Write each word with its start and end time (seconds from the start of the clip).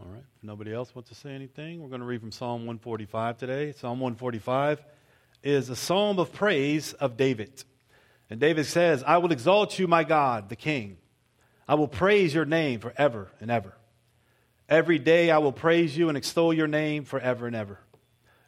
All 0.00 0.10
right. 0.10 0.22
If 0.38 0.44
nobody 0.44 0.72
else 0.72 0.94
wants 0.94 1.10
to 1.10 1.14
say 1.14 1.34
anything, 1.34 1.82
we're 1.82 1.90
going 1.90 2.00
to 2.00 2.06
read 2.06 2.20
from 2.20 2.32
Psalm 2.32 2.60
145 2.60 3.36
today. 3.36 3.72
Psalm 3.72 4.00
145 4.00 4.82
is 5.42 5.68
a 5.68 5.76
psalm 5.76 6.18
of 6.18 6.32
praise 6.32 6.94
of 6.94 7.18
David. 7.18 7.64
And 8.30 8.40
David 8.40 8.64
says, 8.64 9.04
I 9.06 9.18
will 9.18 9.30
exalt 9.30 9.78
you, 9.78 9.86
my 9.86 10.04
God, 10.04 10.48
the 10.48 10.56
King. 10.56 10.96
I 11.68 11.74
will 11.74 11.88
praise 11.88 12.32
your 12.32 12.46
name 12.46 12.80
forever 12.80 13.30
and 13.40 13.50
ever. 13.50 13.74
Every 14.70 14.98
day 14.98 15.30
I 15.30 15.38
will 15.38 15.52
praise 15.52 15.94
you 15.94 16.08
and 16.08 16.16
extol 16.16 16.54
your 16.54 16.68
name 16.68 17.04
forever 17.04 17.46
and 17.46 17.54
ever. 17.54 17.78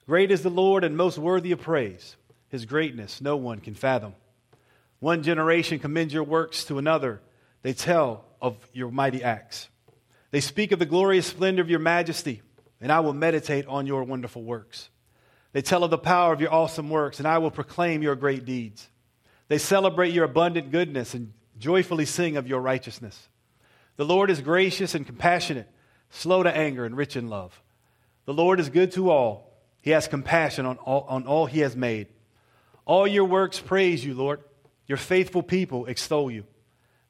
Great 0.07 0.31
is 0.31 0.43
the 0.43 0.51
Lord 0.51 0.85
and 0.85 0.97
most 0.97 1.19
worthy 1.19 1.53
of 1.53 1.61
praise. 1.61 2.17
His 2.49 2.65
greatness 2.65 3.21
no 3.21 3.37
one 3.37 3.59
can 3.59 3.75
fathom. 3.75 4.15
One 5.01 5.23
generation 5.23 5.81
commends 5.81 6.15
your 6.15 6.25
works 6.25 6.65
to 6.67 6.79
another. 6.79 7.21
They 7.61 7.75
tell 7.75 8.25
of 8.41 8.57
your 8.73 8.91
mighty 8.91 9.23
acts. 9.23 9.69
They 10.33 10.41
speak 10.41 10.73
of 10.73 10.79
the 10.79 10.87
glorious 10.87 11.27
splendor 11.27 11.63
of 11.63 11.71
your 11.71 11.79
majesty, 11.79 12.43
and 12.81 12.91
I 12.91 13.01
will 13.01 13.13
meditate 13.13 13.67
on 13.67 13.87
your 13.87 14.03
wonderful 14.03 14.43
works. 14.43 14.89
They 15.53 15.61
tell 15.61 15.85
of 15.85 15.91
the 15.91 15.99
power 15.99 16.33
of 16.33 16.41
your 16.41 16.53
awesome 16.53 16.89
works, 16.89 17.19
and 17.19 17.29
I 17.29 17.39
will 17.39 17.51
proclaim 17.51 18.03
your 18.03 18.17
great 18.17 18.47
deeds. 18.47 18.89
They 19.49 19.59
celebrate 19.59 20.15
your 20.15 20.25
abundant 20.25 20.73
goodness 20.73 21.13
and 21.13 21.35
joyfully 21.59 22.07
sing 22.07 22.39
of 22.39 22.49
your 22.49 22.63
righteousness. 22.63 23.29
The 23.97 24.07
Lord 24.07 24.31
is 24.31 24.41
gracious 24.41 24.95
and 24.95 25.07
compassionate, 25.07 25.71
slow 26.09 26.43
to 26.43 26.57
anger 26.57 26.87
and 26.87 26.97
rich 26.97 27.15
in 27.15 27.29
love. 27.29 27.63
The 28.25 28.33
Lord 28.33 28.59
is 28.59 28.71
good 28.71 28.93
to 28.93 29.11
all. 29.11 29.53
He 29.83 29.91
has 29.91 30.09
compassion 30.09 30.65
on 30.65 30.79
all, 30.79 31.05
on 31.11 31.27
all 31.27 31.45
he 31.45 31.61
has 31.61 31.77
made. 31.77 32.09
All 32.87 33.07
your 33.07 33.27
works 33.27 33.61
praise 33.61 34.03
you, 34.03 34.15
Lord. 34.15 34.41
Your 34.87 34.97
faithful 34.97 35.43
people 35.43 35.85
extol 35.85 36.31
you. 36.31 36.45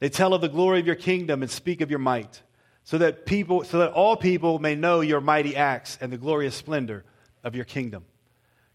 They 0.01 0.09
tell 0.09 0.35
of 0.35 0.41
the 0.41 0.49
glory 0.49 0.81
of 0.81 0.87
your 0.87 0.97
kingdom 0.97 1.43
and 1.43 1.51
speak 1.51 1.81
of 1.81 1.89
your 1.89 2.01
might 2.01 2.43
so 2.85 2.99
that 2.99 3.27
people 3.27 3.65
so 3.65 3.79
that 3.79 3.93
all 3.93 4.17
people 4.17 4.59
may 4.59 4.75
know 4.75 5.01
your 5.01 5.21
mighty 5.21 5.57
acts 5.57 5.99
and 6.01 6.13
the 6.13 6.19
glorious 6.19 6.55
splendor 6.55 7.05
of 7.45 7.55
your 7.55 7.65
kingdom. 7.65 8.05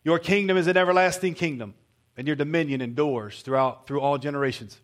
Your 0.03 0.19
kingdom 0.19 0.57
is 0.57 0.67
an 0.67 0.77
everlasting 0.77 1.33
kingdom 1.33 1.73
and 2.15 2.27
your 2.27 2.35
dominion 2.35 2.81
endures 2.81 3.41
throughout 3.41 3.87
through 3.87 4.01
all 4.01 4.17
generations. 4.17 4.79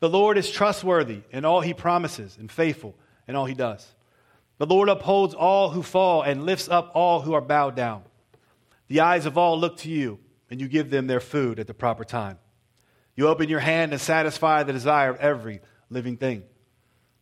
The 0.00 0.08
lord 0.08 0.38
is 0.38 0.50
trustworthy 0.50 1.20
in 1.30 1.44
all 1.44 1.60
he 1.60 1.74
promises 1.74 2.36
and 2.38 2.50
faithful 2.50 2.94
in 3.26 3.36
all 3.36 3.46
he 3.46 3.54
does. 3.54 3.86
The 4.58 4.66
lord 4.66 4.88
upholds 4.88 5.34
all 5.34 5.70
who 5.70 5.82
fall 5.82 6.22
and 6.22 6.44
lifts 6.44 6.68
up 6.68 6.92
all 6.94 7.22
who 7.22 7.32
are 7.32 7.40
bowed 7.40 7.76
down. 7.76 8.02
The 8.88 9.00
eyes 9.00 9.24
of 9.24 9.38
all 9.38 9.58
look 9.58 9.78
to 9.78 9.90
you 9.90 10.18
and 10.50 10.60
you 10.60 10.68
give 10.68 10.90
them 10.90 11.06
their 11.06 11.20
food 11.20 11.58
at 11.58 11.66
the 11.66 11.74
proper 11.74 12.04
time. 12.04 12.38
You 13.16 13.28
open 13.28 13.48
your 13.48 13.60
hand 13.60 13.92
and 13.92 14.00
satisfy 14.00 14.62
the 14.62 14.72
desire 14.72 15.10
of 15.10 15.16
every 15.16 15.60
living 15.88 16.16
thing 16.16 16.44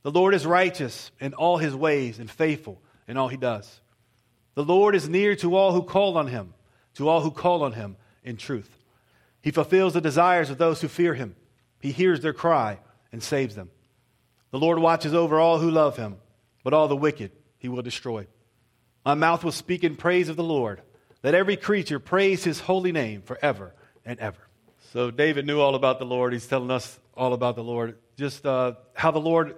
the 0.08 0.18
Lord 0.18 0.32
is 0.32 0.46
righteous 0.46 1.10
in 1.20 1.34
all 1.34 1.58
his 1.58 1.76
ways 1.76 2.18
and 2.18 2.30
faithful 2.30 2.80
in 3.06 3.18
all 3.18 3.28
he 3.28 3.36
does. 3.36 3.82
The 4.54 4.64
Lord 4.64 4.94
is 4.94 5.06
near 5.06 5.36
to 5.36 5.54
all 5.54 5.74
who 5.74 5.82
call 5.82 6.16
on 6.16 6.28
him, 6.28 6.54
to 6.94 7.10
all 7.10 7.20
who 7.20 7.30
call 7.30 7.62
on 7.62 7.72
him 7.72 7.98
in 8.24 8.38
truth. 8.38 8.70
He 9.42 9.50
fulfills 9.50 9.92
the 9.92 10.00
desires 10.00 10.48
of 10.48 10.56
those 10.56 10.80
who 10.80 10.88
fear 10.88 11.12
him. 11.12 11.36
He 11.82 11.92
hears 11.92 12.22
their 12.22 12.32
cry 12.32 12.78
and 13.12 13.22
saves 13.22 13.54
them. 13.54 13.68
The 14.50 14.58
Lord 14.58 14.78
watches 14.78 15.12
over 15.12 15.38
all 15.38 15.58
who 15.58 15.70
love 15.70 15.98
him, 15.98 16.16
but 16.64 16.72
all 16.72 16.88
the 16.88 16.96
wicked 16.96 17.32
he 17.58 17.68
will 17.68 17.82
destroy. 17.82 18.26
My 19.04 19.12
mouth 19.12 19.44
will 19.44 19.52
speak 19.52 19.84
in 19.84 19.94
praise 19.94 20.30
of 20.30 20.36
the 20.36 20.42
Lord. 20.42 20.80
Let 21.22 21.34
every 21.34 21.58
creature 21.58 21.98
praise 21.98 22.44
his 22.44 22.60
holy 22.60 22.92
name 22.92 23.20
forever 23.20 23.74
and 24.06 24.18
ever. 24.20 24.40
So, 24.94 25.10
David 25.10 25.44
knew 25.44 25.60
all 25.60 25.74
about 25.74 25.98
the 25.98 26.06
Lord. 26.06 26.32
He's 26.32 26.46
telling 26.46 26.70
us 26.70 26.98
all 27.14 27.34
about 27.34 27.56
the 27.56 27.62
Lord. 27.62 27.98
Just 28.16 28.46
uh, 28.46 28.72
how 28.94 29.10
the 29.10 29.20
Lord 29.20 29.54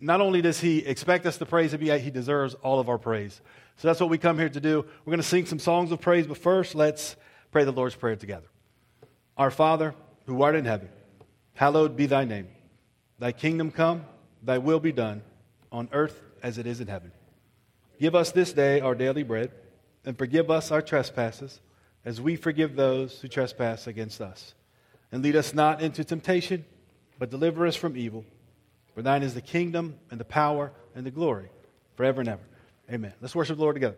not 0.00 0.20
only 0.20 0.40
does 0.42 0.60
he 0.60 0.78
expect 0.78 1.26
us 1.26 1.38
to 1.38 1.46
praise 1.46 1.74
him, 1.74 1.82
yet 1.82 2.00
he 2.00 2.10
deserves 2.10 2.54
all 2.62 2.78
of 2.78 2.88
our 2.88 2.98
praise. 2.98 3.40
So 3.76 3.88
that's 3.88 4.00
what 4.00 4.10
we 4.10 4.18
come 4.18 4.38
here 4.38 4.48
to 4.48 4.60
do. 4.60 4.84
We're 5.04 5.10
going 5.10 5.22
to 5.22 5.28
sing 5.28 5.46
some 5.46 5.58
songs 5.58 5.92
of 5.92 6.00
praise, 6.00 6.26
but 6.26 6.38
first, 6.38 6.74
let's 6.74 7.16
pray 7.50 7.64
the 7.64 7.72
Lord's 7.72 7.94
Prayer 7.94 8.16
together. 8.16 8.46
Our 9.36 9.50
Father, 9.50 9.94
who 10.26 10.42
art 10.42 10.54
in 10.54 10.64
heaven, 10.64 10.88
hallowed 11.54 11.96
be 11.96 12.06
thy 12.06 12.24
name. 12.24 12.48
Thy 13.18 13.32
kingdom 13.32 13.70
come, 13.70 14.04
thy 14.42 14.58
will 14.58 14.80
be 14.80 14.92
done, 14.92 15.22
on 15.72 15.88
earth 15.92 16.20
as 16.42 16.58
it 16.58 16.66
is 16.66 16.80
in 16.80 16.86
heaven. 16.88 17.12
Give 18.00 18.14
us 18.14 18.30
this 18.30 18.52
day 18.52 18.80
our 18.80 18.94
daily 18.94 19.22
bread, 19.24 19.50
and 20.04 20.16
forgive 20.16 20.50
us 20.50 20.70
our 20.70 20.82
trespasses, 20.82 21.60
as 22.04 22.20
we 22.20 22.36
forgive 22.36 22.76
those 22.76 23.20
who 23.20 23.28
trespass 23.28 23.86
against 23.86 24.20
us. 24.20 24.54
And 25.10 25.22
lead 25.22 25.36
us 25.36 25.52
not 25.52 25.82
into 25.82 26.04
temptation, 26.04 26.64
but 27.18 27.30
deliver 27.30 27.66
us 27.66 27.76
from 27.76 27.96
evil. 27.96 28.24
For 28.98 29.02
thine 29.02 29.22
is 29.22 29.32
the 29.32 29.40
kingdom 29.40 29.94
and 30.10 30.18
the 30.18 30.24
power 30.24 30.72
and 30.96 31.06
the 31.06 31.12
glory 31.12 31.50
forever 31.94 32.20
and 32.20 32.28
ever. 32.30 32.42
Amen. 32.92 33.12
Let's 33.20 33.32
worship 33.32 33.56
the 33.56 33.62
Lord 33.62 33.76
together. 33.76 33.94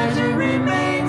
Greatest 0.00 0.18
treasure 0.18 0.36
remains 0.38 0.99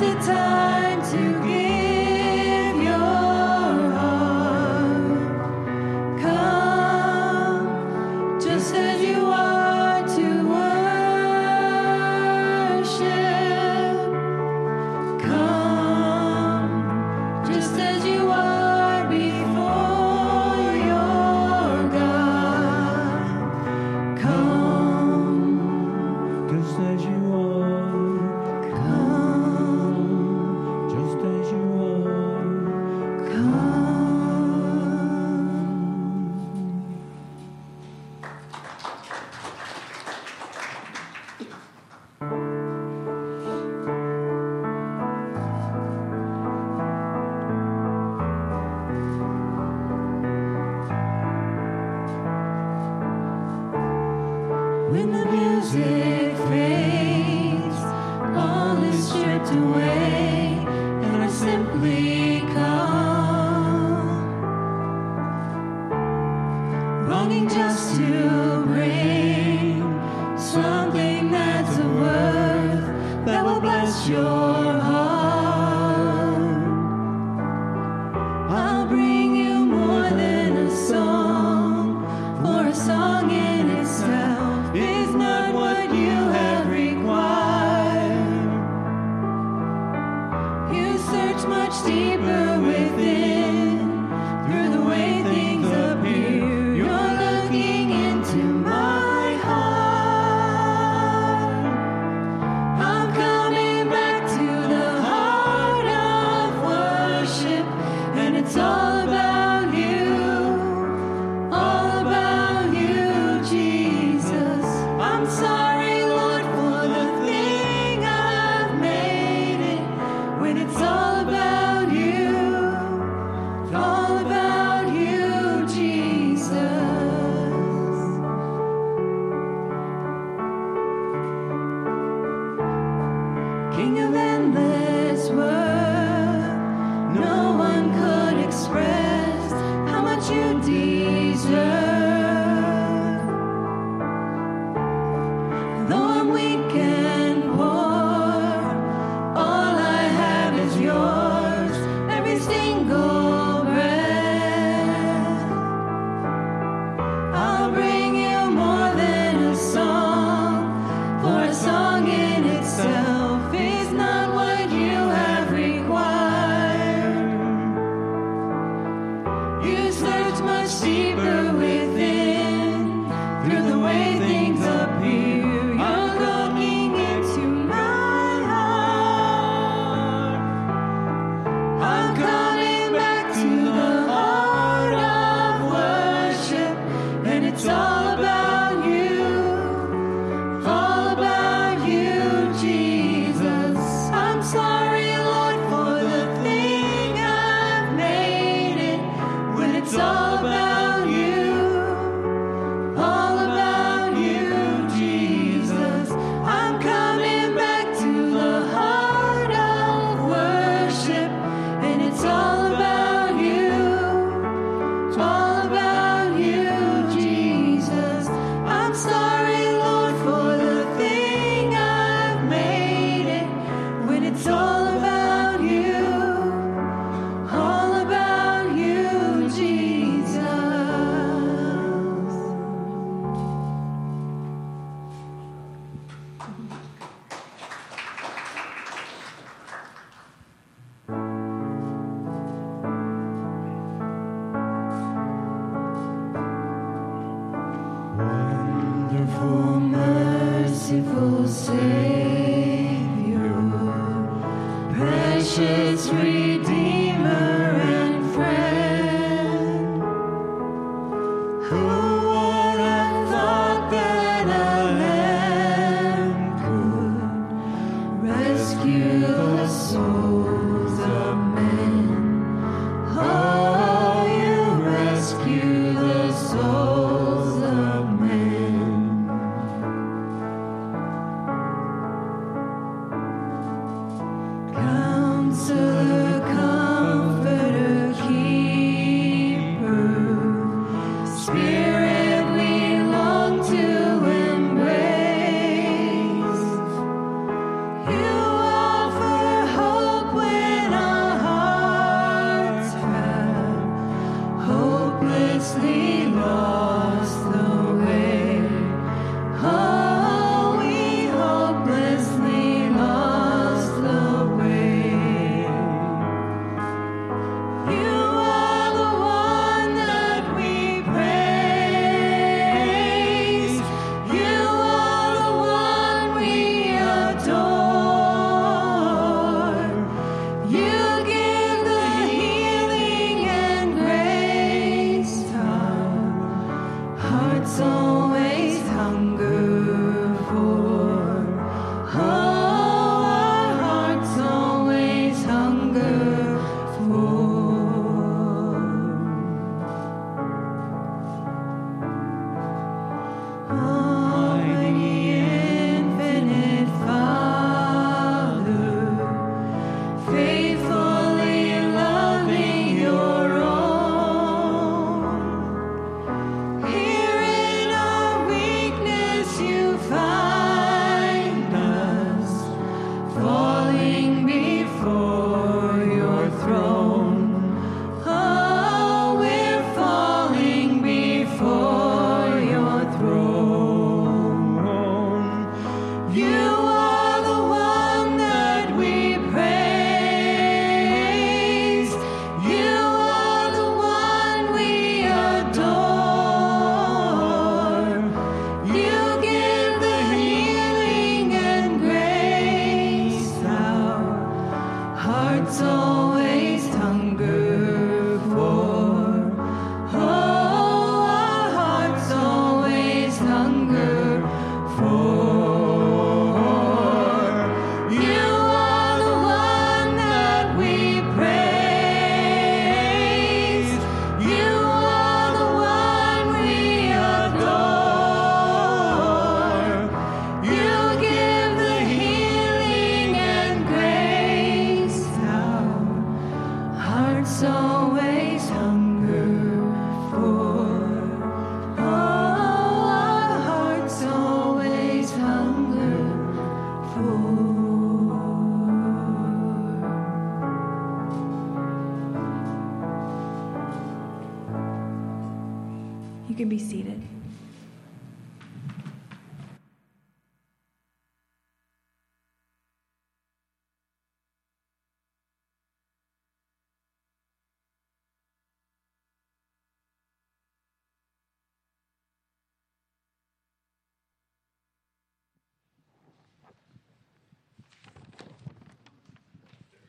easy 0.00 0.14
time. 0.26 0.67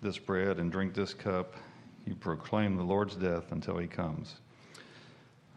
this 0.00 0.18
bread 0.18 0.58
and 0.58 0.70
drink 0.70 0.94
this 0.94 1.14
cup, 1.14 1.54
you 2.06 2.14
proclaim 2.14 2.76
the 2.76 2.82
Lord's 2.82 3.16
death 3.16 3.52
until 3.52 3.78
he 3.78 3.86
comes. 3.86 4.36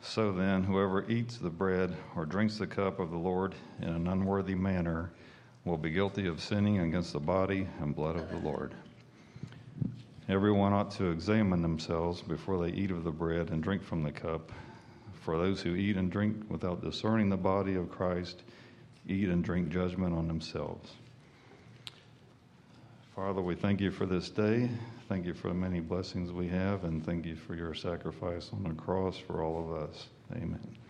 So 0.01 0.31
then, 0.31 0.63
whoever 0.63 1.09
eats 1.09 1.37
the 1.37 1.49
bread 1.49 1.95
or 2.15 2.25
drinks 2.25 2.57
the 2.57 2.67
cup 2.67 2.99
of 2.99 3.11
the 3.11 3.17
Lord 3.17 3.53
in 3.81 3.89
an 3.89 4.07
unworthy 4.07 4.55
manner 4.55 5.11
will 5.63 5.77
be 5.77 5.91
guilty 5.91 6.27
of 6.27 6.41
sinning 6.41 6.79
against 6.79 7.13
the 7.13 7.19
body 7.19 7.67
and 7.79 7.95
blood 7.95 8.15
of 8.15 8.29
the 8.29 8.37
Lord. 8.37 8.73
Everyone 10.27 10.73
ought 10.73 10.91
to 10.91 11.11
examine 11.11 11.61
themselves 11.61 12.21
before 12.21 12.65
they 12.65 12.73
eat 12.73 12.89
of 12.89 13.03
the 13.03 13.11
bread 13.11 13.49
and 13.49 13.61
drink 13.61 13.83
from 13.83 14.01
the 14.01 14.11
cup. 14.11 14.51
For 15.21 15.37
those 15.37 15.61
who 15.61 15.75
eat 15.75 15.97
and 15.97 16.11
drink 16.11 16.49
without 16.49 16.81
discerning 16.83 17.29
the 17.29 17.37
body 17.37 17.75
of 17.75 17.91
Christ 17.91 18.41
eat 19.07 19.29
and 19.29 19.43
drink 19.43 19.69
judgment 19.69 20.15
on 20.15 20.27
themselves. 20.27 20.93
Father, 23.15 23.41
we 23.41 23.55
thank 23.55 23.81
you 23.81 23.91
for 23.91 24.05
this 24.05 24.29
day. 24.29 24.69
Thank 25.09 25.25
you 25.25 25.33
for 25.33 25.49
the 25.49 25.53
many 25.53 25.81
blessings 25.81 26.31
we 26.31 26.47
have, 26.47 26.85
and 26.85 27.05
thank 27.05 27.25
you 27.25 27.35
for 27.35 27.55
your 27.55 27.73
sacrifice 27.73 28.49
on 28.53 28.63
the 28.63 28.73
cross 28.73 29.17
for 29.17 29.43
all 29.43 29.59
of 29.59 29.89
us. 29.89 30.07
Amen. 30.33 30.80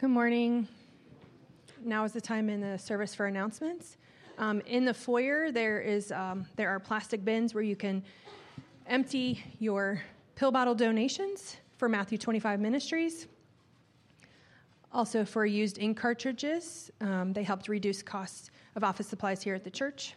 Good 0.00 0.08
morning. 0.08 0.66
Now 1.84 2.04
is 2.04 2.12
the 2.12 2.22
time 2.22 2.48
in 2.48 2.62
the 2.62 2.78
service 2.78 3.14
for 3.14 3.26
announcements. 3.26 3.98
Um, 4.38 4.62
in 4.62 4.86
the 4.86 4.94
foyer, 4.94 5.52
there 5.52 5.78
is 5.78 6.10
um, 6.10 6.46
there 6.56 6.70
are 6.70 6.80
plastic 6.80 7.22
bins 7.22 7.52
where 7.52 7.62
you 7.62 7.76
can 7.76 8.02
empty 8.86 9.44
your 9.58 10.02
pill 10.36 10.52
bottle 10.52 10.74
donations 10.74 11.58
for 11.76 11.86
Matthew 11.86 12.16
25 12.16 12.60
Ministries. 12.60 13.26
Also, 14.90 15.22
for 15.22 15.44
used 15.44 15.78
ink 15.78 15.98
cartridges, 15.98 16.90
um, 17.02 17.34
they 17.34 17.42
helped 17.42 17.68
reduce 17.68 18.02
costs 18.02 18.50
of 18.76 18.82
office 18.82 19.06
supplies 19.06 19.42
here 19.42 19.54
at 19.54 19.64
the 19.64 19.70
church. 19.70 20.14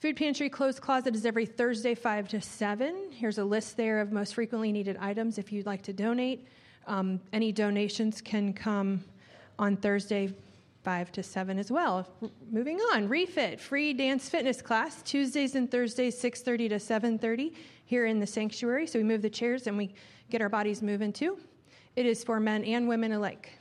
Food 0.00 0.16
pantry 0.16 0.50
closed 0.50 0.80
closet 0.80 1.14
is 1.14 1.24
every 1.24 1.46
Thursday, 1.46 1.94
5 1.94 2.26
to 2.30 2.40
7. 2.40 3.12
Here's 3.12 3.38
a 3.38 3.44
list 3.44 3.76
there 3.76 4.00
of 4.00 4.10
most 4.10 4.34
frequently 4.34 4.72
needed 4.72 4.96
items 4.96 5.38
if 5.38 5.52
you'd 5.52 5.66
like 5.66 5.82
to 5.82 5.92
donate. 5.92 6.48
Um, 6.86 7.20
any 7.32 7.52
donations 7.52 8.20
can 8.20 8.52
come 8.52 9.04
on 9.58 9.76
Thursday, 9.76 10.32
5 10.84 11.12
to 11.12 11.22
7 11.22 11.58
as 11.58 11.70
well. 11.70 12.06
R- 12.22 12.30
moving 12.50 12.78
on, 12.92 13.08
refit, 13.08 13.60
free 13.60 13.92
dance 13.92 14.28
fitness 14.28 14.62
class, 14.62 15.02
Tuesdays 15.02 15.56
and 15.56 15.70
Thursdays, 15.70 16.20
6.30 16.20 16.68
to 16.68 16.76
7.30 16.76 17.54
here 17.84 18.06
in 18.06 18.20
the 18.20 18.26
sanctuary. 18.26 18.86
So 18.86 18.98
we 18.98 19.04
move 19.04 19.22
the 19.22 19.30
chairs 19.30 19.66
and 19.66 19.76
we 19.76 19.94
get 20.30 20.40
our 20.40 20.48
bodies 20.48 20.82
moving 20.82 21.12
too. 21.12 21.38
It 21.96 22.06
is 22.06 22.22
for 22.22 22.38
men 22.38 22.62
and 22.64 22.88
women 22.88 23.12
alike. 23.12 23.58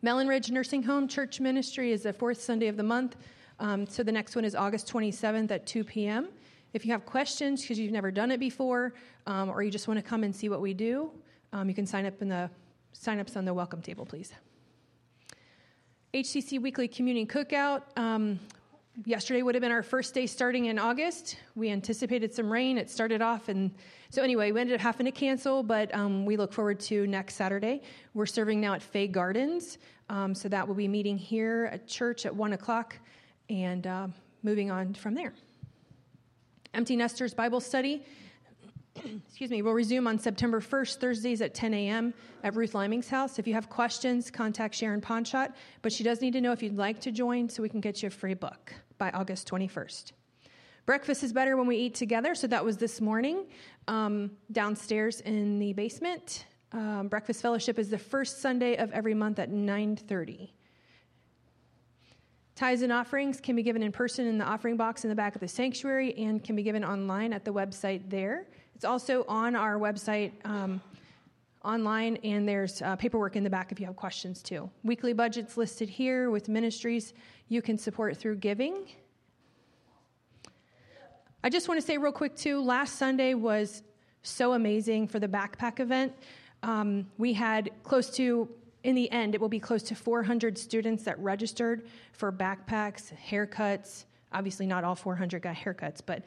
Mellon 0.00 0.28
Ridge 0.28 0.50
Nursing 0.50 0.82
Home 0.84 1.08
Church 1.08 1.40
Ministry 1.40 1.92
is 1.92 2.02
the 2.02 2.12
fourth 2.12 2.40
Sunday 2.40 2.68
of 2.68 2.76
the 2.76 2.82
month. 2.82 3.16
Um, 3.58 3.86
so 3.86 4.02
the 4.02 4.12
next 4.12 4.36
one 4.36 4.44
is 4.44 4.54
August 4.54 4.92
27th 4.92 5.50
at 5.50 5.66
2 5.66 5.84
p.m. 5.84 6.28
If 6.72 6.84
you 6.84 6.92
have 6.92 7.06
questions 7.06 7.62
because 7.62 7.78
you've 7.78 7.92
never 7.92 8.10
done 8.10 8.30
it 8.30 8.40
before, 8.40 8.94
um, 9.26 9.48
or 9.48 9.62
you 9.62 9.70
just 9.70 9.88
want 9.88 9.98
to 9.98 10.02
come 10.02 10.24
and 10.24 10.34
see 10.34 10.48
what 10.48 10.60
we 10.60 10.74
do, 10.74 11.10
um, 11.54 11.68
you 11.68 11.74
can 11.74 11.86
sign 11.86 12.04
up 12.04 12.20
in 12.20 12.28
the 12.28 12.50
sign 12.92 13.20
ups 13.20 13.36
on 13.36 13.44
the 13.44 13.54
welcome 13.54 13.80
table, 13.80 14.04
please. 14.04 14.32
HCC 16.12 16.60
Weekly 16.60 16.88
Communion 16.88 17.28
Cookout. 17.28 17.82
Um, 17.96 18.40
yesterday 19.04 19.42
would 19.42 19.54
have 19.54 19.62
been 19.62 19.70
our 19.70 19.84
first 19.84 20.14
day 20.14 20.26
starting 20.26 20.66
in 20.66 20.80
August. 20.80 21.36
We 21.54 21.70
anticipated 21.70 22.34
some 22.34 22.52
rain. 22.52 22.76
It 22.76 22.90
started 22.90 23.22
off, 23.22 23.48
and 23.48 23.72
so 24.10 24.20
anyway, 24.20 24.50
we 24.50 24.60
ended 24.60 24.74
up 24.74 24.80
having 24.80 25.06
to 25.06 25.12
cancel, 25.12 25.62
but 25.62 25.94
um, 25.94 26.26
we 26.26 26.36
look 26.36 26.52
forward 26.52 26.80
to 26.80 27.06
next 27.06 27.36
Saturday. 27.36 27.82
We're 28.14 28.26
serving 28.26 28.60
now 28.60 28.74
at 28.74 28.82
Fay 28.82 29.06
Gardens, 29.06 29.78
um, 30.08 30.34
so 30.34 30.48
that 30.48 30.66
will 30.66 30.74
be 30.74 30.88
meeting 30.88 31.16
here 31.16 31.70
at 31.72 31.86
church 31.86 32.26
at 32.26 32.34
1 32.34 32.52
o'clock 32.54 32.98
and 33.48 33.86
uh, 33.86 34.08
moving 34.42 34.72
on 34.72 34.92
from 34.94 35.14
there. 35.14 35.32
Empty 36.74 36.96
Nesters 36.96 37.32
Bible 37.32 37.60
Study, 37.60 38.04
excuse 39.28 39.50
me, 39.50 39.62
we'll 39.62 39.72
resume 39.72 40.06
on 40.06 40.18
September 40.18 40.60
1st, 40.60 40.96
Thursdays 40.96 41.40
at 41.40 41.54
10 41.54 41.74
a.m. 41.74 42.14
at 42.42 42.54
Ruth 42.54 42.74
Liming's 42.74 43.08
house. 43.08 43.38
If 43.38 43.46
you 43.46 43.54
have 43.54 43.68
questions, 43.68 44.30
contact 44.30 44.74
Sharon 44.74 45.00
Ponchot, 45.00 45.52
but 45.82 45.92
she 45.92 46.04
does 46.04 46.20
need 46.20 46.32
to 46.34 46.40
know 46.40 46.52
if 46.52 46.62
you'd 46.62 46.76
like 46.76 47.00
to 47.00 47.10
join 47.10 47.48
so 47.48 47.62
we 47.62 47.68
can 47.68 47.80
get 47.80 48.02
you 48.02 48.06
a 48.08 48.10
free 48.10 48.34
book 48.34 48.72
by 48.98 49.10
August 49.10 49.48
21st. 49.48 50.12
Breakfast 50.86 51.24
is 51.24 51.32
better 51.32 51.56
when 51.56 51.66
we 51.66 51.76
eat 51.76 51.94
together, 51.94 52.34
so 52.34 52.46
that 52.46 52.64
was 52.64 52.76
this 52.76 53.00
morning 53.00 53.46
um, 53.88 54.30
downstairs 54.52 55.20
in 55.22 55.58
the 55.58 55.72
basement. 55.72 56.44
Um, 56.72 57.08
breakfast 57.08 57.40
fellowship 57.40 57.78
is 57.78 57.88
the 57.88 57.98
first 57.98 58.42
Sunday 58.42 58.76
of 58.76 58.92
every 58.92 59.14
month 59.14 59.38
at 59.38 59.50
9:30. 59.50 60.50
Tithes 62.54 62.82
and 62.82 62.92
offerings 62.92 63.40
can 63.40 63.56
be 63.56 63.62
given 63.62 63.82
in 63.82 63.90
person 63.90 64.26
in 64.26 64.38
the 64.38 64.44
offering 64.44 64.76
box 64.76 65.04
in 65.04 65.10
the 65.10 65.16
back 65.16 65.34
of 65.34 65.40
the 65.40 65.48
sanctuary 65.48 66.14
and 66.16 66.44
can 66.44 66.54
be 66.54 66.62
given 66.62 66.84
online 66.84 67.32
at 67.32 67.44
the 67.44 67.52
website 67.52 68.08
there. 68.08 68.46
It's 68.74 68.84
also 68.84 69.24
on 69.28 69.54
our 69.56 69.78
website 69.78 70.32
um, 70.44 70.80
online, 71.64 72.16
and 72.24 72.48
there's 72.48 72.82
uh, 72.82 72.96
paperwork 72.96 73.36
in 73.36 73.44
the 73.44 73.50
back 73.50 73.72
if 73.72 73.80
you 73.80 73.86
have 73.86 73.96
questions 73.96 74.42
too. 74.42 74.68
Weekly 74.82 75.12
budgets 75.12 75.56
listed 75.56 75.88
here 75.88 76.30
with 76.30 76.48
ministries 76.48 77.14
you 77.48 77.62
can 77.62 77.78
support 77.78 78.16
through 78.16 78.36
giving. 78.36 78.86
I 81.42 81.50
just 81.50 81.68
want 81.68 81.80
to 81.80 81.86
say 81.86 81.98
real 81.98 82.12
quick 82.12 82.36
too 82.36 82.62
last 82.62 82.96
Sunday 82.96 83.34
was 83.34 83.82
so 84.22 84.54
amazing 84.54 85.08
for 85.08 85.18
the 85.18 85.28
backpack 85.28 85.78
event. 85.78 86.12
Um, 86.62 87.06
we 87.18 87.34
had 87.34 87.70
close 87.82 88.10
to 88.16 88.48
in 88.84 88.94
the 88.94 89.10
end, 89.10 89.34
it 89.34 89.40
will 89.40 89.48
be 89.48 89.58
close 89.58 89.82
to 89.84 89.94
400 89.94 90.58
students 90.58 91.04
that 91.04 91.18
registered 91.18 91.88
for 92.12 92.30
backpacks, 92.30 93.12
haircuts. 93.28 94.04
Obviously, 94.34 94.66
not 94.66 94.84
all 94.84 94.94
400 94.94 95.40
got 95.40 95.54
haircuts, 95.54 96.00
but 96.04 96.24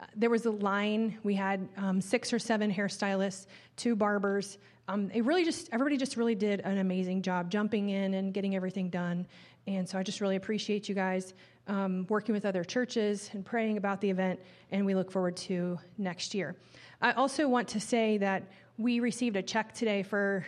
uh, 0.00 0.04
there 0.14 0.30
was 0.30 0.46
a 0.46 0.50
line. 0.50 1.18
We 1.24 1.34
had 1.34 1.68
um, 1.76 2.00
six 2.00 2.32
or 2.32 2.38
seven 2.38 2.72
hairstylists, 2.72 3.46
two 3.76 3.96
barbers. 3.96 4.58
Um, 4.88 5.10
it 5.12 5.24
really 5.24 5.44
just 5.44 5.68
everybody 5.72 5.96
just 5.96 6.16
really 6.16 6.36
did 6.36 6.60
an 6.60 6.78
amazing 6.78 7.22
job 7.22 7.50
jumping 7.50 7.88
in 7.88 8.14
and 8.14 8.32
getting 8.32 8.54
everything 8.54 8.88
done. 8.88 9.26
And 9.66 9.88
so 9.88 9.98
I 9.98 10.04
just 10.04 10.20
really 10.20 10.36
appreciate 10.36 10.88
you 10.88 10.94
guys 10.94 11.34
um, 11.66 12.06
working 12.08 12.32
with 12.32 12.46
other 12.46 12.62
churches 12.62 13.30
and 13.32 13.44
praying 13.44 13.78
about 13.78 14.00
the 14.00 14.10
event. 14.10 14.38
And 14.70 14.86
we 14.86 14.94
look 14.94 15.10
forward 15.10 15.36
to 15.38 15.78
next 15.98 16.34
year. 16.34 16.54
I 17.02 17.12
also 17.12 17.48
want 17.48 17.66
to 17.68 17.80
say 17.80 18.18
that 18.18 18.44
we 18.78 19.00
received 19.00 19.36
a 19.36 19.42
check 19.42 19.74
today 19.74 20.02
for 20.02 20.46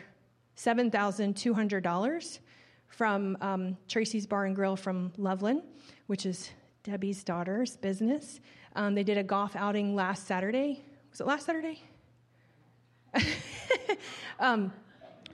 $7,200 0.56 2.38
from 2.88 3.36
um, 3.40 3.76
Tracy's 3.86 4.26
Bar 4.26 4.46
and 4.46 4.56
Grill 4.56 4.76
from 4.76 5.12
Loveland, 5.16 5.62
which 6.06 6.26
is 6.26 6.50
Debbie's 6.88 7.22
daughter's 7.22 7.76
business. 7.76 8.40
Um, 8.74 8.94
they 8.94 9.02
did 9.02 9.18
a 9.18 9.22
golf 9.22 9.54
outing 9.54 9.94
last 9.94 10.26
Saturday. 10.26 10.82
Was 11.10 11.20
it 11.20 11.26
last 11.26 11.44
Saturday? 11.44 11.82
um, 14.40 14.72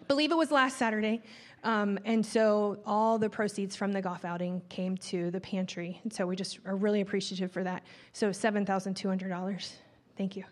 believe 0.09 0.33
it 0.33 0.37
was 0.37 0.51
last 0.51 0.79
Saturday. 0.79 1.23
Um, 1.63 1.97
and 2.05 2.27
so 2.27 2.79
all 2.85 3.21
the 3.21 3.31
proceeds 3.31 3.77
from 3.77 3.93
the 3.93 4.03
golf 4.03 4.25
outing 4.25 4.63
came 4.69 4.97
to 4.97 5.31
the 5.31 5.41
pantry. 5.41 6.01
And 6.03 6.13
so 6.13 6.27
we 6.27 6.35
just 6.35 6.59
are 6.67 6.75
really 6.75 7.03
appreciative 7.03 7.53
for 7.53 7.63
that. 7.63 7.85
So 8.13 8.31
$7,200. 8.31 9.73
Thank 10.19 10.35
you. 10.35 10.43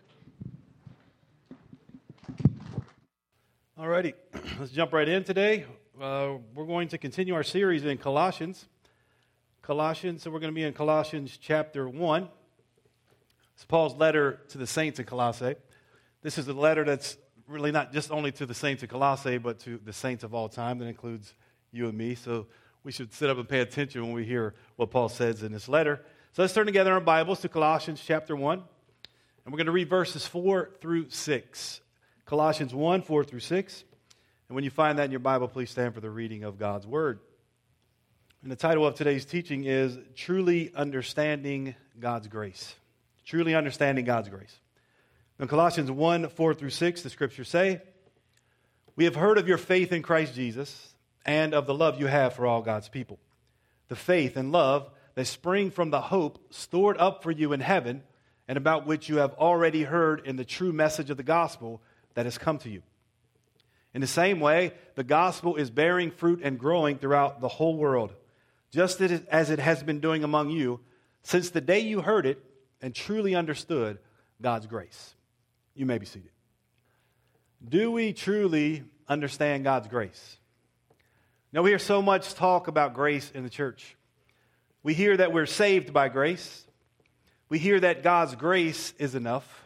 All 3.77 3.89
righty, 3.89 4.13
let's 4.57 4.71
jump 4.71 4.93
right 4.93 5.09
in 5.09 5.25
today. 5.25 5.65
Uh, 5.99 6.35
we're 6.55 6.65
going 6.65 6.87
to 6.87 6.97
continue 6.97 7.33
our 7.33 7.43
series 7.43 7.83
in 7.83 7.97
Colossians. 7.97 8.69
Colossians, 9.63 10.21
so 10.21 10.29
we're 10.29 10.41
going 10.41 10.51
to 10.51 10.55
be 10.55 10.65
in 10.65 10.73
Colossians 10.73 11.39
chapter 11.41 11.87
1. 11.87 12.27
It's 13.55 13.63
Paul's 13.63 13.95
letter 13.95 14.41
to 14.49 14.57
the 14.57 14.67
saints 14.67 14.99
in 14.99 15.05
Colossae. 15.05 15.55
This 16.21 16.37
is 16.37 16.49
a 16.49 16.53
letter 16.53 16.83
that's 16.83 17.15
really 17.47 17.71
not 17.71 17.93
just 17.93 18.11
only 18.11 18.33
to 18.33 18.45
the 18.45 18.53
saints 18.53 18.83
in 18.83 18.89
Colossae, 18.89 19.37
but 19.37 19.59
to 19.61 19.79
the 19.85 19.93
saints 19.93 20.25
of 20.25 20.33
all 20.33 20.49
time. 20.49 20.79
That 20.79 20.87
includes 20.87 21.33
you 21.71 21.87
and 21.87 21.97
me. 21.97 22.13
So 22.13 22.47
we 22.83 22.91
should 22.91 23.13
sit 23.13 23.29
up 23.29 23.37
and 23.37 23.47
pay 23.47 23.61
attention 23.61 24.01
when 24.01 24.11
we 24.11 24.25
hear 24.25 24.53
what 24.75 24.91
Paul 24.91 25.07
says 25.07 25.43
in 25.43 25.53
this 25.53 25.69
letter. 25.69 26.01
So 26.33 26.41
let's 26.41 26.53
turn 26.53 26.65
together 26.65 26.91
our 26.91 26.99
Bibles 26.99 27.39
to 27.39 27.47
Colossians 27.47 28.03
chapter 28.05 28.35
1. 28.35 28.59
And 28.59 28.65
we're 29.53 29.57
going 29.57 29.67
to 29.67 29.71
read 29.71 29.89
verses 29.89 30.27
4 30.27 30.71
through 30.81 31.09
6. 31.09 31.81
Colossians 32.25 32.75
1 32.75 33.01
4 33.01 33.23
through 33.23 33.39
6. 33.39 33.83
And 34.49 34.55
when 34.55 34.65
you 34.65 34.71
find 34.71 34.99
that 34.99 35.05
in 35.05 35.11
your 35.11 35.21
Bible, 35.21 35.47
please 35.47 35.69
stand 35.69 35.93
for 35.93 36.01
the 36.01 36.09
reading 36.09 36.43
of 36.43 36.59
God's 36.59 36.85
Word. 36.85 37.21
And 38.43 38.51
the 38.51 38.57
title 38.57 38.85
of 38.85 38.95
today's 38.95 39.23
teaching 39.23 39.63
is 39.63 39.97
Truly 40.17 40.69
Understanding 40.75 41.75
God's 41.97 42.27
Grace. 42.27 42.75
Truly 43.25 43.55
Understanding 43.55 44.03
God's 44.03 44.27
Grace. 44.27 44.59
In 45.39 45.47
Colossians 45.47 45.89
1 45.89 46.27
4 46.27 46.53
through 46.53 46.69
6, 46.71 47.03
the 47.03 47.09
scriptures 47.09 47.47
say, 47.47 47.81
We 48.97 49.05
have 49.05 49.15
heard 49.15 49.37
of 49.37 49.47
your 49.47 49.57
faith 49.57 49.93
in 49.93 50.01
Christ 50.01 50.35
Jesus 50.35 50.93
and 51.25 51.53
of 51.53 51.67
the 51.67 51.73
love 51.73 52.01
you 52.01 52.07
have 52.07 52.33
for 52.33 52.45
all 52.45 52.61
God's 52.61 52.89
people. 52.89 53.17
The 53.87 53.95
faith 53.95 54.35
and 54.35 54.51
love 54.51 54.89
that 55.15 55.23
spring 55.23 55.71
from 55.71 55.89
the 55.89 56.01
hope 56.01 56.53
stored 56.53 56.97
up 56.97 57.23
for 57.23 57.31
you 57.31 57.53
in 57.53 57.61
heaven 57.61 58.03
and 58.49 58.57
about 58.57 58.85
which 58.85 59.07
you 59.07 59.19
have 59.19 59.35
already 59.35 59.83
heard 59.83 60.27
in 60.27 60.35
the 60.35 60.43
true 60.43 60.73
message 60.73 61.09
of 61.09 61.15
the 61.15 61.23
gospel 61.23 61.81
that 62.15 62.25
has 62.25 62.37
come 62.37 62.57
to 62.57 62.69
you. 62.69 62.83
In 63.93 64.01
the 64.01 64.07
same 64.07 64.41
way, 64.41 64.73
the 64.95 65.03
gospel 65.05 65.55
is 65.55 65.69
bearing 65.69 66.11
fruit 66.11 66.41
and 66.43 66.59
growing 66.59 66.97
throughout 66.97 67.39
the 67.39 67.47
whole 67.47 67.77
world, 67.77 68.13
just 68.73 68.99
as 69.01 69.51
it 69.51 69.59
has 69.59 69.83
been 69.83 69.99
doing 69.99 70.23
among 70.23 70.49
you 70.49 70.79
since 71.21 71.51
the 71.51 71.61
day 71.61 71.79
you 71.79 72.01
heard 72.01 72.25
it 72.25 72.43
and 72.81 72.93
truly 72.93 73.35
understood 73.35 73.99
God's 74.41 74.65
grace. 74.65 75.13
You 75.75 75.85
may 75.85 75.99
be 75.99 76.05
seated. 76.05 76.31
Do 77.67 77.91
we 77.91 78.13
truly 78.13 78.83
understand 79.07 79.63
God's 79.63 79.87
grace? 79.87 80.37
Now, 81.53 81.61
we 81.61 81.69
hear 81.69 81.79
so 81.79 82.01
much 82.01 82.33
talk 82.33 82.67
about 82.67 82.95
grace 82.95 83.31
in 83.33 83.43
the 83.43 83.49
church. 83.49 83.95
We 84.81 84.95
hear 84.95 85.15
that 85.15 85.31
we're 85.31 85.45
saved 85.45 85.93
by 85.93 86.09
grace. 86.09 86.65
We 87.49 87.59
hear 87.59 87.79
that 87.79 88.01
God's 88.01 88.35
grace 88.35 88.93
is 88.97 89.13
enough. 89.13 89.63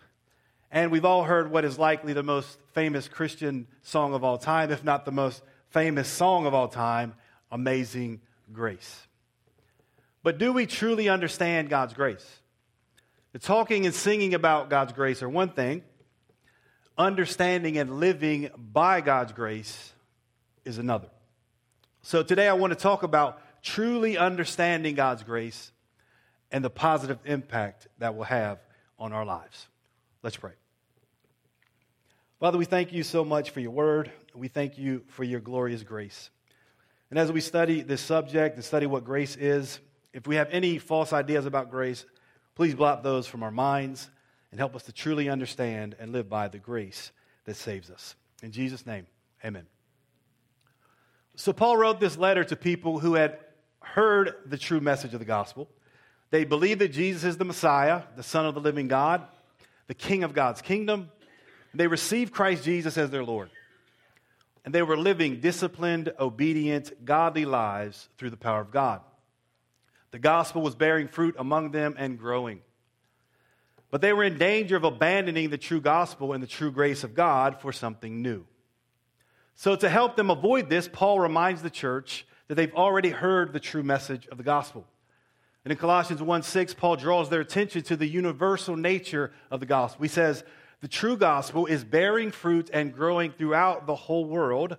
And 0.70 0.91
we've 0.91 1.06
all 1.06 1.24
heard 1.24 1.50
what 1.50 1.63
is 1.63 1.80
likely 1.80 2.12
the 2.12 2.24
most 2.24 2.60
famous 2.74 3.08
Christian 3.08 3.67
song 3.84 4.13
of 4.13 4.26
all 4.26 4.38
time, 4.38 4.70
if 4.70 4.84
not 4.84 5.06
the 5.06 5.13
most 5.13 5.41
famous 5.70 6.10
song 6.10 6.46
of 6.46 6.54
all 6.54 6.67
time, 6.67 7.13
Amazing 7.50 8.20
Grace. 8.51 9.07
But 10.23 10.38
do 10.38 10.51
we 10.51 10.65
truly 10.65 11.10
understand 11.10 11.69
God's 11.69 11.93
grace? 11.93 12.25
The 13.33 13.39
talking 13.39 13.86
and 13.86 13.93
singing 13.93 14.33
about 14.33 14.69
God's 14.69 14.93
grace 14.93 15.21
are 15.21 15.29
one 15.29 15.49
thing, 15.49 15.83
understanding 16.97 17.77
and 17.77 17.99
living 17.99 18.49
by 18.57 19.01
God's 19.01 19.31
grace 19.31 19.93
is 20.65 20.77
another. 20.77 21.10
So 22.01 22.23
today 22.23 22.47
I 22.47 22.53
want 22.53 22.71
to 22.71 22.79
talk 22.79 23.03
about 23.03 23.39
truly 23.62 24.17
understanding 24.17 24.95
God's 24.95 25.23
grace 25.23 25.71
and 26.51 26.63
the 26.63 26.69
positive 26.69 27.19
impact 27.25 27.88
that 27.99 28.15
will 28.15 28.23
have 28.23 28.60
on 28.97 29.13
our 29.13 29.25
lives. 29.25 29.67
Let's 30.23 30.38
pray. 30.38 30.53
Father, 32.39 32.57
we 32.57 32.65
thank 32.65 32.93
you 32.93 33.03
so 33.03 33.25
much 33.25 33.49
for 33.49 33.60
your 33.60 33.71
word. 33.71 34.12
We 34.36 34.47
thank 34.47 34.77
you 34.77 35.03
for 35.07 35.23
your 35.23 35.39
glorious 35.39 35.83
grace. 35.83 36.29
And 37.10 37.17
as 37.17 37.32
we 37.32 37.41
study 37.41 37.82
this 37.82 38.02
subject 38.02 38.56
and 38.56 38.63
study 38.63 38.86
what 38.86 39.06
grace 39.06 39.36
is, 39.36 39.80
if 40.13 40.28
we 40.28 40.36
have 40.36 40.50
any 40.52 40.78
false 40.78 41.13
ideas 41.13 41.46
about 41.46 41.70
grace, 41.70 42.06
please 42.56 42.76
blot 42.76 43.04
those 43.04 43.28
from 43.28 43.43
our 43.43 43.52
minds 43.52 44.10
and 44.52 44.60
help 44.60 44.76
us 44.76 44.84
to 44.84 44.91
truly 44.91 45.30
understand 45.30 45.96
and 46.00 46.12
live 46.12 46.30
by 46.30 46.48
the 46.48 46.58
grace 46.58 47.12
that 47.46 47.56
saves 47.56 47.89
us. 47.89 48.15
In 48.43 48.52
Jesus' 48.52 48.86
name, 48.86 49.08
amen. 49.43 49.67
So, 51.36 51.54
Paul 51.54 51.78
wrote 51.78 52.00
this 52.00 52.17
letter 52.17 52.43
to 52.43 52.56
people 52.56 53.00
who 53.00 53.13
had 53.13 53.38
heard 53.80 54.34
the 54.46 54.58
true 54.58 54.80
message 54.80 55.13
of 55.13 55.20
the 55.20 55.26
gospel. 55.26 55.70
They 56.30 56.43
believed 56.43 56.82
that 56.82 56.89
Jesus 56.89 57.24
is 57.24 57.38
the 57.38 57.46
Messiah, 57.46 58.02
the 58.15 58.24
Son 58.24 58.46
of 58.46 58.54
the 58.54 58.60
living 58.60 58.88
God, 58.88 59.24
the 59.88 59.93
King 59.93 60.24
of 60.24 60.34
God's 60.34 60.62
kingdom. 60.62 61.10
They 61.74 61.88
received 61.88 62.34
Christ 62.34 62.63
Jesus 62.63 62.98
as 62.98 63.12
their 63.12 63.24
Lord. 63.24 63.50
And 64.67 64.75
they 64.75 64.84
were 64.84 64.97
living 64.97 65.39
disciplined, 65.39 66.12
obedient, 66.19 67.06
godly 67.06 67.45
lives 67.45 68.10
through 68.17 68.32
the 68.32 68.36
power 68.36 68.60
of 68.60 68.69
God. 68.69 68.99
The 70.12 70.19
gospel 70.19 70.62
was 70.62 70.75
bearing 70.75 71.08
fruit 71.08 71.36
among 71.39 71.71
them 71.71 71.95
and 71.97 72.19
growing. 72.19 72.60
But 73.91 74.01
they 74.01 74.12
were 74.12 74.25
in 74.25 74.38
danger 74.38 74.75
of 74.75 74.84
abandoning 74.84 75.51
the 75.51 75.58
true 75.58 75.80
gospel 75.80 76.34
and 76.34 76.43
the 76.43 76.47
true 76.47 76.69
grace 76.69 77.06
of 77.06 77.15
God 77.15 77.62
for 77.62 77.71
something 77.71 78.21
new. 78.21 78.45
So, 79.56 79.77
to 79.77 79.88
help 79.88 80.17
them 80.17 80.30
avoid 80.30 80.69
this, 80.69 80.89
Paul 80.91 81.21
reminds 81.21 81.62
the 81.62 81.69
church 81.69 82.27
that 82.49 82.56
they've 82.56 82.75
already 82.75 83.12
heard 83.12 83.53
the 83.53 83.62
true 83.62 83.84
message 83.84 84.27
of 84.27 84.38
the 84.38 84.43
gospel. 84.43 84.86
And 85.63 85.71
in 85.71 85.77
Colossians 85.77 86.21
1 86.21 86.43
6, 86.43 86.73
Paul 86.73 86.97
draws 86.97 87.30
their 87.30 87.39
attention 87.39 87.84
to 87.84 87.95
the 87.95 88.06
universal 88.06 88.75
nature 88.75 89.32
of 89.49 89.62
the 89.62 89.65
gospel. 89.65 90.03
He 90.03 90.10
says, 90.10 90.43
The 90.82 90.88
true 90.88 91.18
gospel 91.18 91.66
is 91.66 91.84
bearing 91.84 92.32
fruit 92.32 92.70
and 92.72 92.94
growing 92.94 93.32
throughout 93.32 93.88
the 93.88 93.96
whole 93.96 94.26
world, 94.26 94.78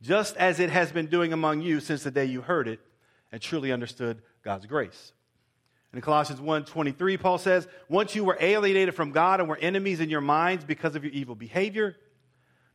just 0.00 0.36
as 0.36 0.60
it 0.60 0.70
has 0.70 0.92
been 0.92 1.06
doing 1.06 1.32
among 1.32 1.60
you 1.60 1.80
since 1.80 2.04
the 2.04 2.10
day 2.10 2.24
you 2.24 2.40
heard 2.40 2.68
it 2.68 2.80
and 3.32 3.40
truly 3.40 3.72
understood 3.72 4.22
God's 4.42 4.66
grace. 4.66 5.12
In 5.92 6.00
Colossians 6.00 6.40
1:23, 6.40 7.16
Paul 7.16 7.38
says, 7.38 7.66
"Once 7.88 8.14
you 8.14 8.24
were 8.24 8.38
alienated 8.40 8.94
from 8.94 9.10
God 9.10 9.40
and 9.40 9.48
were 9.48 9.58
enemies 9.58 9.98
in 9.98 10.08
your 10.08 10.20
minds 10.20 10.64
because 10.64 10.94
of 10.94 11.02
your 11.02 11.12
evil 11.12 11.34
behavior, 11.34 11.96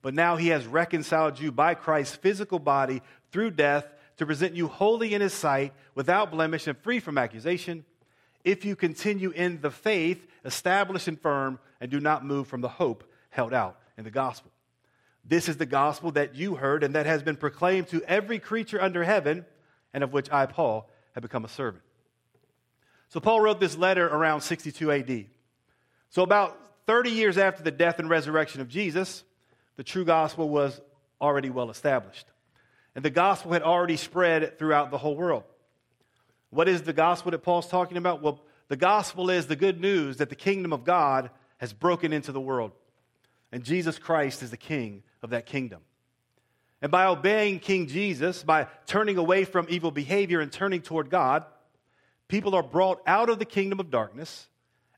but 0.02 0.14
now 0.14 0.36
he 0.36 0.50
has 0.50 0.68
reconciled 0.68 1.40
you 1.40 1.52
by 1.52 1.76
Christ's 1.76 2.18
physical 2.18 2.60
body 2.60 3.02
through 3.32 3.52
death 3.52 3.88
to 4.18 4.26
present 4.26 4.54
you 4.54 4.68
holy 4.68 5.14
in 5.14 5.22
his 5.22 5.34
sight, 5.34 5.74
without 5.94 6.30
blemish 6.30 6.68
and 6.68 6.78
free 6.78 7.00
from 7.00 7.18
accusation, 7.18 7.86
if 8.44 8.64
you 8.64 8.76
continue 8.76 9.32
in 9.32 9.62
the 9.62 9.72
faith, 9.72 10.28
established 10.44 11.08
and 11.08 11.20
firm, 11.20 11.60
and 11.80 11.92
do 11.92 12.00
not 12.00 12.26
move 12.26 12.48
from 12.48 12.62
the 12.62 12.70
hope 12.70 13.04
held 13.30 13.54
out 13.54 13.80
in 13.98 14.04
the 14.04 14.12
gospel." 14.12 14.52
This 15.24 15.50
is 15.50 15.58
the 15.58 15.66
gospel 15.66 16.12
that 16.12 16.36
you 16.36 16.56
heard 16.56 16.84
and 16.84 16.94
that 16.96 17.06
has 17.08 17.24
been 17.24 17.36
proclaimed 17.36 17.88
to 17.88 18.04
every 18.04 18.38
creature 18.38 18.80
under 18.80 19.04
heaven, 19.04 19.46
and 19.94 20.04
of 20.04 20.14
which 20.14 20.32
I, 20.32 20.46
Paul, 20.46 20.90
have 21.14 21.24
become 21.24 21.46
a 21.46 21.50
servant. 21.50 21.84
So, 23.10 23.20
Paul 23.20 23.42
wrote 23.42 23.60
this 23.60 23.78
letter 23.78 24.08
around 24.08 24.42
62 24.42 24.92
AD. 24.92 25.30
So, 26.10 26.22
about 26.22 26.58
30 26.86 27.12
years 27.12 27.38
after 27.38 27.64
the 27.64 27.72
death 27.72 27.98
and 27.98 28.10
resurrection 28.10 28.62
of 28.62 28.68
Jesus, 28.68 29.24
the 29.78 29.84
true 29.84 30.06
gospel 30.06 30.50
was 30.50 30.80
already 31.20 31.50
well 31.50 31.70
established. 31.70 32.28
And 32.94 33.04
the 33.04 33.10
gospel 33.10 33.52
had 33.54 33.64
already 33.64 33.98
spread 33.98 34.58
throughout 34.60 34.92
the 34.92 34.98
whole 34.98 35.16
world. 35.16 35.44
What 36.50 36.68
is 36.68 36.84
the 36.84 36.94
gospel 36.94 37.32
that 37.32 37.40
Paul's 37.40 37.68
talking 37.68 37.98
about? 37.98 38.22
Well, 38.22 38.42
the 38.68 38.78
gospel 38.78 39.30
is 39.30 39.48
the 39.48 39.56
good 39.56 39.82
news 39.82 40.18
that 40.18 40.30
the 40.30 40.36
kingdom 40.36 40.72
of 40.72 40.84
God 40.84 41.30
has 41.58 41.74
broken 41.74 42.14
into 42.14 42.32
the 42.32 42.42
world. 42.42 42.72
And 43.52 43.64
Jesus 43.64 43.98
Christ 43.98 44.44
is 44.44 44.52
the 44.52 44.58
king 44.58 45.04
of 45.24 45.30
that 45.30 45.46
kingdom. 45.46 45.82
And 46.82 46.92
by 46.92 47.06
obeying 47.06 47.60
King 47.60 47.88
Jesus, 47.88 48.44
by 48.44 48.68
turning 48.86 49.18
away 49.18 49.46
from 49.46 49.66
evil 49.70 49.92
behavior 49.92 50.42
and 50.42 50.52
turning 50.52 50.82
toward 50.82 51.10
God, 51.10 51.46
people 52.28 52.54
are 52.54 52.64
brought 52.64 53.02
out 53.08 53.30
of 53.30 53.40
the 53.40 53.46
kingdom 53.46 53.80
of 53.80 53.90
darkness 53.90 54.48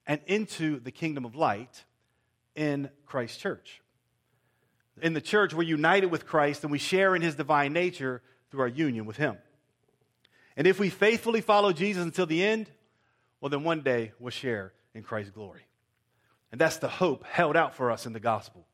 and 0.05 0.19
into 0.25 0.79
the 0.79 0.91
kingdom 0.91 1.23
of 1.23 1.35
light 1.35 1.83
in 2.55 2.89
Christ's 3.05 3.37
church. 3.37 3.81
In 5.01 5.13
the 5.13 5.21
church, 5.21 5.53
we're 5.53 5.63
united 5.63 6.07
with 6.07 6.25
Christ 6.25 6.63
and 6.63 6.71
we 6.71 6.79
share 6.79 7.15
in 7.15 7.21
his 7.21 7.35
divine 7.35 7.73
nature 7.73 8.21
through 8.49 8.61
our 8.61 8.67
union 8.67 9.05
with 9.05 9.17
him. 9.17 9.37
And 10.55 10.65
if 10.65 10.79
we 10.79 10.89
faithfully 10.89 11.41
follow 11.41 11.71
Jesus 11.71 12.03
until 12.03 12.25
the 12.25 12.43
end, 12.43 12.71
well, 13.39 13.49
then 13.49 13.63
one 13.63 13.81
day 13.81 14.13
we'll 14.19 14.31
share 14.31 14.73
in 14.95 15.03
Christ's 15.03 15.31
glory. 15.31 15.66
And 16.51 16.61
that's 16.61 16.77
the 16.77 16.87
hope 16.87 17.25
held 17.25 17.57
out 17.57 17.75
for 17.75 17.91
us 17.91 18.05
in 18.05 18.13
the 18.13 18.19
gospel, 18.19 18.65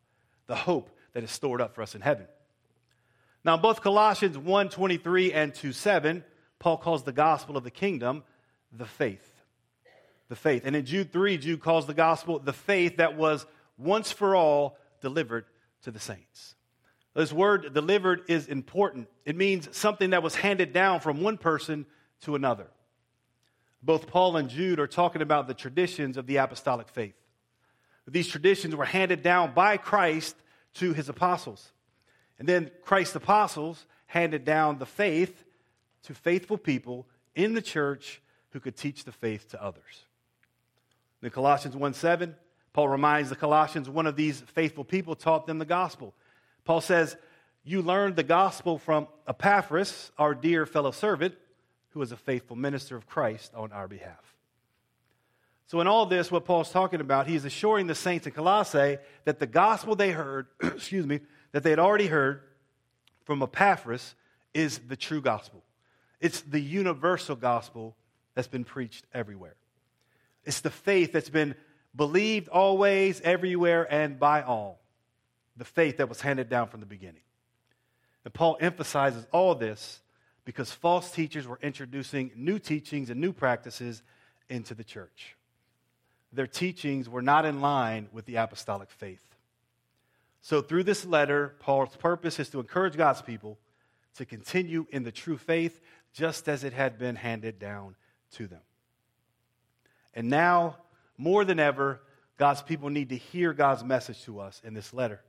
the 0.47 0.55
hope 0.55 0.89
that 1.13 1.23
is 1.23 1.31
stored 1.31 1.61
up 1.61 1.75
for 1.75 1.81
us 1.81 1.95
in 1.95 2.01
heaven. 2.01 2.27
Now, 3.43 3.57
both 3.57 3.81
Colossians 3.81 4.37
1.23 4.37 5.33
and 5.33 5.53
2.7, 5.53 6.23
Paul 6.59 6.77
calls 6.77 7.03
the 7.03 7.11
gospel 7.11 7.57
of 7.57 7.63
the 7.63 7.71
kingdom 7.71 8.23
the 8.71 8.85
faith. 8.85 9.29
The 10.29 10.35
faith. 10.35 10.63
And 10.65 10.75
in 10.75 10.85
Jude 10.85 11.11
3, 11.11 11.37
Jude 11.37 11.61
calls 11.61 11.85
the 11.85 11.93
gospel 11.93 12.39
the 12.39 12.53
faith 12.53 12.97
that 12.97 13.17
was 13.17 13.45
once 13.77 14.11
for 14.11 14.35
all 14.35 14.77
delivered 15.01 15.45
to 15.83 15.91
the 15.91 15.99
saints. 15.99 16.55
This 17.13 17.33
word 17.33 17.73
delivered 17.73 18.23
is 18.27 18.47
important. 18.47 19.07
It 19.25 19.35
means 19.35 19.75
something 19.75 20.11
that 20.11 20.23
was 20.23 20.35
handed 20.35 20.73
down 20.73 20.99
from 20.99 21.21
one 21.21 21.37
person 21.37 21.85
to 22.21 22.35
another. 22.35 22.67
Both 23.83 24.07
Paul 24.07 24.37
and 24.37 24.49
Jude 24.49 24.79
are 24.79 24.87
talking 24.87 25.21
about 25.21 25.47
the 25.47 25.53
traditions 25.53 26.17
of 26.17 26.25
the 26.25 26.37
apostolic 26.37 26.87
faith. 26.87 27.15
These 28.07 28.27
traditions 28.27 28.75
were 28.75 28.85
handed 28.85 29.23
down 29.23 29.53
by 29.53 29.77
Christ 29.77 30.35
to 30.75 30.93
his 30.93 31.09
apostles. 31.09 31.71
And 32.39 32.47
then 32.47 32.71
Christ's 32.83 33.15
apostles 33.15 33.85
handed 34.07 34.43
down 34.43 34.77
the 34.77 34.85
faith 34.85 35.43
to 36.03 36.13
faithful 36.13 36.57
people 36.57 37.07
in 37.35 37.53
the 37.53 37.61
church 37.61 38.21
who 38.51 38.59
could 38.59 38.75
teach 38.75 39.05
the 39.05 39.11
faith 39.11 39.49
to 39.51 39.63
others. 39.63 40.05
In 41.21 41.29
Colossians 41.29 41.75
1 41.75 41.93
7, 41.93 42.35
Paul 42.73 42.89
reminds 42.89 43.29
the 43.29 43.35
Colossians 43.35 43.89
one 43.89 44.07
of 44.07 44.15
these 44.15 44.41
faithful 44.41 44.83
people 44.83 45.15
taught 45.15 45.47
them 45.47 45.59
the 45.59 45.65
gospel. 45.65 46.13
Paul 46.65 46.81
says, 46.81 47.15
You 47.63 47.81
learned 47.81 48.15
the 48.15 48.23
gospel 48.23 48.77
from 48.77 49.07
Epaphras, 49.27 50.11
our 50.17 50.35
dear 50.35 50.65
fellow 50.65 50.91
servant, 50.91 51.35
who 51.91 52.01
is 52.01 52.11
a 52.11 52.17
faithful 52.17 52.57
minister 52.57 52.97
of 52.97 53.07
Christ 53.07 53.53
on 53.55 53.71
our 53.71 53.87
behalf. 53.87 54.32
So, 55.67 55.79
in 55.79 55.87
all 55.87 56.05
this, 56.05 56.31
what 56.31 56.45
Paul's 56.45 56.71
talking 56.71 57.01
about, 57.01 57.27
he's 57.27 57.45
assuring 57.45 57.87
the 57.87 57.95
saints 57.95 58.27
in 58.27 58.33
Colossae 58.33 58.97
that 59.25 59.39
the 59.39 59.47
gospel 59.47 59.95
they 59.95 60.11
heard, 60.11 60.47
excuse 60.63 61.05
me, 61.05 61.21
that 61.51 61.63
they 61.63 61.69
had 61.69 61.79
already 61.79 62.07
heard 62.07 62.41
from 63.23 63.41
Epaphras 63.41 64.15
is 64.53 64.79
the 64.79 64.95
true 64.95 65.21
gospel. 65.21 65.63
It's 66.19 66.41
the 66.41 66.59
universal 66.59 67.35
gospel 67.35 67.95
that's 68.35 68.47
been 68.47 68.63
preached 68.63 69.05
everywhere. 69.13 69.55
It's 70.45 70.61
the 70.61 70.69
faith 70.69 71.13
that's 71.13 71.29
been 71.29 71.55
believed 71.95 72.49
always, 72.49 73.21
everywhere, 73.21 73.91
and 73.91 74.19
by 74.19 74.41
all. 74.41 74.79
The 75.57 75.65
faith 75.65 75.97
that 75.97 76.09
was 76.09 76.21
handed 76.21 76.49
down 76.49 76.67
from 76.67 76.79
the 76.79 76.85
beginning. 76.85 77.21
And 78.25 78.33
Paul 78.33 78.57
emphasizes 78.59 79.27
all 79.31 79.55
this 79.55 80.01
because 80.45 80.71
false 80.71 81.11
teachers 81.11 81.47
were 81.47 81.59
introducing 81.61 82.31
new 82.35 82.59
teachings 82.59 83.09
and 83.09 83.19
new 83.19 83.33
practices 83.33 84.01
into 84.49 84.73
the 84.73 84.83
church. 84.83 85.35
Their 86.33 86.47
teachings 86.47 87.07
were 87.07 87.21
not 87.21 87.45
in 87.45 87.61
line 87.61 88.09
with 88.11 88.25
the 88.25 88.37
apostolic 88.37 88.89
faith. 88.89 89.23
So, 90.41 90.61
through 90.61 90.83
this 90.83 91.05
letter, 91.05 91.55
Paul's 91.59 91.95
purpose 91.95 92.39
is 92.39 92.49
to 92.49 92.59
encourage 92.59 92.97
God's 92.97 93.21
people 93.21 93.59
to 94.15 94.25
continue 94.25 94.85
in 94.91 95.03
the 95.03 95.11
true 95.11 95.37
faith 95.37 95.79
just 96.11 96.49
as 96.49 96.63
it 96.63 96.73
had 96.73 96.97
been 96.97 97.15
handed 97.15 97.59
down 97.59 97.95
to 98.33 98.47
them. 98.47 98.61
And 100.13 100.29
now, 100.29 100.77
more 101.17 101.45
than 101.45 101.59
ever, 101.59 102.01
God's 102.37 102.61
people 102.61 102.89
need 102.89 103.09
to 103.09 103.17
hear 103.17 103.53
God's 103.53 103.83
message 103.83 104.23
to 104.25 104.39
us 104.39 104.61
in 104.65 104.73
this 104.73 104.93
letter. 104.93 105.21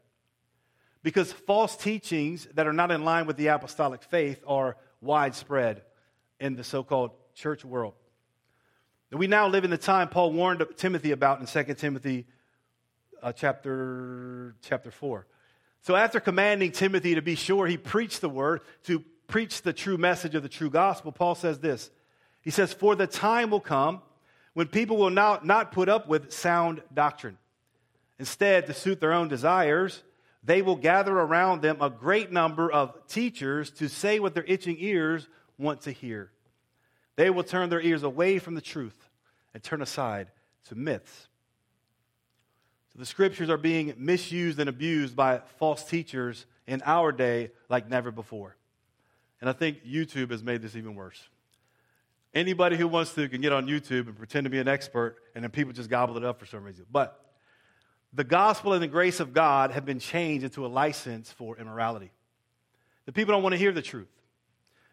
Because 1.02 1.32
false 1.32 1.76
teachings 1.76 2.48
that 2.54 2.66
are 2.66 2.72
not 2.72 2.90
in 2.90 3.04
line 3.04 3.26
with 3.26 3.36
the 3.36 3.48
apostolic 3.48 4.02
faith 4.02 4.42
are 4.46 4.76
widespread 5.00 5.82
in 6.40 6.56
the 6.56 6.64
so 6.64 6.82
called 6.82 7.12
church 7.34 7.64
world. 7.64 7.94
We 9.14 9.28
now 9.28 9.46
live 9.46 9.62
in 9.62 9.70
the 9.70 9.78
time 9.78 10.08
Paul 10.08 10.32
warned 10.32 10.64
Timothy 10.76 11.12
about 11.12 11.38
in 11.38 11.46
2 11.46 11.74
Timothy 11.74 12.26
uh, 13.22 13.30
chapter, 13.30 14.56
chapter 14.60 14.90
4. 14.90 15.24
So, 15.82 15.94
after 15.94 16.18
commanding 16.18 16.72
Timothy 16.72 17.14
to 17.14 17.22
be 17.22 17.36
sure 17.36 17.68
he 17.68 17.76
preached 17.76 18.22
the 18.22 18.28
word, 18.28 18.62
to 18.84 19.04
preach 19.28 19.62
the 19.62 19.72
true 19.72 19.96
message 19.96 20.34
of 20.34 20.42
the 20.42 20.48
true 20.48 20.68
gospel, 20.68 21.12
Paul 21.12 21.36
says 21.36 21.60
this 21.60 21.92
he 22.42 22.50
says, 22.50 22.72
For 22.72 22.96
the 22.96 23.06
time 23.06 23.50
will 23.50 23.60
come 23.60 24.02
when 24.52 24.66
people 24.66 24.96
will 24.96 25.10
not, 25.10 25.46
not 25.46 25.70
put 25.70 25.88
up 25.88 26.08
with 26.08 26.32
sound 26.32 26.82
doctrine. 26.92 27.38
Instead, 28.18 28.66
to 28.66 28.74
suit 28.74 29.00
their 29.00 29.12
own 29.12 29.28
desires, 29.28 30.02
they 30.42 30.60
will 30.60 30.76
gather 30.76 31.16
around 31.16 31.62
them 31.62 31.76
a 31.80 31.88
great 31.88 32.32
number 32.32 32.70
of 32.70 33.06
teachers 33.06 33.70
to 33.72 33.88
say 33.88 34.18
what 34.18 34.34
their 34.34 34.44
itching 34.44 34.76
ears 34.80 35.28
want 35.56 35.82
to 35.82 35.92
hear. 35.92 36.32
They 37.14 37.30
will 37.30 37.44
turn 37.44 37.70
their 37.70 37.80
ears 37.80 38.02
away 38.02 38.40
from 38.40 38.56
the 38.56 38.60
truth 38.60 39.03
and 39.54 39.62
turn 39.62 39.80
aside 39.80 40.28
to 40.68 40.74
myths. 40.74 41.28
So 42.92 42.98
the 42.98 43.06
scriptures 43.06 43.48
are 43.48 43.56
being 43.56 43.94
misused 43.96 44.60
and 44.60 44.68
abused 44.68 45.16
by 45.16 45.40
false 45.58 45.84
teachers 45.84 46.46
in 46.66 46.82
our 46.84 47.12
day 47.12 47.50
like 47.68 47.88
never 47.88 48.10
before. 48.10 48.56
And 49.40 49.48
I 49.48 49.52
think 49.52 49.84
YouTube 49.84 50.30
has 50.30 50.42
made 50.42 50.62
this 50.62 50.76
even 50.76 50.94
worse. 50.94 51.20
Anybody 52.34 52.76
who 52.76 52.88
wants 52.88 53.14
to 53.14 53.28
can 53.28 53.40
get 53.40 53.52
on 53.52 53.66
YouTube 53.66 54.06
and 54.06 54.16
pretend 54.16 54.44
to 54.44 54.50
be 54.50 54.58
an 54.58 54.66
expert, 54.66 55.16
and 55.34 55.44
then 55.44 55.50
people 55.50 55.72
just 55.72 55.88
gobble 55.88 56.16
it 56.16 56.24
up 56.24 56.40
for 56.40 56.46
some 56.46 56.64
reason. 56.64 56.84
But 56.90 57.20
the 58.12 58.24
gospel 58.24 58.72
and 58.72 58.82
the 58.82 58.88
grace 58.88 59.20
of 59.20 59.32
God 59.32 59.70
have 59.70 59.84
been 59.84 59.98
changed 59.98 60.44
into 60.44 60.64
a 60.64 60.68
license 60.68 61.30
for 61.30 61.56
immorality. 61.58 62.10
The 63.06 63.12
people 63.12 63.34
don't 63.34 63.42
want 63.42 63.52
to 63.52 63.58
hear 63.58 63.72
the 63.72 63.82
truth. 63.82 64.08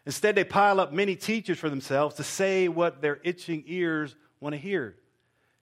Instead, 0.04 0.34
they 0.34 0.44
pile 0.44 0.80
up 0.80 0.92
many 0.92 1.14
teachers 1.14 1.58
for 1.58 1.70
themselves 1.70 2.16
to 2.16 2.24
say 2.24 2.68
what 2.68 3.00
their 3.00 3.20
itching 3.22 3.62
ears 3.66 4.16
want 4.42 4.54
to 4.54 4.60
hear. 4.60 4.96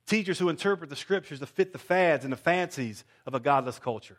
Teachers 0.06 0.38
who 0.38 0.48
interpret 0.48 0.90
the 0.90 0.96
scriptures 0.96 1.38
to 1.40 1.46
fit 1.46 1.72
the 1.72 1.78
fads 1.78 2.24
and 2.24 2.32
the 2.32 2.36
fancies 2.36 3.04
of 3.26 3.34
a 3.34 3.40
godless 3.40 3.78
culture. 3.78 4.18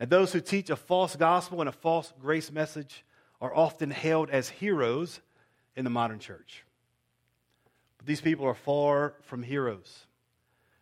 And 0.00 0.10
those 0.10 0.32
who 0.32 0.40
teach 0.40 0.70
a 0.70 0.76
false 0.76 1.14
gospel 1.14 1.60
and 1.60 1.68
a 1.68 1.72
false 1.72 2.12
grace 2.20 2.50
message 2.50 3.04
are 3.40 3.54
often 3.54 3.90
hailed 3.90 4.30
as 4.30 4.48
heroes 4.48 5.20
in 5.76 5.84
the 5.84 5.90
modern 5.90 6.18
church. 6.18 6.64
But 7.98 8.06
these 8.06 8.20
people 8.20 8.46
are 8.46 8.54
far 8.54 9.14
from 9.22 9.42
heroes. 9.42 10.06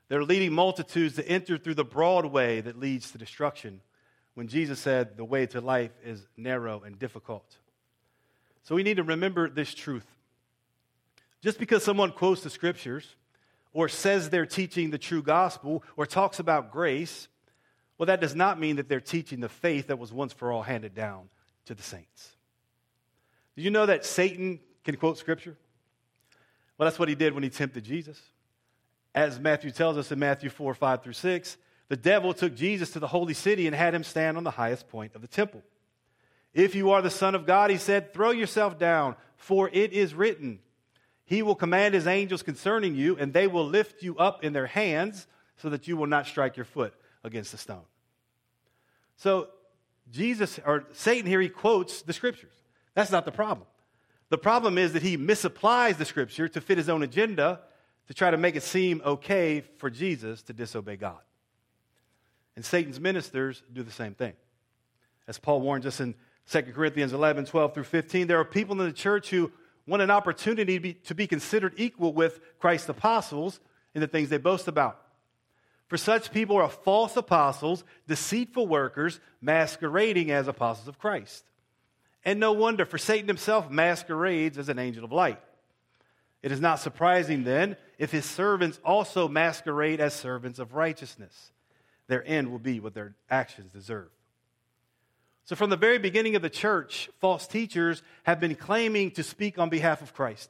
They're 0.09 0.25
leading 0.25 0.53
multitudes 0.53 1.17
to 1.17 1.29
enter 1.29 1.59
through 1.59 1.75
the 1.75 1.85
broad 1.85 2.25
way 2.27 2.61
that 2.63 2.79
leads 2.79 3.11
to 3.11 3.19
destruction 3.19 3.81
when 4.35 4.49
Jesus 4.49 4.79
said 4.79 5.17
the 5.17 5.25
way 5.25 5.47
to 5.47 5.61
life 5.61 5.93
is 6.05 6.27
narrow 6.37 6.83
and 6.83 6.99
difficult. 6.99 7.59
So 8.63 8.75
we 8.75 8.83
need 8.83 8.97
to 8.97 9.03
remember 9.03 9.49
this 9.49 9.75
truth. 9.75 10.07
Just 11.43 11.59
because 11.59 11.83
someone 11.83 12.13
quotes 12.13 12.43
the 12.43 12.51
scriptures 12.51 13.17
or 13.73 13.89
says 13.89 14.31
they're 14.31 14.47
teaching 14.47 14.91
the 14.91 14.99
true 14.99 15.23
gospel 15.23 15.83
or 15.97 16.07
talks 16.07 16.39
about 16.39 16.73
grace, 16.73 17.29
well, 17.99 18.07
that 18.07 18.21
does 18.21 18.35
not 18.35 18.59
mean 18.59 18.77
that 18.77 18.89
they're 18.89 19.01
teaching 19.01 19.41
the 19.41 19.49
faith 19.49 19.89
that 19.89 19.99
was 19.99 20.13
once 20.13 20.33
for 20.33 20.53
all 20.53 20.63
handed 20.63 20.95
down 20.95 21.29
to 21.67 21.75
the 21.75 21.83
saints. 21.83 22.37
Did 23.57 23.63
you 23.63 23.71
know 23.71 23.87
that 23.87 24.05
Satan 24.05 24.61
can 24.85 24.97
quote 24.97 25.19
scripture? 25.19 25.57
Well, 26.79 26.87
that's 26.87 26.99
what 26.99 27.09
he 27.09 27.15
did 27.15 27.35
when 27.35 27.43
he 27.43 27.51
tempted 27.51 27.85
Jesus. 27.85 28.21
As 29.15 29.39
Matthew 29.39 29.71
tells 29.71 29.99
us 29.99 30.11
in 30.13 30.19
Matthew 30.19 30.51
4 30.51 30.73
5 30.73 31.03
through 31.03 31.13
6, 31.13 31.57
the 31.89 31.97
devil 31.97 32.33
took 32.33 32.55
Jesus 32.55 32.91
to 32.93 33.01
the 33.01 33.09
holy 33.09 33.35
city 33.35 33.67
and 33.67 33.75
had 33.75 33.95
him 33.95 34.05
stand 34.05 34.37
on 34.37 34.45
the 34.45 34.51
highest 34.51 34.89
point 34.89 35.15
of 35.15 35.21
the 35.21 35.29
temple. 35.29 35.63
If 36.55 36.75
you 36.75 36.93
are 36.93 37.03
the 37.03 37.11
Son 37.11 37.35
of 37.35 37.47
God, 37.47 37.71
he 37.71 37.77
said, 37.77 38.15
throw 38.15 38.31
yourself 38.31 38.79
down, 38.79 39.17
for 39.37 39.69
it 39.73 39.93
is 39.93 40.15
written, 40.15 40.61
He 41.31 41.43
will 41.43 41.55
command 41.55 41.95
His 41.95 42.09
angels 42.09 42.43
concerning 42.43 42.97
you, 42.97 43.17
and 43.17 43.33
they 43.33 43.47
will 43.47 43.65
lift 43.65 44.03
you 44.03 44.19
up 44.19 44.43
in 44.43 44.53
their 44.53 44.67
hands 44.67 45.29
so 45.59 45.71
that 45.71 45.87
you 45.87 45.97
will 45.97 46.09
not 46.09 46.27
strike 46.27 46.57
your 46.57 46.65
foot 46.65 46.93
against 47.23 47.55
a 47.55 47.57
stone. 47.57 47.85
So, 49.17 49.47
Jesus, 50.11 50.59
or 50.67 50.89
Satan 50.93 51.29
here, 51.29 51.41
he 51.41 51.49
quotes 51.49 52.03
the 52.03 52.13
scriptures. 52.13 52.53
That's 52.95 53.13
not 53.13 53.25
the 53.25 53.31
problem. 53.31 53.69
The 54.31 54.39
problem 54.39 54.77
is 54.77 54.93
that 54.95 55.03
he 55.03 55.17
misapplies 55.17 55.99
the 55.99 56.05
scripture 56.05 56.49
to 56.49 56.61
fit 56.61 56.79
his 56.79 56.89
own 56.89 57.05
agenda 57.05 57.61
to 58.09 58.15
try 58.15 58.33
to 58.33 58.37
make 58.37 58.57
it 58.57 58.65
seem 58.65 59.01
okay 59.07 59.61
for 59.61 59.89
Jesus 59.89 60.43
to 60.43 60.53
disobey 60.53 60.97
God. 60.97 61.21
And 62.57 62.65
Satan's 62.65 62.99
ministers 62.99 63.63
do 63.73 63.85
the 63.85 63.93
same 63.93 64.15
thing. 64.15 64.33
As 65.29 65.39
Paul 65.39 65.61
warns 65.61 65.87
us 65.87 66.01
in 66.01 66.17
2 66.51 66.63
Corinthians 66.75 67.13
11, 67.13 67.45
12 67.45 67.73
through 67.73 67.85
15, 67.85 68.27
there 68.27 68.41
are 68.41 68.45
people 68.45 68.73
in 68.81 68.85
the 68.85 68.93
church 68.93 69.31
who 69.31 69.53
want 69.91 70.03
an 70.03 70.11
opportunity 70.11 70.75
to 70.75 70.81
be, 70.81 70.95
to 70.95 71.15
be 71.15 71.27
considered 71.27 71.75
equal 71.77 72.13
with 72.13 72.41
Christ's 72.61 72.89
apostles 72.89 73.59
in 73.93 74.01
the 74.01 74.07
things 74.07 74.29
they 74.29 74.39
boast 74.39 74.69
about. 74.69 75.01
For 75.89 75.97
such 75.97 76.31
people 76.31 76.57
are 76.57 76.69
false 76.69 77.17
apostles, 77.17 77.83
deceitful 78.07 78.69
workers, 78.69 79.19
masquerading 79.41 80.31
as 80.31 80.47
apostles 80.47 80.87
of 80.87 81.01
Christ. 81.01 81.45
And 82.25 82.39
no 82.39 82.53
wonder, 82.53 82.87
for 82.87 82.99
Satan 82.99 83.27
himself 83.27 83.69
masquerades 83.69 84.59
as 84.59 84.69
an 84.69 84.79
angel 84.79 85.05
of 85.05 85.11
light. 85.11 85.41
It 86.41 86.53
is 86.53 86.61
not 86.61 86.79
surprising 86.79 87.43
then 87.43 87.77
if 87.99 88.13
his 88.13 88.25
servants 88.25 88.79
also 88.85 89.27
masquerade 89.27 90.01
as 90.01 90.15
servants 90.15 90.61
of 90.61 90.75
righteousness. 90.75 91.51
Their 92.07 92.25
end 92.25 92.53
will 92.53 92.61
be 92.61 92.79
what 92.79 92.95
their 92.95 93.17
actions 93.29 93.73
deserve. 93.73 94.09
So, 95.51 95.57
from 95.57 95.69
the 95.69 95.77
very 95.77 95.99
beginning 95.99 96.37
of 96.37 96.43
the 96.43 96.49
church, 96.49 97.11
false 97.19 97.49
teachers 97.49 98.05
have 98.23 98.39
been 98.39 98.55
claiming 98.55 99.11
to 99.11 99.25
speak 99.25 99.59
on 99.59 99.69
behalf 99.69 100.01
of 100.01 100.15
Christ. 100.15 100.49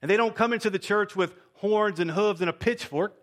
And 0.00 0.10
they 0.10 0.16
don't 0.16 0.34
come 0.34 0.54
into 0.54 0.70
the 0.70 0.78
church 0.78 1.14
with 1.14 1.34
horns 1.56 2.00
and 2.00 2.10
hooves 2.10 2.40
and 2.40 2.48
a 2.48 2.54
pitchfork. 2.54 3.14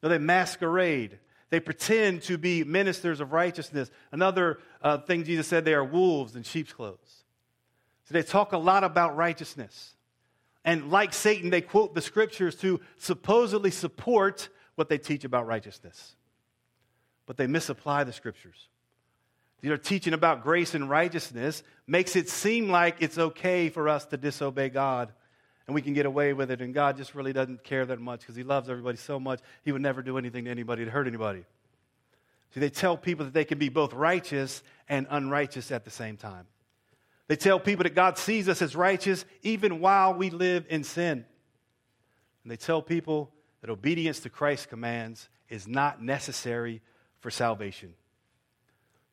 No, 0.00 0.08
they 0.08 0.18
masquerade 0.18 1.18
they 1.50 1.58
pretend 1.58 2.22
to 2.22 2.38
be 2.38 2.62
ministers 2.62 3.18
of 3.18 3.32
righteousness. 3.32 3.90
Another 4.12 4.60
uh, 4.80 4.98
thing 4.98 5.24
Jesus 5.24 5.48
said, 5.48 5.64
they 5.64 5.74
are 5.74 5.84
wolves 5.84 6.36
in 6.36 6.44
sheep's 6.44 6.72
clothes. 6.72 7.24
So 8.04 8.14
they 8.14 8.22
talk 8.22 8.52
a 8.52 8.58
lot 8.58 8.84
about 8.84 9.16
righteousness. 9.16 9.96
And 10.64 10.92
like 10.92 11.12
Satan, 11.12 11.50
they 11.50 11.62
quote 11.62 11.96
the 11.96 12.00
scriptures 12.00 12.54
to 12.58 12.80
supposedly 12.96 13.72
support 13.72 14.50
what 14.76 14.88
they 14.88 14.98
teach 14.98 15.24
about 15.24 15.48
righteousness. 15.48 16.14
But 17.26 17.38
they 17.38 17.48
misapply 17.48 18.04
the 18.04 18.12
scriptures. 18.12 18.68
Their 19.68 19.78
teaching 19.78 20.12
about 20.12 20.42
grace 20.42 20.74
and 20.74 20.90
righteousness 20.90 21.62
makes 21.86 22.16
it 22.16 22.28
seem 22.28 22.68
like 22.68 22.96
it's 23.00 23.16
okay 23.16 23.70
for 23.70 23.88
us 23.88 24.04
to 24.06 24.18
disobey 24.18 24.68
God 24.68 25.10
and 25.66 25.74
we 25.74 25.80
can 25.80 25.94
get 25.94 26.04
away 26.04 26.34
with 26.34 26.50
it. 26.50 26.60
And 26.60 26.74
God 26.74 26.98
just 26.98 27.14
really 27.14 27.32
doesn't 27.32 27.64
care 27.64 27.86
that 27.86 27.98
much 27.98 28.20
because 28.20 28.36
He 28.36 28.42
loves 28.42 28.68
everybody 28.68 28.98
so 28.98 29.18
much, 29.18 29.40
He 29.64 29.72
would 29.72 29.80
never 29.80 30.02
do 30.02 30.18
anything 30.18 30.44
to 30.44 30.50
anybody 30.50 30.84
to 30.84 30.90
hurt 30.90 31.06
anybody. 31.06 31.44
See, 32.52 32.60
they 32.60 32.68
tell 32.68 32.98
people 32.98 33.24
that 33.24 33.32
they 33.32 33.46
can 33.46 33.58
be 33.58 33.70
both 33.70 33.94
righteous 33.94 34.62
and 34.86 35.06
unrighteous 35.08 35.72
at 35.72 35.84
the 35.84 35.90
same 35.90 36.18
time. 36.18 36.46
They 37.26 37.36
tell 37.36 37.58
people 37.58 37.84
that 37.84 37.94
God 37.94 38.18
sees 38.18 38.50
us 38.50 38.60
as 38.60 38.76
righteous 38.76 39.24
even 39.42 39.80
while 39.80 40.12
we 40.12 40.28
live 40.28 40.66
in 40.68 40.84
sin. 40.84 41.24
And 42.42 42.52
they 42.52 42.56
tell 42.56 42.82
people 42.82 43.32
that 43.62 43.70
obedience 43.70 44.20
to 44.20 44.28
Christ's 44.28 44.66
commands 44.66 45.30
is 45.48 45.66
not 45.66 46.02
necessary 46.02 46.82
for 47.20 47.30
salvation. 47.30 47.94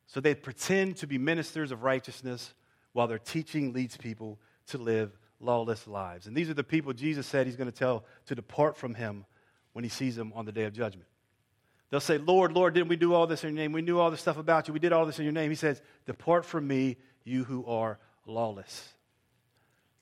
So 0.06 0.20
they 0.20 0.34
pretend 0.34 0.98
to 0.98 1.06
be 1.06 1.18
ministers 1.18 1.72
of 1.72 1.82
righteousness 1.82 2.54
while 2.92 3.06
their 3.06 3.18
teaching 3.18 3.72
leads 3.72 3.96
people 3.96 4.38
to 4.68 4.78
live 4.78 5.16
lawless 5.40 5.86
lives. 5.86 6.26
And 6.26 6.36
these 6.36 6.50
are 6.50 6.54
the 6.54 6.64
people 6.64 6.92
Jesus 6.92 7.26
said 7.26 7.46
he's 7.46 7.56
going 7.56 7.70
to 7.70 7.76
tell 7.76 8.04
to 8.26 8.34
depart 8.34 8.76
from 8.76 8.94
him 8.94 9.24
when 9.72 9.84
he 9.84 9.90
sees 9.90 10.16
them 10.16 10.32
on 10.34 10.44
the 10.44 10.52
day 10.52 10.64
of 10.64 10.72
judgment. 10.72 11.08
They'll 11.90 12.00
say, 12.00 12.18
Lord, 12.18 12.52
Lord, 12.52 12.74
didn't 12.74 12.88
we 12.88 12.96
do 12.96 13.12
all 13.12 13.26
this 13.26 13.44
in 13.44 13.50
your 13.50 13.62
name? 13.62 13.72
We 13.72 13.82
knew 13.82 13.98
all 13.98 14.10
this 14.10 14.20
stuff 14.20 14.38
about 14.38 14.66
you. 14.66 14.72
We 14.72 14.80
did 14.80 14.92
all 14.92 15.04
this 15.04 15.18
in 15.18 15.24
your 15.24 15.32
name. 15.32 15.50
He 15.50 15.56
says, 15.56 15.82
Depart 16.06 16.46
from 16.46 16.66
me, 16.66 16.96
you 17.24 17.44
who 17.44 17.66
are 17.66 17.98
lawless. 18.26 18.88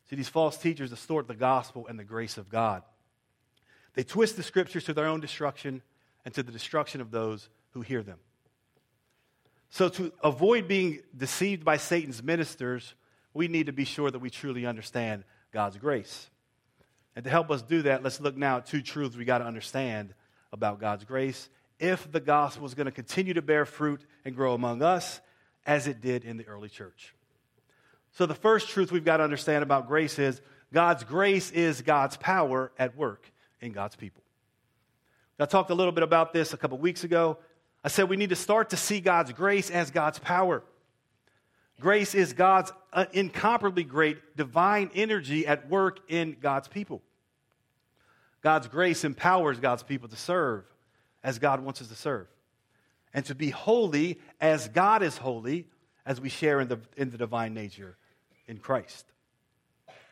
See, 0.09 0.17
these 0.17 0.29
false 0.29 0.57
teachers 0.57 0.91
distort 0.91 1.27
the 1.27 1.35
gospel 1.35 1.87
and 1.89 1.99
the 1.99 2.05
grace 2.05 2.39
of 2.39 2.49
God. 2.49 2.83
They 3.95 4.05
twist 4.05 4.37
the 4.37 4.43
scriptures 4.43 4.85
to 4.85 4.95
their 4.95 5.07
own 5.07 5.21
destruction 5.21 5.83
and 6.25 6.33
to 6.35 6.43
the 6.43 6.53
destruction 6.53 7.01
of 7.01 7.11
those 7.11 7.49
who 7.71 7.81
hear 7.81 8.03
them. 8.03 8.19
So, 9.71 9.89
to 9.89 10.13
avoid 10.23 10.67
being 10.67 11.01
deceived 11.17 11.65
by 11.65 11.77
Satan's 11.77 12.23
ministers, 12.23 12.95
we 13.33 13.47
need 13.47 13.67
to 13.67 13.73
be 13.73 13.85
sure 13.85 14.11
that 14.11 14.19
we 14.19 14.29
truly 14.29 14.67
understand 14.67 15.23
God's 15.53 15.77
grace. 15.77 16.29
And 17.15 17.25
to 17.25 17.31
help 17.31 17.51
us 17.51 17.63
do 17.63 17.83
that, 17.83 18.03
let's 18.03 18.21
look 18.21 18.37
now 18.37 18.59
at 18.59 18.67
two 18.67 18.83
truths 18.83 19.17
we 19.17 19.25
got 19.25 19.39
to 19.39 19.47
understand 19.47 20.13
about 20.53 20.81
God's 20.81 21.05
grace 21.05 21.49
if 21.79 22.11
the 22.11 22.21
gospel 22.21 22.67
is 22.67 22.75
going 22.75 22.87
to 22.87 22.93
continue 22.93 23.35
to 23.35 23.43
bear 23.43 23.65
fruit 23.65 24.05
and 24.25 24.35
grow 24.35 24.55
among 24.55 24.83
us 24.83 25.21
as 25.65 25.87
it 25.87 26.01
did 26.01 26.25
in 26.25 26.37
the 26.37 26.47
early 26.47 26.69
church. 26.69 27.15
So, 28.13 28.27
the 28.27 28.35
first 28.35 28.71
truth 28.71 28.91
we've 28.91 29.05
got 29.05 29.19
to 29.19 29.23
understand 29.23 29.63
about 29.63 29.87
grace 29.87 30.19
is 30.19 30.41
God's 30.73 31.05
grace 31.05 31.53
is 31.53 31.81
God's 31.83 32.17
power 32.17 32.73
at 32.77 32.97
work 32.97 33.31
in 33.61 33.71
God's 33.71 33.95
people. 33.95 34.23
I 35.39 35.47
talked 35.47 35.71
a 35.71 35.75
little 35.75 35.93
bit 35.93 36.03
about 36.03 36.35
this 36.35 36.53
a 36.53 36.59
couple 36.59 36.77
weeks 36.77 37.05
ago. 37.05 37.39
I 37.83 37.89
said 37.89 38.09
we 38.09 38.17
need 38.17 38.31
to 38.31 38.37
start 38.37 38.71
to 38.71 38.77
see 38.77 39.01
God's 39.01 39.33
grace 39.33 39.71
as 39.71 39.91
God's 39.91 40.19
power. 40.19 40.63
Grace 41.81 42.15
is 42.15 42.35
God's 42.35 42.73
uh, 42.93 43.07
incomparably 43.13 43.85
great 43.85 44.37
divine 44.37 44.91
energy 44.95 45.47
at 45.47 45.69
work 45.71 46.01
in 46.09 46.37
God's 46.41 46.69
people. 46.69 47.01
God's 48.43 48.69
grace 48.69 49.05
empowers 49.05 49.61
God's 49.61 49.83
people 49.83 50.09
to 50.09 50.17
serve 50.17 50.65
as 51.23 51.39
God 51.39 51.61
wants 51.61 51.81
us 51.81 51.89
to 51.89 51.95
serve 51.95 52.27
and 53.13 53.25
to 53.27 53.35
be 53.35 53.51
holy 53.51 54.21
as 54.41 54.69
God 54.69 55.03
is 55.03 55.17
holy 55.17 55.67
as 56.07 56.21
we 56.21 56.29
share 56.29 56.61
in 56.61 56.69
the, 56.69 56.79
in 56.97 57.11
the 57.11 57.19
divine 57.19 57.55
nature 57.55 57.97
in 58.47 58.59
Christ. 58.59 59.07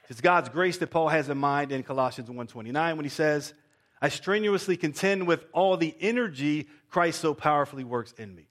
It's 0.08 0.20
God's 0.20 0.48
grace 0.48 0.78
that 0.78 0.90
Paul 0.90 1.08
has 1.08 1.28
in 1.28 1.38
mind 1.38 1.70
in 1.70 1.82
Colossians 1.82 2.30
1.29 2.30 2.96
when 2.96 3.04
he 3.04 3.10
says, 3.10 3.52
I 4.00 4.08
strenuously 4.08 4.76
contend 4.76 5.26
with 5.26 5.44
all 5.52 5.76
the 5.76 5.94
energy 6.00 6.68
Christ 6.88 7.20
so 7.20 7.34
powerfully 7.34 7.84
works 7.84 8.12
in 8.12 8.34
me. 8.34 8.46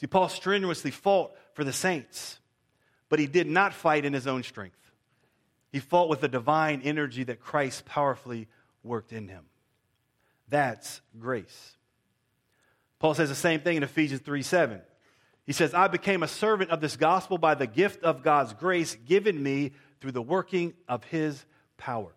See, 0.00 0.06
Paul 0.06 0.28
strenuously 0.28 0.90
fought 0.90 1.32
for 1.54 1.64
the 1.64 1.72
saints, 1.72 2.40
but 3.08 3.18
he 3.18 3.26
did 3.26 3.46
not 3.46 3.74
fight 3.74 4.04
in 4.04 4.12
his 4.12 4.26
own 4.26 4.42
strength. 4.42 4.78
He 5.70 5.78
fought 5.78 6.08
with 6.08 6.20
the 6.20 6.28
divine 6.28 6.82
energy 6.82 7.24
that 7.24 7.40
Christ 7.40 7.84
powerfully 7.84 8.48
worked 8.82 9.12
in 9.12 9.28
him. 9.28 9.44
That's 10.48 11.00
grace. 11.18 11.76
Paul 12.98 13.14
says 13.14 13.28
the 13.28 13.34
same 13.34 13.60
thing 13.60 13.76
in 13.76 13.82
Ephesians 13.82 14.20
3 14.20 14.42
7. 14.42 14.80
He 15.44 15.52
says, 15.52 15.74
I 15.74 15.88
became 15.88 16.22
a 16.22 16.28
servant 16.28 16.70
of 16.70 16.80
this 16.80 16.96
gospel 16.96 17.36
by 17.36 17.54
the 17.54 17.66
gift 17.66 18.04
of 18.04 18.22
God's 18.22 18.52
grace 18.52 18.94
given 18.94 19.42
me 19.42 19.72
through 20.00 20.12
the 20.12 20.22
working 20.22 20.74
of 20.88 21.04
his 21.04 21.44
power. 21.76 22.14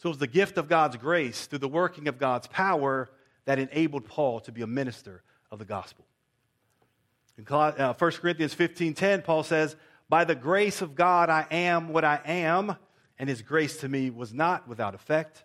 So 0.00 0.08
it 0.08 0.12
was 0.12 0.18
the 0.18 0.26
gift 0.26 0.56
of 0.56 0.66
God's 0.66 0.96
grace 0.96 1.44
through 1.44 1.58
the 1.58 1.68
working 1.68 2.08
of 2.08 2.16
God's 2.16 2.46
power 2.46 3.10
that 3.44 3.58
enabled 3.58 4.06
Paul 4.06 4.40
to 4.40 4.52
be 4.52 4.62
a 4.62 4.66
minister 4.66 5.22
of 5.50 5.58
the 5.58 5.66
gospel. 5.66 6.06
In 7.36 7.44
1 7.44 7.74
uh, 7.78 7.92
Corinthians 7.92 8.54
15:10, 8.54 9.22
Paul 9.22 9.42
says, 9.42 9.76
"By 10.08 10.24
the 10.24 10.34
grace 10.34 10.80
of 10.80 10.94
God 10.94 11.28
I 11.28 11.46
am 11.50 11.90
what 11.90 12.02
I 12.02 12.18
am, 12.24 12.76
and 13.18 13.28
his 13.28 13.42
grace 13.42 13.76
to 13.80 13.90
me 13.90 14.08
was 14.08 14.32
not 14.32 14.66
without 14.66 14.94
effect. 14.94 15.44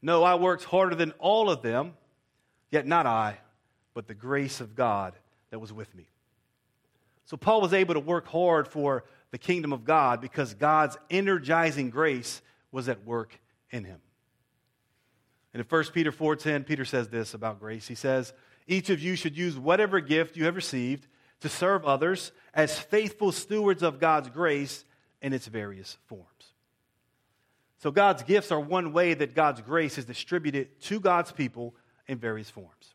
No, 0.00 0.22
I 0.22 0.36
worked 0.36 0.64
harder 0.64 0.94
than 0.94 1.10
all 1.18 1.50
of 1.50 1.60
them, 1.60 1.94
yet 2.70 2.86
not 2.86 3.04
I, 3.04 3.38
but 3.92 4.06
the 4.06 4.14
grace 4.14 4.62
of 4.62 4.76
God 4.76 5.12
that 5.50 5.58
was 5.58 5.74
with 5.74 5.94
me." 5.94 6.08
So 7.26 7.36
Paul 7.36 7.60
was 7.60 7.74
able 7.74 7.92
to 7.92 8.00
work 8.00 8.28
hard 8.28 8.66
for 8.66 9.04
the 9.30 9.36
kingdom 9.36 9.74
of 9.74 9.84
God 9.84 10.22
because 10.22 10.54
God's 10.54 10.96
energizing 11.10 11.90
grace 11.90 12.40
was 12.72 12.88
at 12.88 13.04
work 13.04 13.38
in 13.70 13.84
him. 13.84 14.00
And 15.52 15.60
in 15.60 15.66
1 15.66 15.92
Peter 15.92 16.12
4:10, 16.12 16.64
Peter 16.64 16.84
says 16.84 17.08
this 17.08 17.34
about 17.34 17.58
grace. 17.58 17.88
He 17.88 17.94
says, 17.94 18.32
"Each 18.66 18.90
of 18.90 19.00
you 19.00 19.16
should 19.16 19.36
use 19.36 19.56
whatever 19.56 20.00
gift 20.00 20.36
you 20.36 20.44
have 20.44 20.56
received 20.56 21.06
to 21.40 21.48
serve 21.48 21.84
others 21.84 22.32
as 22.52 22.78
faithful 22.78 23.32
stewards 23.32 23.82
of 23.82 23.98
God's 23.98 24.28
grace 24.28 24.84
in 25.20 25.32
its 25.32 25.46
various 25.46 25.96
forms." 26.06 26.52
So 27.78 27.90
God's 27.90 28.24
gifts 28.24 28.50
are 28.50 28.60
one 28.60 28.92
way 28.92 29.14
that 29.14 29.34
God's 29.34 29.60
grace 29.60 29.98
is 29.98 30.04
distributed 30.04 30.80
to 30.82 31.00
God's 31.00 31.32
people 31.32 31.76
in 32.06 32.18
various 32.18 32.50
forms. 32.50 32.94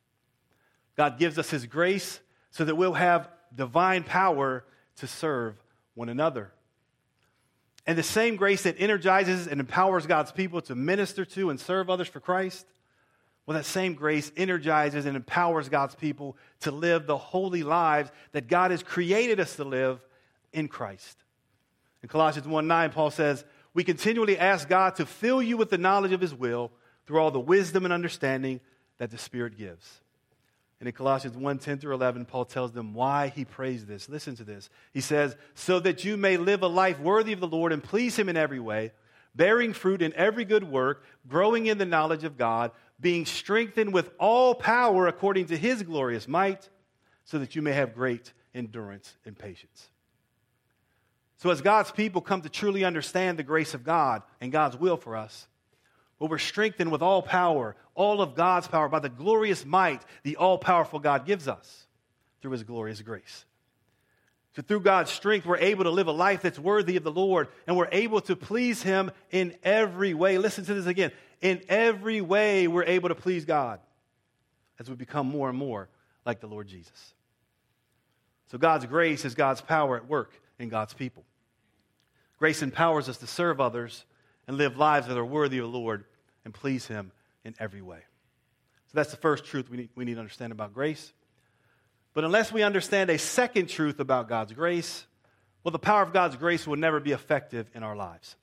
God 0.95 1.17
gives 1.17 1.39
us 1.39 1.49
his 1.49 1.65
grace 1.65 2.19
so 2.51 2.65
that 2.65 2.75
we'll 2.75 2.93
have 2.93 3.31
divine 3.55 4.03
power 4.03 4.65
to 4.97 5.07
serve 5.07 5.55
one 5.93 6.09
another. 6.09 6.53
And 7.85 7.97
the 7.97 8.03
same 8.03 8.37
grace 8.37 8.63
that 8.63 8.79
energizes 8.79 9.47
and 9.47 9.59
empowers 9.59 10.05
God's 10.05 10.31
people 10.31 10.61
to 10.61 10.75
minister 10.75 11.25
to 11.25 11.49
and 11.49 11.59
serve 11.59 11.89
others 11.89 12.07
for 12.07 12.19
Christ, 12.19 12.65
well, 13.45 13.57
that 13.57 13.65
same 13.65 13.93
grace 13.93 14.31
energizes 14.37 15.05
and 15.05 15.17
empowers 15.17 15.67
God's 15.67 15.95
people 15.95 16.37
to 16.61 16.71
live 16.71 17.07
the 17.07 17.17
holy 17.17 17.63
lives 17.63 18.09
that 18.31 18.47
God 18.47 18.71
has 18.71 18.83
created 18.83 19.39
us 19.39 19.57
to 19.57 19.65
live 19.65 19.99
in 20.53 20.69
Christ. 20.69 21.17
In 22.01 22.09
Colossians 22.09 22.47
1 22.47 22.67
9, 22.67 22.91
Paul 22.91 23.11
says, 23.11 23.43
We 23.73 23.83
continually 23.83 24.37
ask 24.37 24.69
God 24.69 24.95
to 24.95 25.05
fill 25.05 25.41
you 25.41 25.57
with 25.57 25.69
the 25.69 25.77
knowledge 25.77 26.13
of 26.13 26.21
his 26.21 26.33
will 26.33 26.71
through 27.05 27.19
all 27.19 27.31
the 27.31 27.39
wisdom 27.39 27.83
and 27.83 27.93
understanding 27.93 28.61
that 28.97 29.11
the 29.11 29.17
Spirit 29.17 29.57
gives. 29.57 30.02
And 30.79 30.87
in 30.87 30.93
Colossians 30.93 31.37
1 31.37 31.59
10 31.59 31.77
through 31.79 31.93
11, 31.93 32.25
Paul 32.25 32.45
tells 32.45 32.71
them 32.71 32.93
why 32.93 33.29
he 33.29 33.45
prays 33.45 33.85
this. 33.85 34.09
Listen 34.09 34.35
to 34.35 34.43
this. 34.43 34.69
He 34.93 35.01
says, 35.01 35.35
So 35.55 35.79
that 35.79 36.03
you 36.03 36.17
may 36.17 36.37
live 36.37 36.61
a 36.61 36.67
life 36.67 36.99
worthy 36.99 37.33
of 37.33 37.39
the 37.39 37.47
Lord 37.47 37.71
and 37.71 37.83
please 37.83 38.17
him 38.17 38.29
in 38.29 38.37
every 38.37 38.59
way, 38.59 38.91
bearing 39.33 39.73
fruit 39.73 40.01
in 40.01 40.13
every 40.13 40.45
good 40.45 40.63
work, 40.63 41.03
growing 41.27 41.67
in 41.67 41.77
the 41.77 41.85
knowledge 41.85 42.23
of 42.23 42.37
God, 42.37 42.71
being 42.99 43.25
strengthened 43.25 43.93
with 43.93 44.11
all 44.19 44.55
power 44.55 45.07
according 45.07 45.47
to 45.47 45.57
his 45.57 45.83
glorious 45.83 46.27
might, 46.27 46.69
so 47.25 47.39
that 47.39 47.55
you 47.55 47.61
may 47.61 47.73
have 47.73 47.95
great 47.95 48.33
endurance 48.53 49.15
and 49.25 49.37
patience. 49.37 49.89
So, 51.37 51.49
as 51.49 51.61
God's 51.61 51.91
people 51.91 52.21
come 52.21 52.41
to 52.41 52.49
truly 52.49 52.83
understand 52.85 53.37
the 53.37 53.43
grace 53.43 53.73
of 53.73 53.83
God 53.83 54.23
and 54.39 54.51
God's 54.51 54.77
will 54.77 54.97
for 54.97 55.15
us, 55.15 55.47
but 56.23 56.29
we're 56.29 56.37
strengthened 56.37 56.89
with 56.89 57.01
all 57.01 57.21
power, 57.21 57.75
all 57.95 58.21
of 58.21 58.33
God's 58.33 58.65
power, 58.65 58.87
by 58.87 58.99
the 58.99 59.09
glorious 59.09 59.65
might 59.65 60.01
the 60.23 60.37
all 60.37 60.57
powerful 60.57 60.97
God 60.97 61.25
gives 61.25 61.49
us 61.49 61.85
through 62.41 62.51
his 62.51 62.63
glorious 62.63 63.01
grace. 63.01 63.43
So, 64.55 64.61
through 64.61 64.79
God's 64.79 65.11
strength, 65.11 65.45
we're 65.45 65.57
able 65.57 65.83
to 65.83 65.89
live 65.89 66.07
a 66.07 66.13
life 66.13 66.41
that's 66.41 66.57
worthy 66.57 66.95
of 66.95 67.03
the 67.03 67.11
Lord, 67.11 67.49
and 67.67 67.75
we're 67.75 67.89
able 67.91 68.21
to 68.21 68.37
please 68.37 68.81
him 68.81 69.11
in 69.31 69.53
every 69.63 70.13
way. 70.13 70.37
Listen 70.37 70.63
to 70.63 70.73
this 70.73 70.85
again. 70.85 71.11
In 71.41 71.61
every 71.67 72.21
way, 72.21 72.69
we're 72.69 72.85
able 72.85 73.09
to 73.09 73.15
please 73.15 73.43
God 73.43 73.81
as 74.79 74.89
we 74.89 74.95
become 74.95 75.27
more 75.27 75.49
and 75.49 75.57
more 75.57 75.89
like 76.25 76.39
the 76.39 76.47
Lord 76.47 76.69
Jesus. 76.69 77.15
So, 78.49 78.57
God's 78.57 78.85
grace 78.85 79.25
is 79.25 79.35
God's 79.35 79.59
power 79.59 79.97
at 79.97 80.07
work 80.07 80.31
in 80.57 80.69
God's 80.69 80.93
people. 80.93 81.25
Grace 82.39 82.61
empowers 82.61 83.09
us 83.09 83.17
to 83.17 83.27
serve 83.27 83.59
others 83.59 84.05
and 84.47 84.55
live 84.55 84.77
lives 84.77 85.07
that 85.07 85.17
are 85.17 85.25
worthy 85.25 85.57
of 85.57 85.69
the 85.69 85.77
Lord 85.77 86.05
and 86.45 86.53
please 86.53 86.87
Him 86.87 87.11
in 87.43 87.55
every 87.59 87.81
way. 87.81 87.99
So 88.87 88.91
that's 88.93 89.11
the 89.11 89.17
first 89.17 89.45
truth 89.45 89.69
we 89.69 89.77
need, 89.77 89.89
we 89.95 90.05
need 90.05 90.15
to 90.15 90.19
understand 90.19 90.51
about 90.51 90.73
grace. 90.73 91.13
But 92.13 92.23
unless 92.23 92.51
we 92.51 92.61
understand 92.61 93.09
a 93.09 93.17
second 93.17 93.67
truth 93.67 93.99
about 93.99 94.29
God's 94.29 94.53
grace, 94.53 95.05
well, 95.63 95.71
the 95.71 95.79
power 95.79 96.03
of 96.03 96.13
God's 96.13 96.35
grace 96.35 96.67
will 96.67 96.75
never 96.75 96.99
be 96.99 97.11
effective 97.11 97.69
in 97.73 97.83
our 97.83 97.95
lives. 97.95 98.35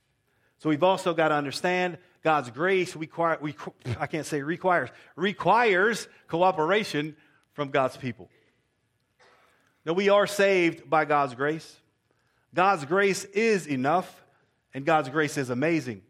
So 0.59 0.69
we've 0.69 0.83
also 0.83 1.15
got 1.15 1.29
to 1.29 1.35
understand 1.35 1.99
God's 2.23 2.51
grace, 2.51 2.95
require, 2.97 3.39
we, 3.41 3.55
I 3.99 4.07
can't 4.07 4.27
say 4.27 4.43
requires, 4.43 4.91
requires 5.17 6.09
cooperation 6.29 7.17
from 7.53 7.71
God's 7.71 7.97
people. 7.97 8.29
Now, 9.87 9.95
we 9.95 10.11
are 10.11 10.27
saved 10.27 10.89
by 10.91 11.07
God's 11.07 11.35
grace. 11.35 11.77
God's 12.55 12.85
grace 12.85 13.25
is 13.25 13.67
enough, 13.67 14.23
and 14.75 14.85
God's 14.85 15.09
grace 15.09 15.39
is 15.39 15.49
amazing. 15.49 16.03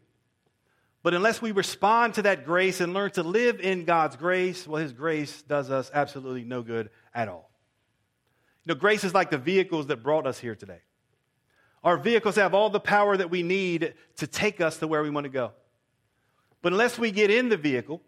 But 1.03 1.13
unless 1.13 1.41
we 1.41 1.51
respond 1.51 2.15
to 2.15 2.21
that 2.23 2.45
grace 2.45 2.79
and 2.79 2.93
learn 2.93 3.11
to 3.11 3.23
live 3.23 3.59
in 3.59 3.85
God's 3.85 4.15
grace, 4.15 4.67
well, 4.67 4.81
His 4.81 4.93
grace 4.93 5.41
does 5.43 5.71
us 5.71 5.89
absolutely 5.93 6.43
no 6.43 6.61
good 6.61 6.89
at 7.13 7.27
all. 7.27 7.49
You 8.65 8.73
know, 8.73 8.79
grace 8.79 9.03
is 9.03 9.13
like 9.13 9.31
the 9.31 9.39
vehicles 9.39 9.87
that 9.87 10.03
brought 10.03 10.27
us 10.27 10.39
here 10.39 10.55
today. 10.55 10.81
Our 11.83 11.97
vehicles 11.97 12.35
have 12.35 12.53
all 12.53 12.69
the 12.69 12.79
power 12.79 13.17
that 13.17 13.31
we 13.31 13.41
need 13.41 13.95
to 14.17 14.27
take 14.27 14.61
us 14.61 14.77
to 14.77 14.87
where 14.87 15.01
we 15.01 15.09
want 15.09 15.23
to 15.25 15.31
go. 15.31 15.51
But 16.61 16.73
unless 16.73 16.99
we 16.99 17.09
get 17.09 17.31
in 17.31 17.49
the 17.49 17.57
vehicle, 17.57 18.03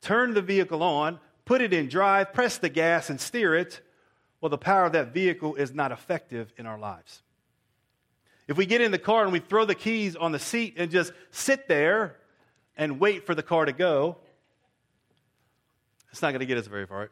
turn 0.00 0.34
the 0.34 0.42
vehicle 0.42 0.84
on, 0.84 1.18
put 1.44 1.60
it 1.60 1.72
in 1.72 1.88
drive, 1.88 2.32
press 2.32 2.58
the 2.58 2.68
gas, 2.68 3.10
and 3.10 3.20
steer 3.20 3.56
it, 3.56 3.80
well, 4.40 4.50
the 4.50 4.58
power 4.58 4.84
of 4.84 4.92
that 4.92 5.12
vehicle 5.12 5.56
is 5.56 5.74
not 5.74 5.90
effective 5.90 6.52
in 6.56 6.66
our 6.66 6.78
lives. 6.78 7.22
If 8.46 8.56
we 8.56 8.66
get 8.66 8.80
in 8.80 8.92
the 8.92 8.98
car 8.98 9.24
and 9.24 9.32
we 9.32 9.40
throw 9.40 9.64
the 9.64 9.74
keys 9.74 10.14
on 10.14 10.30
the 10.30 10.38
seat 10.38 10.74
and 10.76 10.90
just 10.90 11.12
sit 11.32 11.66
there 11.66 12.16
and 12.76 13.00
wait 13.00 13.26
for 13.26 13.34
the 13.34 13.42
car 13.42 13.64
to 13.64 13.72
go, 13.72 14.16
it's 16.10 16.22
not 16.22 16.30
going 16.30 16.40
to 16.40 16.46
get 16.46 16.58
us 16.58 16.66
very 16.66 16.86
far. 16.86 17.10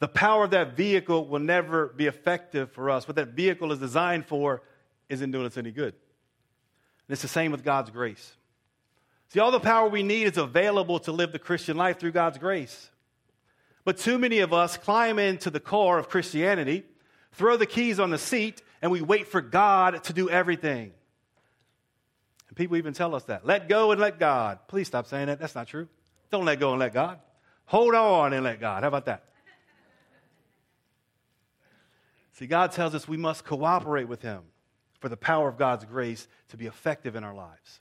The 0.00 0.08
power 0.08 0.44
of 0.44 0.50
that 0.50 0.76
vehicle 0.76 1.26
will 1.26 1.38
never 1.38 1.88
be 1.88 2.06
effective 2.06 2.72
for 2.72 2.90
us. 2.90 3.06
What 3.06 3.16
that 3.16 3.28
vehicle 3.28 3.70
is 3.70 3.78
designed 3.78 4.26
for 4.26 4.62
isn't 5.08 5.30
doing 5.30 5.46
us 5.46 5.56
any 5.56 5.70
good. 5.70 5.94
And 5.94 7.10
it's 7.10 7.22
the 7.22 7.28
same 7.28 7.52
with 7.52 7.62
God's 7.62 7.90
grace. 7.90 8.36
See, 9.28 9.40
all 9.40 9.50
the 9.50 9.60
power 9.60 9.88
we 9.88 10.02
need 10.02 10.24
is 10.24 10.38
available 10.38 10.98
to 11.00 11.12
live 11.12 11.32
the 11.32 11.38
Christian 11.38 11.76
life 11.76 11.98
through 11.98 12.12
God's 12.12 12.38
grace. 12.38 12.90
But 13.84 13.98
too 13.98 14.18
many 14.18 14.40
of 14.40 14.52
us 14.52 14.76
climb 14.76 15.18
into 15.18 15.50
the 15.50 15.60
car 15.60 15.98
of 15.98 16.08
Christianity, 16.08 16.84
throw 17.32 17.56
the 17.56 17.66
keys 17.66 17.98
on 17.98 18.10
the 18.10 18.18
seat, 18.18 18.62
and 18.80 18.90
we 18.90 19.00
wait 19.00 19.28
for 19.28 19.40
God 19.40 20.04
to 20.04 20.12
do 20.12 20.28
everything. 20.28 20.92
And 22.52 22.56
people 22.58 22.76
even 22.76 22.92
tell 22.92 23.14
us 23.14 23.24
that. 23.24 23.46
Let 23.46 23.66
go 23.66 23.92
and 23.92 23.98
let 23.98 24.18
God. 24.18 24.58
Please 24.68 24.86
stop 24.86 25.06
saying 25.06 25.28
that. 25.28 25.40
That's 25.40 25.54
not 25.54 25.68
true. 25.68 25.88
Don't 26.30 26.44
let 26.44 26.60
go 26.60 26.72
and 26.72 26.80
let 26.80 26.92
God. 26.92 27.18
Hold 27.64 27.94
on 27.94 28.34
and 28.34 28.44
let 28.44 28.60
God. 28.60 28.82
How 28.82 28.88
about 28.88 29.06
that? 29.06 29.24
See, 32.32 32.46
God 32.46 32.72
tells 32.72 32.94
us 32.94 33.08
we 33.08 33.16
must 33.16 33.46
cooperate 33.46 34.06
with 34.06 34.20
Him 34.20 34.42
for 35.00 35.08
the 35.08 35.16
power 35.16 35.48
of 35.48 35.56
God's 35.56 35.86
grace 35.86 36.28
to 36.50 36.58
be 36.58 36.66
effective 36.66 37.16
in 37.16 37.24
our 37.24 37.34
lives. 37.34 37.80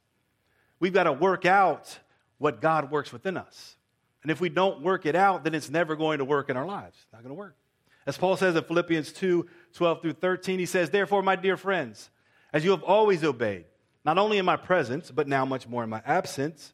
We've 0.79 0.93
got 0.93 1.03
to 1.03 1.11
work 1.11 1.45
out 1.45 1.99
what 2.37 2.61
God 2.61 2.91
works 2.91 3.11
within 3.11 3.35
us. 3.35 3.75
And 4.21 4.31
if 4.31 4.39
we 4.39 4.47
don't 4.47 4.81
work 4.81 5.05
it 5.05 5.17
out, 5.17 5.43
then 5.43 5.53
it's 5.53 5.69
never 5.69 5.97
going 5.97 6.19
to 6.19 6.25
work 6.25 6.49
in 6.49 6.55
our 6.55 6.65
lives. 6.65 6.95
It's 6.95 7.11
not 7.11 7.23
going 7.23 7.35
to 7.35 7.37
work. 7.37 7.57
As 8.05 8.17
Paul 8.17 8.37
says 8.37 8.55
in 8.55 8.63
Philippians 8.63 9.11
2 9.11 9.49
12 9.73 10.01
through 10.01 10.13
13, 10.13 10.59
he 10.59 10.65
says, 10.65 10.89
Therefore, 10.89 11.21
my 11.21 11.35
dear 11.35 11.57
friends, 11.57 12.09
as 12.53 12.63
you 12.63 12.71
have 12.71 12.83
always 12.83 13.25
obeyed, 13.25 13.65
not 14.03 14.17
only 14.17 14.37
in 14.37 14.45
my 14.45 14.57
presence, 14.57 15.11
but 15.11 15.27
now 15.27 15.45
much 15.45 15.67
more 15.67 15.83
in 15.83 15.89
my 15.89 16.01
absence, 16.05 16.73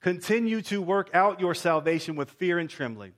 continue 0.00 0.60
to 0.62 0.82
work 0.82 1.10
out 1.14 1.40
your 1.40 1.54
salvation 1.54 2.16
with 2.16 2.30
fear 2.30 2.58
and 2.58 2.68
trembling. 2.68 3.12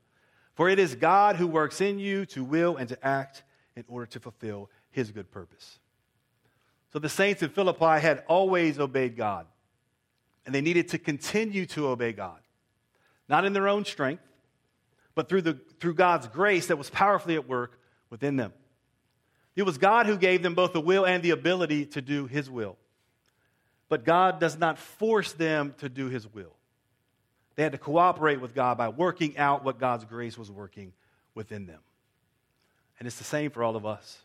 For 0.54 0.68
it 0.68 0.78
is 0.78 0.94
God 0.94 1.36
who 1.36 1.46
works 1.46 1.80
in 1.80 1.98
you 1.98 2.26
to 2.26 2.44
will 2.44 2.76
and 2.76 2.88
to 2.88 3.07
act 3.07 3.42
in 3.76 3.84
order 3.88 4.07
to 4.07 4.20
fulfill 4.20 4.70
his 4.90 5.11
good 5.11 5.30
purpose. 5.30 5.78
So 6.92 6.98
the 6.98 7.09
saints 7.09 7.42
in 7.42 7.50
Philippi 7.50 8.00
had 8.00 8.24
always 8.26 8.78
obeyed 8.78 9.16
God, 9.16 9.46
and 10.46 10.54
they 10.54 10.62
needed 10.62 10.88
to 10.88 10.98
continue 10.98 11.66
to 11.66 11.88
obey 11.88 12.12
God, 12.12 12.40
not 13.28 13.44
in 13.44 13.52
their 13.52 13.68
own 13.68 13.84
strength, 13.84 14.22
but 15.14 15.28
through, 15.28 15.42
the, 15.42 15.59
through 15.80 15.94
God's 15.94 16.26
grace 16.28 16.68
that 16.68 16.78
was 16.78 16.88
powerfully 16.88 17.34
at 17.34 17.48
work 17.48 17.78
within 18.09 18.36
them. 18.36 18.52
It 19.57 19.64
was 19.64 19.78
God 19.78 20.07
who 20.07 20.16
gave 20.16 20.42
them 20.42 20.54
both 20.54 20.72
the 20.72 20.80
will 20.80 21.04
and 21.04 21.22
the 21.22 21.30
ability 21.30 21.86
to 21.86 22.02
do 22.02 22.26
His 22.26 22.48
will. 22.48 22.76
But 23.89 24.05
God 24.05 24.41
does 24.41 24.59
not 24.59 24.78
force 24.78 25.32
them 25.32 25.74
to 25.78 25.89
do 25.89 26.09
His 26.09 26.32
will. 26.32 26.53
They 27.55 27.62
had 27.62 27.72
to 27.72 27.78
cooperate 27.78 28.41
with 28.41 28.55
God 28.55 28.76
by 28.76 28.89
working 28.89 29.39
out 29.39 29.64
what 29.64 29.78
God's 29.78 30.05
grace 30.05 30.37
was 30.37 30.51
working 30.51 30.93
within 31.34 31.66
them. 31.66 31.80
And 32.99 33.07
it's 33.07 33.18
the 33.18 33.24
same 33.24 33.51
for 33.51 33.62
all 33.62 33.76
of 33.76 33.87
us. 33.87 34.18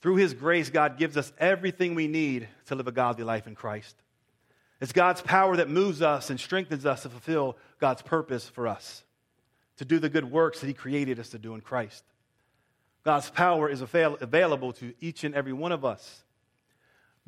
Through 0.00 0.16
His 0.16 0.34
grace, 0.34 0.70
God 0.70 0.98
gives 0.98 1.16
us 1.16 1.32
everything 1.38 1.94
we 1.94 2.06
need 2.06 2.48
to 2.66 2.74
live 2.74 2.86
a 2.86 2.92
godly 2.92 3.24
life 3.24 3.46
in 3.46 3.54
Christ. 3.54 3.96
It's 4.80 4.92
God's 4.92 5.20
power 5.22 5.56
that 5.56 5.68
moves 5.68 6.02
us 6.02 6.30
and 6.30 6.38
strengthens 6.38 6.86
us 6.86 7.02
to 7.02 7.08
fulfill 7.08 7.56
God's 7.80 8.02
purpose 8.02 8.48
for 8.48 8.68
us, 8.68 9.02
to 9.78 9.84
do 9.84 9.98
the 9.98 10.08
good 10.08 10.30
works 10.30 10.60
that 10.60 10.68
He 10.68 10.74
created 10.74 11.18
us 11.18 11.30
to 11.30 11.38
do 11.38 11.54
in 11.54 11.60
Christ. 11.60 12.04
God's 13.04 13.30
power 13.30 13.68
is 13.68 13.80
avail- 13.80 14.18
available 14.20 14.72
to 14.74 14.94
each 15.00 15.24
and 15.24 15.34
every 15.34 15.52
one 15.52 15.72
of 15.72 15.84
us. 15.84 16.22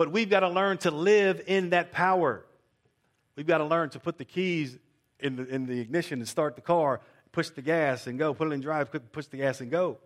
But 0.01 0.13
we've 0.13 0.31
got 0.31 0.41
to 0.41 0.49
learn 0.49 0.79
to 0.79 0.91
live 0.91 1.43
in 1.47 1.71
that 1.71 1.93
power. 1.93 2.47
We've 3.37 3.47
got 3.47 3.59
to 3.59 3.67
learn 3.67 3.91
to 3.91 4.01
put 4.01 4.17
the 4.17 4.25
keys 4.25 4.79
in 5.19 5.37
the, 5.37 5.47
in 5.47 5.67
the 5.67 5.79
ignition 5.79 6.21
and 6.21 6.27
start 6.27 6.57
the 6.57 6.63
car, 6.63 7.03
push 7.33 7.51
the 7.51 7.61
gas 7.61 8.07
and 8.07 8.19
go, 8.19 8.33
put 8.33 8.49
it 8.49 8.53
in 8.53 8.63
drive, 8.63 8.91
push 9.13 9.27
the 9.27 9.37
gas 9.37 9.61
and 9.61 9.71
go. 9.71 9.99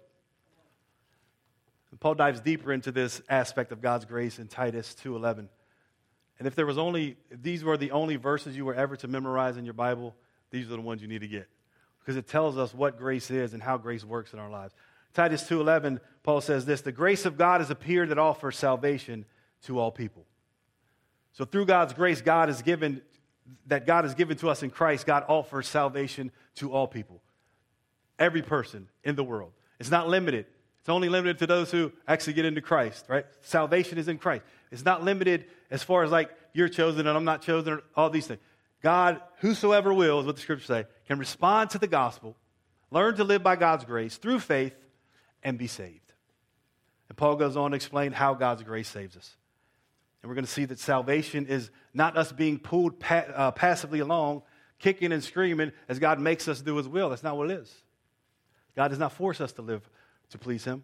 And 1.92 2.01
Paul 2.01 2.16
dives 2.16 2.40
deeper 2.40 2.72
into 2.72 2.90
this 2.90 3.22
aspect 3.28 3.70
of 3.70 3.80
God's 3.80 4.05
grace 4.05 4.40
in 4.40 4.49
Titus 4.49 4.97
2:11. 5.01 5.47
And 6.40 6.49
if 6.49 6.57
there 6.57 6.66
was 6.66 6.76
only 6.76 7.16
if 7.30 7.40
these 7.40 7.62
were 7.62 7.76
the 7.76 7.92
only 7.92 8.16
verses 8.16 8.57
you 8.57 8.64
were 8.64 8.74
ever 8.74 8.97
to 8.97 9.07
memorize 9.07 9.57
in 9.57 9.64
your 9.64 9.74
Bible, 9.74 10.16
these 10.51 10.66
are 10.66 10.70
the 10.70 10.80
ones 10.80 11.03
you 11.03 11.09
need 11.09 11.20
to 11.20 11.28
get. 11.28 11.47
Because 12.01 12.16
it 12.16 12.26
tells 12.26 12.59
us 12.59 12.74
what 12.74 12.99
grace 12.99 13.30
is 13.30 13.55
and 13.55 13.62
how 13.62 13.78
grace 13.78 14.05
works 14.05 14.32
in 14.32 14.40
our 14.40 14.51
lives. 14.51 14.74
Titus 15.12 15.49
2:11, 15.49 16.01
Paul 16.24 16.40
says 16.40 16.66
this, 16.66 16.80
"The 16.80 16.90
grace 16.90 17.26
of 17.26 17.38
God 17.38 17.61
has 17.61 17.70
appeared 17.70 18.09
that 18.09 18.18
offers 18.18 18.57
salvation 18.57 19.24
to 19.65 19.79
all 19.79 19.91
people." 19.91 20.27
So 21.33 21.45
through 21.45 21.67
God's 21.67 21.93
grace, 21.93 22.23
God 22.23 22.49
has 22.49 22.62
given 22.62 23.03
that 23.67 23.87
God 23.87 24.05
has 24.05 24.15
given 24.15 24.37
to 24.39 24.49
us 24.49 24.62
in 24.62 24.71
Christ, 24.71 25.07
God 25.07 25.25
offers 25.29 25.69
salvation 25.69 26.33
to 26.57 26.73
all 26.73 26.87
people. 26.87 27.23
Every 28.19 28.43
person 28.43 28.89
in 29.03 29.17
the 29.17 29.25
world. 29.25 29.53
It's 29.79 29.91
not 29.91 30.09
limited. 30.09 30.47
It's 30.81 30.89
only 30.89 31.09
limited 31.09 31.39
to 31.39 31.47
those 31.47 31.71
who 31.71 31.93
actually 32.07 32.35
get 32.35 32.45
into 32.45 32.61
Christ, 32.61 33.07
right? 33.09 33.27
Salvation 33.41 33.99
is 33.99 34.09
in 34.09 34.19
Christ. 34.19 34.45
It's 34.71 34.85
not 34.85 35.03
limited 35.03 35.47
as 35.71 35.83
far 35.83 36.05
as 36.05 36.11
like 36.11 36.31
you're 36.53 36.69
chosen 36.69 37.07
and 37.07 37.17
I'm 37.17 37.25
not 37.25 37.43
chosen, 37.43 37.81
all 37.97 38.11
these 38.11 38.27
things. 38.27 38.41
God, 38.83 39.21
whosoever 39.39 39.93
will, 39.93 40.21
is 40.21 40.27
what 40.27 40.37
the 40.37 40.43
scriptures 40.43 40.67
say, 40.67 40.87
can 41.07 41.19
respond 41.19 41.71
to 41.71 41.79
the 41.79 41.87
gospel, 41.87 42.37
learn 42.91 43.17
to 43.17 43.25
live 43.25 43.43
by 43.43 43.57
God's 43.57 43.85
grace 43.85 44.17
through 44.17 44.41
faith, 44.41 44.75
and 45.43 45.59
be 45.59 45.67
saved. 45.67 46.12
And 47.09 47.17
Paul 47.17 47.37
goes 47.37 47.57
on 47.57 47.71
to 47.73 47.77
explain 47.77 48.12
how 48.12 48.35
God's 48.35 48.62
grace 48.62 48.89
saves 48.89 49.17
us. 49.17 49.37
And 50.25 50.31
we're 50.31 50.37
going 50.37 50.47
to 50.47 50.51
see 50.51 50.64
that 50.64 50.79
salvation 50.79 51.45
is 51.49 51.70
not 51.93 52.16
us 52.16 52.33
being 52.33 52.59
pulled 52.59 52.99
pa- 52.99 53.27
uh, 53.35 53.51
passively 53.51 53.99
along, 53.99 54.41
kicking 54.79 55.12
and 55.12 55.22
screaming 55.22 55.70
as 55.87 55.99
God 55.99 56.18
makes 56.18 56.49
us 56.49 56.62
do 56.62 56.79
his 56.79 56.89
will. 56.89 57.11
That's 57.11 57.22
not 57.22 57.37
what 57.37 57.51
it 57.51 57.59
is. 57.59 57.70
God 58.75 58.89
does 58.89 58.99
not 58.99 59.12
force 59.12 59.43
us 59.43 59.53
to 59.53 59.61
live 59.61 59.87
to 60.31 60.39
please 60.39 60.64
him. 60.64 60.83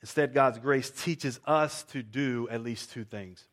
Instead, 0.00 0.32
God's 0.32 0.58
grace 0.58 0.88
teaches 0.88 1.38
us 1.44 1.82
to 1.92 2.02
do 2.02 2.48
at 2.50 2.62
least 2.62 2.90
two 2.90 3.04
things. 3.04 3.46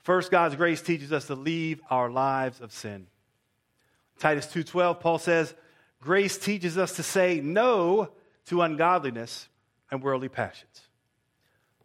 First, 0.00 0.32
God's 0.32 0.56
grace 0.56 0.82
teaches 0.82 1.12
us 1.12 1.28
to 1.28 1.36
leave 1.36 1.80
our 1.88 2.10
lives 2.10 2.60
of 2.60 2.72
sin. 2.72 3.06
Titus 4.18 4.48
2:12 4.48 4.98
Paul 4.98 5.20
says, 5.20 5.54
"Grace 6.00 6.36
teaches 6.36 6.76
us 6.76 6.96
to 6.96 7.04
say 7.04 7.40
no 7.40 8.12
to 8.46 8.62
ungodliness 8.62 9.48
and 9.92 10.02
worldly 10.02 10.28
passions." 10.28 10.88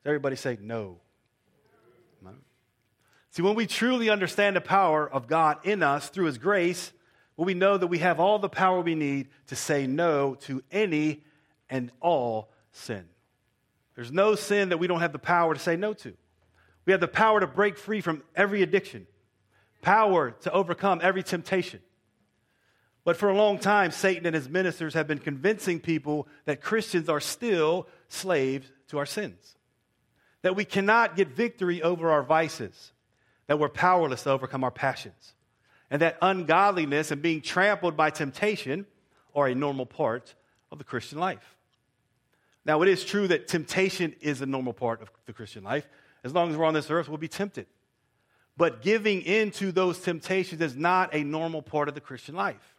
Everybody 0.04 0.36
say 0.36 0.58
no? 0.60 1.00
See, 3.34 3.42
when 3.42 3.56
we 3.56 3.66
truly 3.66 4.12
understand 4.12 4.56
the 4.56 4.62
power 4.62 5.10
of 5.10 5.26
God 5.26 5.58
in 5.64 5.82
us 5.82 6.08
through 6.10 6.26
His 6.26 6.38
grace, 6.38 6.94
well, 7.36 7.46
we 7.46 7.56
know 7.56 7.76
that 7.76 7.88
we 7.88 7.98
have 7.98 8.20
all 8.20 8.38
the 8.38 8.48
power 8.48 8.80
we 8.80 8.94
need 8.94 9.28
to 9.48 9.56
say 9.56 9.88
no 9.88 10.36
to 10.42 10.62
any 10.72 11.24
and 11.68 11.92
all 12.00 12.52
sin. 12.74 13.06
There's 13.96 14.12
no 14.12 14.36
sin 14.36 14.70
that 14.70 14.78
we 14.78 14.86
don't 14.86 15.00
have 15.00 15.14
the 15.14 15.20
power 15.20 15.56
to 15.56 15.60
say 15.60 15.76
no 15.76 15.94
to. 15.94 16.14
We 16.86 16.92
have 16.92 17.02
the 17.02 17.08
power 17.08 17.40
to 17.40 17.48
break 17.48 17.80
free 17.80 18.02
from 18.02 18.22
every 18.36 18.62
addiction, 18.62 19.08
power 19.82 20.30
to 20.42 20.52
overcome 20.52 21.00
every 21.02 21.24
temptation. 21.24 21.80
But 23.04 23.18
for 23.18 23.30
a 23.30 23.36
long 23.36 23.58
time, 23.58 23.90
Satan 23.90 24.28
and 24.28 24.36
his 24.36 24.48
ministers 24.48 24.94
have 24.94 25.08
been 25.08 25.18
convincing 25.18 25.80
people 25.80 26.28
that 26.46 26.62
Christians 26.62 27.10
are 27.10 27.20
still 27.20 27.88
slaves 28.10 28.72
to 28.90 29.00
our 29.00 29.08
sins, 29.08 29.56
that 30.44 30.56
we 30.56 30.66
cannot 30.66 31.16
get 31.16 31.30
victory 31.30 31.82
over 31.82 32.12
our 32.12 32.22
vices, 32.22 32.92
that 33.48 33.60
we're 33.60 33.70
powerless 33.70 34.24
to 34.24 34.32
overcome 34.32 34.64
our 34.64 34.72
passions, 34.72 35.34
and 35.90 36.02
that 36.02 36.18
ungodliness 36.22 37.12
and 37.12 37.22
being 37.22 37.42
trampled 37.42 37.98
by 37.98 38.10
temptation 38.10 38.86
are 39.36 39.48
a 39.48 39.56
normal 39.56 39.86
part 39.86 40.34
of 40.72 40.78
the 40.78 40.84
Christian 40.84 41.20
life. 41.20 41.56
Now, 42.66 42.82
it 42.82 42.88
is 42.88 43.04
true 43.04 43.28
that 43.28 43.48
temptation 43.48 44.16
is 44.22 44.42
a 44.42 44.46
normal 44.46 44.74
part 44.74 45.02
of 45.02 45.12
the 45.26 45.34
Christian 45.34 45.64
life. 45.64 45.88
As 46.24 46.34
long 46.34 46.50
as 46.50 46.58
we're 46.58 46.66
on 46.66 46.74
this 46.74 46.90
earth, 46.90 47.10
we'll 47.10 47.18
be 47.18 47.28
tempted. 47.28 47.68
But 48.56 48.82
giving 48.82 49.22
in 49.22 49.52
to 49.52 49.72
those 49.72 50.00
temptations 50.00 50.62
is 50.62 50.76
not 50.76 51.14
a 51.14 51.24
normal 51.24 51.62
part 51.62 51.90
of 51.90 51.96
the 51.96 52.02
Christian 52.02 52.36
life. 52.36 52.76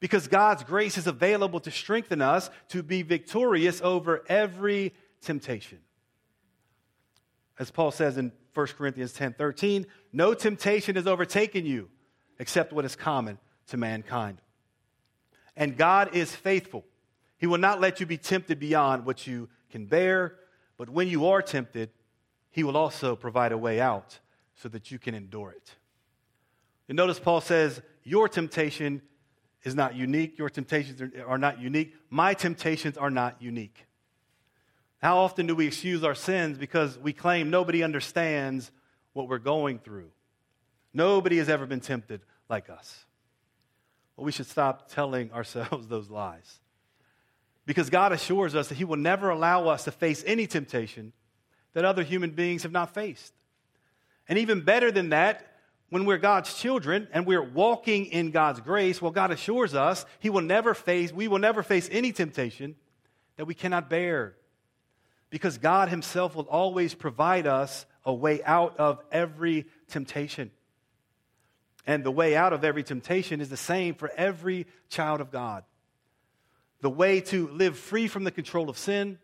Because 0.00 0.26
God's 0.26 0.64
grace 0.64 0.98
is 0.98 1.06
available 1.06 1.60
to 1.60 1.70
strengthen 1.70 2.20
us 2.20 2.50
to 2.68 2.82
be 2.82 3.02
victorious 3.02 3.80
over 3.82 4.24
every 4.28 4.92
temptation. 5.20 5.78
As 7.58 7.70
Paul 7.70 7.90
says 7.90 8.16
in 8.18 8.32
1 8.54 8.66
Corinthians 8.78 9.12
10 9.12 9.34
13, 9.34 9.86
no 10.12 10.34
temptation 10.34 10.96
has 10.96 11.06
overtaken 11.06 11.66
you 11.66 11.88
except 12.38 12.72
what 12.72 12.84
is 12.84 12.96
common 12.96 13.38
to 13.68 13.76
mankind. 13.76 14.40
And 15.56 15.76
God 15.76 16.14
is 16.14 16.34
faithful. 16.34 16.84
He 17.38 17.46
will 17.46 17.58
not 17.58 17.80
let 17.80 18.00
you 18.00 18.06
be 18.06 18.16
tempted 18.16 18.58
beyond 18.58 19.04
what 19.04 19.26
you 19.26 19.48
can 19.70 19.86
bear, 19.86 20.36
but 20.76 20.88
when 20.88 21.08
you 21.08 21.26
are 21.26 21.42
tempted, 21.42 21.90
He 22.50 22.64
will 22.64 22.76
also 22.76 23.16
provide 23.16 23.52
a 23.52 23.58
way 23.58 23.80
out 23.80 24.18
so 24.54 24.68
that 24.68 24.90
you 24.90 24.98
can 24.98 25.14
endure 25.14 25.50
it. 25.50 25.74
And 26.88 26.96
notice 26.96 27.18
Paul 27.18 27.40
says, 27.40 27.80
Your 28.04 28.28
temptation 28.28 29.02
is 29.62 29.74
not 29.74 29.94
unique. 29.94 30.38
Your 30.38 30.50
temptations 30.50 31.00
are 31.26 31.38
not 31.38 31.60
unique. 31.60 31.94
My 32.10 32.34
temptations 32.34 32.96
are 32.96 33.10
not 33.10 33.40
unique. 33.40 33.86
How 35.02 35.18
often 35.18 35.48
do 35.48 35.56
we 35.56 35.66
excuse 35.66 36.04
our 36.04 36.14
sins 36.14 36.56
because 36.56 36.96
we 36.96 37.12
claim 37.12 37.50
nobody 37.50 37.82
understands 37.82 38.70
what 39.14 39.28
we're 39.28 39.38
going 39.38 39.80
through? 39.80 40.10
Nobody 40.94 41.38
has 41.38 41.48
ever 41.48 41.66
been 41.66 41.80
tempted 41.80 42.20
like 42.48 42.70
us. 42.70 43.04
Well, 44.16 44.24
we 44.24 44.30
should 44.30 44.46
stop 44.46 44.88
telling 44.88 45.32
ourselves 45.34 45.88
those 45.88 46.08
lies. 46.08 46.60
Because 47.66 47.90
God 47.90 48.12
assures 48.12 48.54
us 48.54 48.68
that 48.68 48.76
He 48.76 48.84
will 48.84 48.96
never 48.96 49.30
allow 49.30 49.66
us 49.66 49.84
to 49.84 49.90
face 49.90 50.22
any 50.24 50.46
temptation 50.46 51.12
that 51.72 51.84
other 51.84 52.04
human 52.04 52.30
beings 52.30 52.62
have 52.62 52.72
not 52.72 52.94
faced. 52.94 53.32
And 54.28 54.38
even 54.38 54.60
better 54.60 54.92
than 54.92 55.08
that, 55.08 55.46
when 55.88 56.04
we're 56.04 56.18
God's 56.18 56.54
children 56.54 57.08
and 57.12 57.26
we're 57.26 57.42
walking 57.42 58.06
in 58.06 58.30
God's 58.30 58.60
grace, 58.60 59.02
well, 59.02 59.10
God 59.10 59.32
assures 59.32 59.74
us 59.74 60.06
He 60.20 60.30
will 60.30 60.42
never 60.42 60.74
face, 60.74 61.12
we 61.12 61.26
will 61.26 61.38
never 61.40 61.64
face 61.64 61.88
any 61.90 62.12
temptation 62.12 62.76
that 63.36 63.46
we 63.46 63.54
cannot 63.54 63.90
bear 63.90 64.36
because 65.32 65.56
God 65.56 65.88
Himself 65.88 66.36
will 66.36 66.44
always 66.44 66.92
provide 66.92 67.46
us 67.46 67.86
a 68.04 68.12
way 68.12 68.44
out 68.44 68.78
of 68.78 69.02
every 69.10 69.64
temptation. 69.88 70.50
And 71.86 72.04
the 72.04 72.10
way 72.10 72.36
out 72.36 72.52
of 72.52 72.64
every 72.64 72.84
temptation 72.84 73.40
is 73.40 73.48
the 73.48 73.56
same 73.56 73.94
for 73.94 74.12
every 74.14 74.66
child 74.90 75.22
of 75.22 75.32
God. 75.32 75.64
The 76.82 76.90
way 76.90 77.22
to 77.22 77.48
live 77.48 77.78
free 77.78 78.08
from 78.08 78.24
the 78.24 78.30
control 78.30 78.68
of 78.68 78.76
sin, 78.76 79.18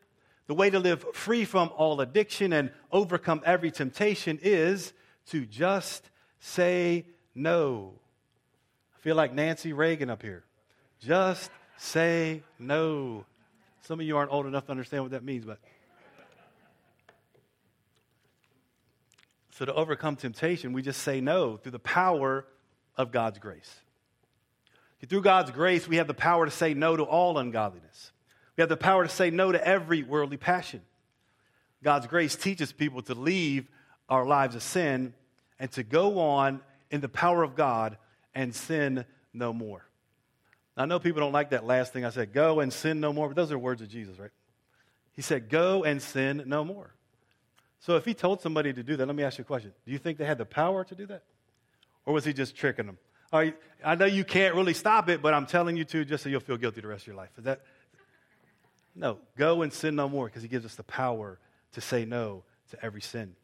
the 0.47 0.55
way 0.55 0.71
to 0.71 0.79
live 0.79 1.05
free 1.13 1.45
from 1.45 1.71
all 1.77 2.01
addiction 2.01 2.55
and 2.55 2.71
overcome 2.91 3.43
every 3.45 3.71
temptation 3.71 4.39
is 4.41 4.95
to 5.27 5.45
just 5.45 6.09
say 6.41 7.05
no. 7.35 7.93
I 8.97 9.01
feel 9.01 9.15
like 9.15 9.35
Nancy 9.35 9.75
Reagan 9.75 10.09
up 10.09 10.23
here. 10.23 10.43
Just 11.01 11.51
say 11.77 12.43
no. 12.59 13.27
Some 13.83 14.01
of 14.01 14.07
you 14.07 14.17
aren't 14.17 14.33
old 14.33 14.47
enough 14.47 14.65
to 14.65 14.71
understand 14.71 15.03
what 15.03 15.13
that 15.13 15.23
means, 15.23 15.45
but. 15.45 15.59
So, 19.59 19.65
to 19.65 19.75
overcome 19.75 20.15
temptation, 20.15 20.73
we 20.73 20.83
just 20.83 21.03
say 21.03 21.21
no 21.21 21.57
through 21.57 21.73
the 21.73 21.81
power 21.81 22.45
of 22.97 23.11
God's 23.11 23.41
grace. 23.41 23.75
Through 25.09 25.23
God's 25.23 25.51
grace, 25.51 25.89
we 25.89 25.97
have 25.97 26.07
the 26.07 26.15
power 26.15 26.45
to 26.45 26.51
say 26.53 26.75
no 26.75 26.97
to 26.97 27.03
all 27.03 27.39
ungodliness. 27.39 28.13
We 28.57 28.63
have 28.63 28.69
the 28.69 28.77
power 28.77 29.03
to 29.03 29.09
say 29.09 29.31
no 29.31 29.51
to 29.51 29.67
every 29.67 30.05
worldly 30.05 30.37
passion. 30.37 30.83
God's 31.83 32.07
grace 32.07 32.37
teaches 32.37 32.71
people 32.71 33.03
to 33.03 33.15
leave 33.17 33.67
our 34.09 34.25
lives 34.25 34.55
of 34.55 34.63
sin 34.63 35.13
and 35.59 35.73
to 35.73 35.83
go 35.83 36.21
on 36.21 36.61
in 36.93 37.01
the 37.01 37.09
power 37.09 37.43
of 37.43 37.57
God 37.57 37.99
and 38.37 38.55
sin 38.55 39.05
no 39.35 39.53
more. 39.53 39.85
Now, 40.77 40.85
I 40.85 40.87
know 40.87 41.01
people 41.01 41.21
don't 41.21 41.33
like 41.33 41.51
that 41.51 41.67
last 41.67 41.93
thing 41.93 42.05
I 42.05 42.11
said, 42.11 42.33
go 42.33 42.61
and 42.61 42.73
sin 42.73 43.01
no 43.01 43.13
more, 43.13 43.27
but 43.27 43.35
those 43.35 43.51
are 43.51 43.59
words 43.59 43.83
of 43.83 43.89
Jesus, 43.89 44.21
right? 44.21 44.31
He 45.15 45.23
said, 45.23 45.49
go 45.49 45.83
and 45.83 46.01
sin 46.01 46.45
no 46.47 46.65
more. 46.65 46.95
So 47.81 47.97
if 47.97 48.05
he 48.05 48.15
told 48.15 48.41
somebody 48.41 48.73
to 48.73 48.83
do 48.83 48.97
that, 48.97 49.07
let 49.07 49.15
me 49.15 49.23
ask 49.23 49.39
you 49.39 49.43
a 49.43 49.47
question. 49.47 49.73
Do 49.87 49.93
you 49.93 49.99
think 49.99 50.19
they 50.19 50.25
had 50.25 50.39
the 50.39 50.45
power 50.45 50.85
to 50.85 50.95
do 50.95 51.07
that? 51.07 51.23
Or 52.07 52.13
was 52.15 52.25
he 52.25 52.33
just 52.33 52.57
tricking 52.57 52.87
them? 52.87 52.99
I 53.33 53.95
know 53.95 54.07
you 54.07 54.25
can't 54.25 54.55
really 54.55 54.75
stop 54.75 55.09
it, 55.09 55.21
but 55.21 55.35
I'm 55.35 55.47
telling 55.47 55.77
you 55.77 55.85
to 55.85 56.05
just 56.05 56.25
so 56.25 56.29
you'll 56.29 56.41
feel 56.41 56.57
guilty 56.57 56.81
the 56.81 56.89
rest 56.89 57.03
of 57.03 57.09
your 57.09 57.17
life. 57.17 57.31
Is 57.37 57.45
that? 57.45 57.61
No, 58.97 59.19
go 59.37 59.63
and 59.63 59.73
sin 59.73 59.95
no 59.95 60.09
more 60.09 60.27
because 60.27 60.43
he 60.43 60.49
gives 60.49 60.65
us 60.65 60.75
the 60.75 60.83
power 60.83 61.39
to 61.73 61.81
say 61.81 62.05
no 62.05 62.43
to 62.71 62.85
every 62.85 63.03
sin. 63.03 63.37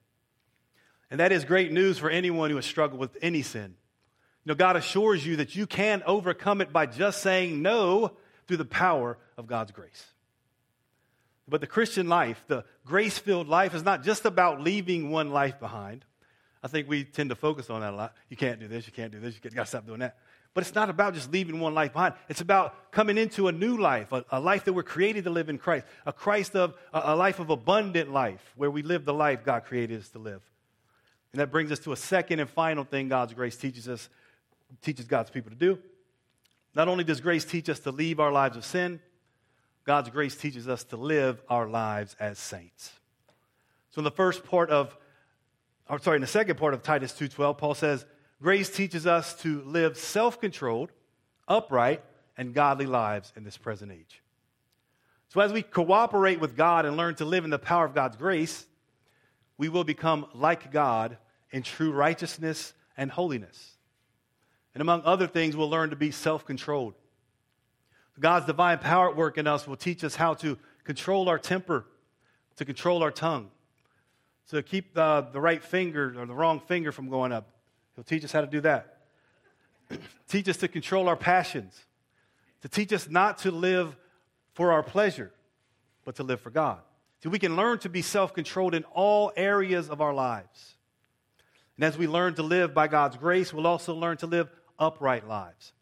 And 1.10 1.20
that 1.20 1.30
is 1.30 1.44
great 1.44 1.70
news 1.70 1.98
for 1.98 2.10
anyone 2.10 2.50
who 2.50 2.56
has 2.56 2.64
struggled 2.64 2.98
with 2.98 3.16
any 3.22 3.42
sin. 3.42 3.74
You 4.44 4.50
know, 4.50 4.54
God 4.54 4.76
assures 4.76 5.24
you 5.24 5.36
that 5.36 5.54
you 5.54 5.66
can 5.66 6.02
overcome 6.06 6.60
it 6.60 6.72
by 6.72 6.86
just 6.86 7.22
saying 7.22 7.62
no 7.62 8.12
through 8.48 8.56
the 8.56 8.64
power 8.64 9.16
of 9.36 9.46
God's 9.46 9.70
grace. 9.70 10.04
But 11.46 11.60
the 11.60 11.66
Christian 11.66 12.08
life, 12.08 12.42
the 12.46 12.64
grace 12.86 13.18
filled 13.18 13.48
life, 13.48 13.74
is 13.74 13.82
not 13.82 14.02
just 14.02 14.24
about 14.24 14.60
leaving 14.60 15.10
one 15.10 15.30
life 15.30 15.60
behind. 15.60 16.04
I 16.62 16.68
think 16.68 16.88
we 16.88 17.04
tend 17.04 17.28
to 17.28 17.36
focus 17.36 17.68
on 17.68 17.82
that 17.82 17.92
a 17.92 17.96
lot. 17.96 18.14
You 18.30 18.36
can't 18.36 18.58
do 18.58 18.68
this, 18.68 18.86
you 18.86 18.92
can't 18.92 19.12
do 19.12 19.20
this, 19.20 19.34
you 19.34 19.50
got 19.50 19.62
to 19.62 19.66
stop 19.66 19.86
doing 19.86 20.00
that. 20.00 20.16
But 20.54 20.62
it's 20.62 20.74
not 20.74 20.88
about 20.88 21.14
just 21.14 21.30
leaving 21.32 21.60
one 21.60 21.74
life 21.74 21.92
behind. 21.92 22.14
It's 22.28 22.40
about 22.40 22.92
coming 22.92 23.18
into 23.18 23.48
a 23.48 23.52
new 23.52 23.76
life, 23.76 24.12
a, 24.12 24.24
a 24.30 24.40
life 24.40 24.64
that 24.64 24.72
we're 24.72 24.84
created 24.84 25.24
to 25.24 25.30
live 25.30 25.48
in 25.48 25.58
Christ, 25.58 25.84
a 26.06 26.12
Christ 26.12 26.54
of 26.56 26.74
a, 26.92 27.02
a 27.12 27.16
life 27.16 27.40
of 27.40 27.50
abundant 27.50 28.12
life, 28.12 28.40
where 28.56 28.70
we 28.70 28.82
live 28.82 29.04
the 29.04 29.12
life 29.12 29.44
God 29.44 29.64
created 29.64 30.00
us 30.00 30.08
to 30.10 30.18
live. 30.18 30.40
And 31.32 31.40
that 31.40 31.50
brings 31.50 31.72
us 31.72 31.80
to 31.80 31.92
a 31.92 31.96
second 31.96 32.38
and 32.38 32.48
final 32.48 32.84
thing 32.84 33.08
God's 33.08 33.34
grace 33.34 33.56
teaches 33.56 33.88
us, 33.88 34.08
teaches 34.80 35.06
God's 35.06 35.30
people 35.30 35.50
to 35.50 35.56
do. 35.56 35.78
Not 36.74 36.88
only 36.88 37.04
does 37.04 37.20
grace 37.20 37.44
teach 37.44 37.68
us 37.68 37.80
to 37.80 37.90
leave 37.90 38.20
our 38.20 38.32
lives 38.32 38.56
of 38.56 38.64
sin, 38.64 39.00
God's 39.84 40.10
grace 40.10 40.34
teaches 40.34 40.68
us 40.68 40.84
to 40.84 40.96
live 40.96 41.42
our 41.48 41.68
lives 41.68 42.16
as 42.18 42.38
saints. 42.38 42.92
So 43.90 44.00
in 44.00 44.04
the 44.04 44.10
first 44.10 44.44
part 44.44 44.70
of, 44.70 44.96
or 45.88 45.98
sorry, 46.00 46.16
in 46.16 46.22
the 46.22 46.26
second 46.26 46.56
part 46.56 46.74
of 46.74 46.82
Titus 46.82 47.12
2.12, 47.12 47.58
Paul 47.58 47.74
says, 47.74 48.06
grace 48.40 48.70
teaches 48.70 49.06
us 49.06 49.34
to 49.42 49.62
live 49.62 49.96
self-controlled, 49.98 50.90
upright, 51.46 52.02
and 52.36 52.54
godly 52.54 52.86
lives 52.86 53.32
in 53.36 53.44
this 53.44 53.56
present 53.56 53.92
age. 53.92 54.22
So 55.28 55.40
as 55.40 55.52
we 55.52 55.62
cooperate 55.62 56.40
with 56.40 56.56
God 56.56 56.86
and 56.86 56.96
learn 56.96 57.16
to 57.16 57.24
live 57.24 57.44
in 57.44 57.50
the 57.50 57.58
power 57.58 57.84
of 57.84 57.94
God's 57.94 58.16
grace, 58.16 58.66
we 59.58 59.68
will 59.68 59.84
become 59.84 60.26
like 60.34 60.72
God 60.72 61.18
in 61.50 61.62
true 61.62 61.92
righteousness 61.92 62.72
and 62.96 63.10
holiness. 63.10 63.72
And 64.74 64.80
among 64.80 65.02
other 65.04 65.26
things, 65.26 65.56
we'll 65.56 65.70
learn 65.70 65.90
to 65.90 65.96
be 65.96 66.10
self 66.10 66.44
controlled. 66.44 66.94
God's 68.20 68.46
divine 68.46 68.78
power 68.78 69.10
at 69.10 69.16
work 69.16 69.38
in 69.38 69.46
us 69.46 69.66
will 69.66 69.76
teach 69.76 70.04
us 70.04 70.14
how 70.14 70.34
to 70.34 70.58
control 70.84 71.28
our 71.28 71.38
temper, 71.38 71.86
to 72.56 72.64
control 72.64 73.02
our 73.02 73.10
tongue, 73.10 73.50
to 74.50 74.62
keep 74.62 74.94
the, 74.94 75.26
right 75.34 75.62
finger 75.62 76.14
or 76.20 76.26
the 76.26 76.34
wrong 76.34 76.60
finger 76.60 76.92
from 76.92 77.08
going 77.08 77.32
up. 77.32 77.48
He'll 77.94 78.04
teach 78.04 78.24
us 78.24 78.32
how 78.32 78.40
to 78.40 78.46
do 78.46 78.60
that. 78.62 78.98
teach 80.28 80.48
us 80.48 80.58
to 80.58 80.68
control 80.68 81.08
our 81.08 81.16
passions, 81.16 81.78
to 82.62 82.68
teach 82.68 82.92
us 82.92 83.08
not 83.08 83.38
to 83.38 83.50
live 83.50 83.96
for 84.52 84.72
our 84.72 84.82
pleasure, 84.82 85.32
but 86.04 86.16
to 86.16 86.22
live 86.22 86.40
for 86.40 86.50
God. 86.50 86.80
See, 87.22 87.28
we 87.28 87.38
can 87.38 87.56
learn 87.56 87.78
to 87.80 87.88
be 87.88 88.02
self 88.02 88.34
controlled 88.34 88.74
in 88.74 88.84
all 88.84 89.32
areas 89.36 89.88
of 89.88 90.00
our 90.00 90.14
lives. 90.14 90.74
And 91.76 91.84
as 91.84 91.98
we 91.98 92.06
learn 92.06 92.34
to 92.34 92.42
live 92.42 92.72
by 92.74 92.86
God's 92.86 93.16
grace, 93.16 93.52
we'll 93.52 93.66
also 93.66 93.94
learn 93.94 94.16
to 94.18 94.26
live 94.26 94.48
upright 94.78 95.26
lives. 95.26 95.72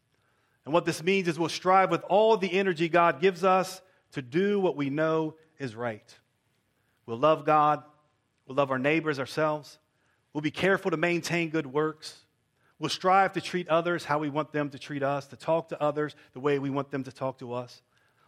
And 0.65 0.73
what 0.73 0.85
this 0.85 1.03
means 1.03 1.27
is 1.27 1.37
we'll 1.37 1.49
strive 1.49 1.91
with 1.91 2.03
all 2.03 2.37
the 2.37 2.51
energy 2.51 2.89
God 2.89 3.19
gives 3.19 3.43
us 3.43 3.81
to 4.13 4.21
do 4.21 4.59
what 4.59 4.75
we 4.75 4.89
know 4.89 5.35
is 5.59 5.75
right. 5.75 6.17
We'll 7.05 7.17
love 7.17 7.45
God. 7.45 7.83
We'll 8.47 8.55
love 8.55 8.71
our 8.71 8.79
neighbors, 8.79 9.19
ourselves. 9.19 9.77
We'll 10.33 10.41
be 10.41 10.51
careful 10.51 10.91
to 10.91 10.97
maintain 10.97 11.49
good 11.49 11.67
works. 11.67 12.17
We'll 12.79 12.89
strive 12.89 13.33
to 13.33 13.41
treat 13.41 13.69
others 13.69 14.03
how 14.03 14.19
we 14.19 14.29
want 14.29 14.51
them 14.51 14.69
to 14.71 14.79
treat 14.79 15.03
us, 15.03 15.27
to 15.27 15.35
talk 15.35 15.69
to 15.69 15.81
others 15.81 16.15
the 16.33 16.39
way 16.39 16.59
we 16.59 16.69
want 16.69 16.91
them 16.91 17.03
to 17.03 17.11
talk 17.11 17.39
to 17.39 17.53
us. 17.53 17.81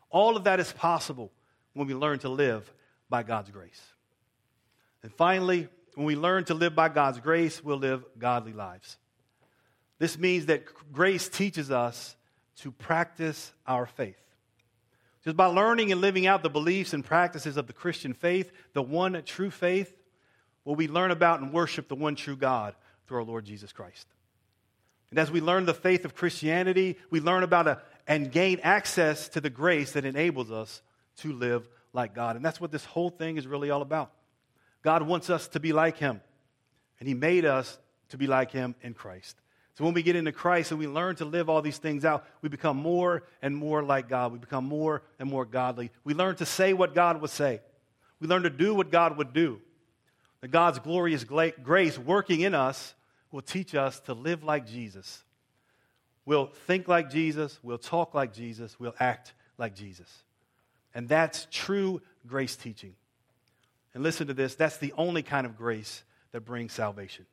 All 0.10 0.38
of 0.38 0.46
that 0.46 0.60
is 0.60 0.72
possible 0.72 1.32
when 1.74 1.88
we 1.88 1.94
learn 1.94 2.20
to 2.20 2.30
live 2.30 2.72
by 3.10 3.24
God's 3.24 3.50
grace. 3.50 3.82
And 5.04 5.14
finally, 5.14 5.68
when 5.96 6.06
we 6.06 6.16
learn 6.16 6.46
to 6.46 6.54
live 6.54 6.76
by 6.76 6.90
God's 6.90 7.20
grace, 7.20 7.64
we'll 7.64 7.78
live 7.78 8.04
godly 8.18 8.54
lives. 8.54 8.98
This 10.00 10.18
means 10.18 10.48
that 10.48 10.64
grace 10.92 11.30
teaches 11.30 11.72
us 11.72 12.16
to 12.62 12.72
practice 12.72 13.52
our 13.68 13.86
faith. 13.86 14.20
Just 15.24 15.36
by 15.36 15.48
learning 15.48 15.92
and 15.92 16.02
living 16.02 16.28
out 16.28 16.44
the 16.44 16.50
beliefs 16.50 16.94
and 16.94 17.04
practices 17.04 17.58
of 17.58 17.68
the 17.68 17.74
Christian 17.74 18.14
faith, 18.14 18.52
the 18.74 18.84
one 18.84 19.22
true 19.26 19.50
faith, 19.50 19.96
will 20.64 20.76
we 20.76 20.88
learn 20.88 21.12
about 21.12 21.42
and 21.42 21.52
worship 21.52 21.88
the 21.88 21.96
one 21.96 22.16
true 22.16 22.36
God 22.36 22.76
through 23.08 23.20
our 23.20 23.24
Lord 23.24 23.46
Jesus 23.46 23.72
Christ. 23.72 24.08
And 25.12 25.20
as 25.20 25.32
we 25.32 25.42
learn 25.42 25.66
the 25.66 25.74
faith 25.74 26.06
of 26.06 26.16
Christianity, 26.16 26.98
we 27.10 27.20
learn 27.20 27.44
about 27.44 27.68
a, 27.68 27.82
and 28.08 28.32
gain 28.32 28.60
access 28.64 29.30
to 29.30 29.42
the 29.42 29.50
grace 29.50 29.94
that 29.94 30.06
enables 30.06 30.52
us 30.52 30.82
to 31.18 31.32
live 31.32 31.68
like 31.94 32.14
God. 32.14 32.36
And 32.36 32.44
that's 32.44 32.60
what 32.60 32.72
this 32.72 32.86
whole 32.86 33.10
thing 33.10 33.38
is 33.38 33.48
really 33.48 33.70
all 33.70 33.82
about. 33.82 34.12
God 34.82 35.04
wants 35.04 35.30
us 35.30 35.48
to 35.50 35.60
be 35.60 35.74
like 35.74 35.98
Him, 35.98 36.22
and 37.00 37.08
He 37.08 37.14
made 37.14 37.46
us 37.46 37.78
to 38.10 38.18
be 38.18 38.28
like 38.28 38.52
Him 38.52 38.76
in 38.82 38.94
Christ. 38.94 39.38
So 39.78 39.84
when 39.84 39.94
we 39.94 40.04
get 40.04 40.16
into 40.16 40.32
Christ 40.32 40.72
and 40.72 40.80
we 40.80 40.88
learn 40.88 41.18
to 41.18 41.26
live 41.26 41.50
all 41.50 41.62
these 41.62 41.78
things 41.78 42.06
out, 42.06 42.26
we 42.42 42.48
become 42.48 42.78
more 42.78 43.24
and 43.42 43.56
more 43.56 43.84
like 43.84 44.08
God. 44.08 44.32
We 44.32 44.40
become 44.40 44.66
more 44.66 45.04
and 45.20 45.30
more 45.30 45.44
godly. 45.44 45.92
We 46.06 46.14
learn 46.14 46.38
to 46.38 46.46
say 46.46 46.72
what 46.72 46.96
God 46.96 47.20
would 47.22 47.30
say. 47.30 47.60
We 48.22 48.28
learn 48.28 48.44
to 48.44 48.50
do 48.50 48.74
what 48.74 48.90
God 48.90 49.18
would 49.18 49.34
do. 49.34 49.60
That 50.40 50.48
God's 50.48 50.80
glorious 50.80 51.26
grace 51.26 52.00
working 52.00 52.42
in 52.42 52.56
us 52.56 52.94
will 53.32 53.42
teach 53.42 53.76
us 53.76 54.00
to 54.02 54.14
live 54.14 54.44
like 54.44 54.66
Jesus. 54.66 55.24
We'll 56.26 56.48
think 56.48 56.88
like 56.88 57.10
Jesus. 57.10 57.60
We'll 57.62 57.78
talk 57.78 58.14
like 58.14 58.34
Jesus. 58.34 58.80
We'll 58.80 58.96
act 58.98 59.34
like 59.58 59.76
Jesus. 59.76 60.24
And 60.94 61.10
that's 61.10 61.48
true 61.52 62.02
grace 62.26 62.56
teaching. 62.56 62.96
And 63.94 64.04
listen 64.04 64.28
to 64.28 64.34
this 64.34 64.56
that's 64.56 64.78
the 64.78 64.94
only 64.98 65.22
kind 65.22 65.46
of 65.46 65.58
grace 65.58 66.04
that 66.32 66.42
brings 66.42 66.72
salvation. 66.72 67.26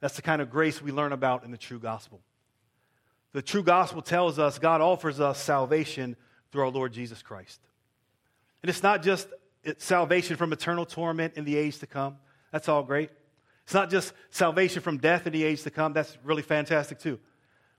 That's 0.00 0.16
the 0.16 0.22
kind 0.22 0.42
of 0.42 0.50
grace 0.50 0.82
we 0.82 0.92
learn 0.92 1.12
about 1.12 1.44
in 1.44 1.50
the 1.50 1.56
true 1.56 1.78
gospel. 1.78 2.20
The 3.32 3.42
true 3.42 3.62
gospel 3.62 4.02
tells 4.02 4.38
us 4.38 4.58
God 4.58 4.80
offers 4.80 5.20
us 5.20 5.40
salvation 5.40 6.16
through 6.50 6.62
our 6.62 6.70
Lord 6.70 6.92
Jesus 6.92 7.22
Christ. 7.22 7.60
And 8.62 8.70
it's 8.70 8.82
not 8.82 9.02
just 9.02 9.28
salvation 9.78 10.36
from 10.36 10.52
eternal 10.52 10.86
torment 10.86 11.34
in 11.34 11.44
the 11.44 11.56
age 11.56 11.78
to 11.78 11.86
come. 11.86 12.16
That's 12.52 12.68
all 12.68 12.82
great. 12.82 13.10
It's 13.64 13.74
not 13.74 13.90
just 13.90 14.12
salvation 14.30 14.80
from 14.80 14.98
death 14.98 15.26
in 15.26 15.32
the 15.32 15.44
age 15.44 15.62
to 15.64 15.70
come. 15.70 15.92
That's 15.92 16.16
really 16.24 16.42
fantastic 16.42 16.98
too. 16.98 17.18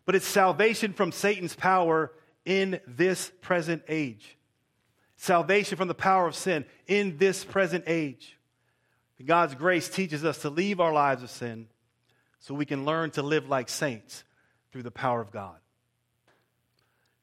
But 0.05 0.15
it's 0.15 0.27
salvation 0.27 0.93
from 0.93 1.11
Satan's 1.11 1.55
power 1.55 2.11
in 2.45 2.79
this 2.85 3.31
present 3.41 3.83
age. 3.87 4.37
Salvation 5.15 5.77
from 5.77 5.87
the 5.87 5.95
power 5.95 6.27
of 6.27 6.35
sin 6.35 6.65
in 6.87 7.17
this 7.17 7.43
present 7.43 7.85
age. 7.87 8.37
God's 9.25 9.55
grace 9.55 9.89
teaches 9.89 10.23
us 10.23 10.39
to 10.39 10.49
leave 10.49 10.79
our 10.79 10.93
lives 10.93 11.23
of 11.23 11.29
sin 11.29 11.67
so 12.39 12.53
we 12.53 12.65
can 12.65 12.85
learn 12.85 13.11
to 13.11 13.21
live 13.21 13.47
like 13.47 13.69
saints 13.69 14.23
through 14.71 14.83
the 14.83 14.91
power 14.91 15.21
of 15.21 15.31
God. 15.31 15.57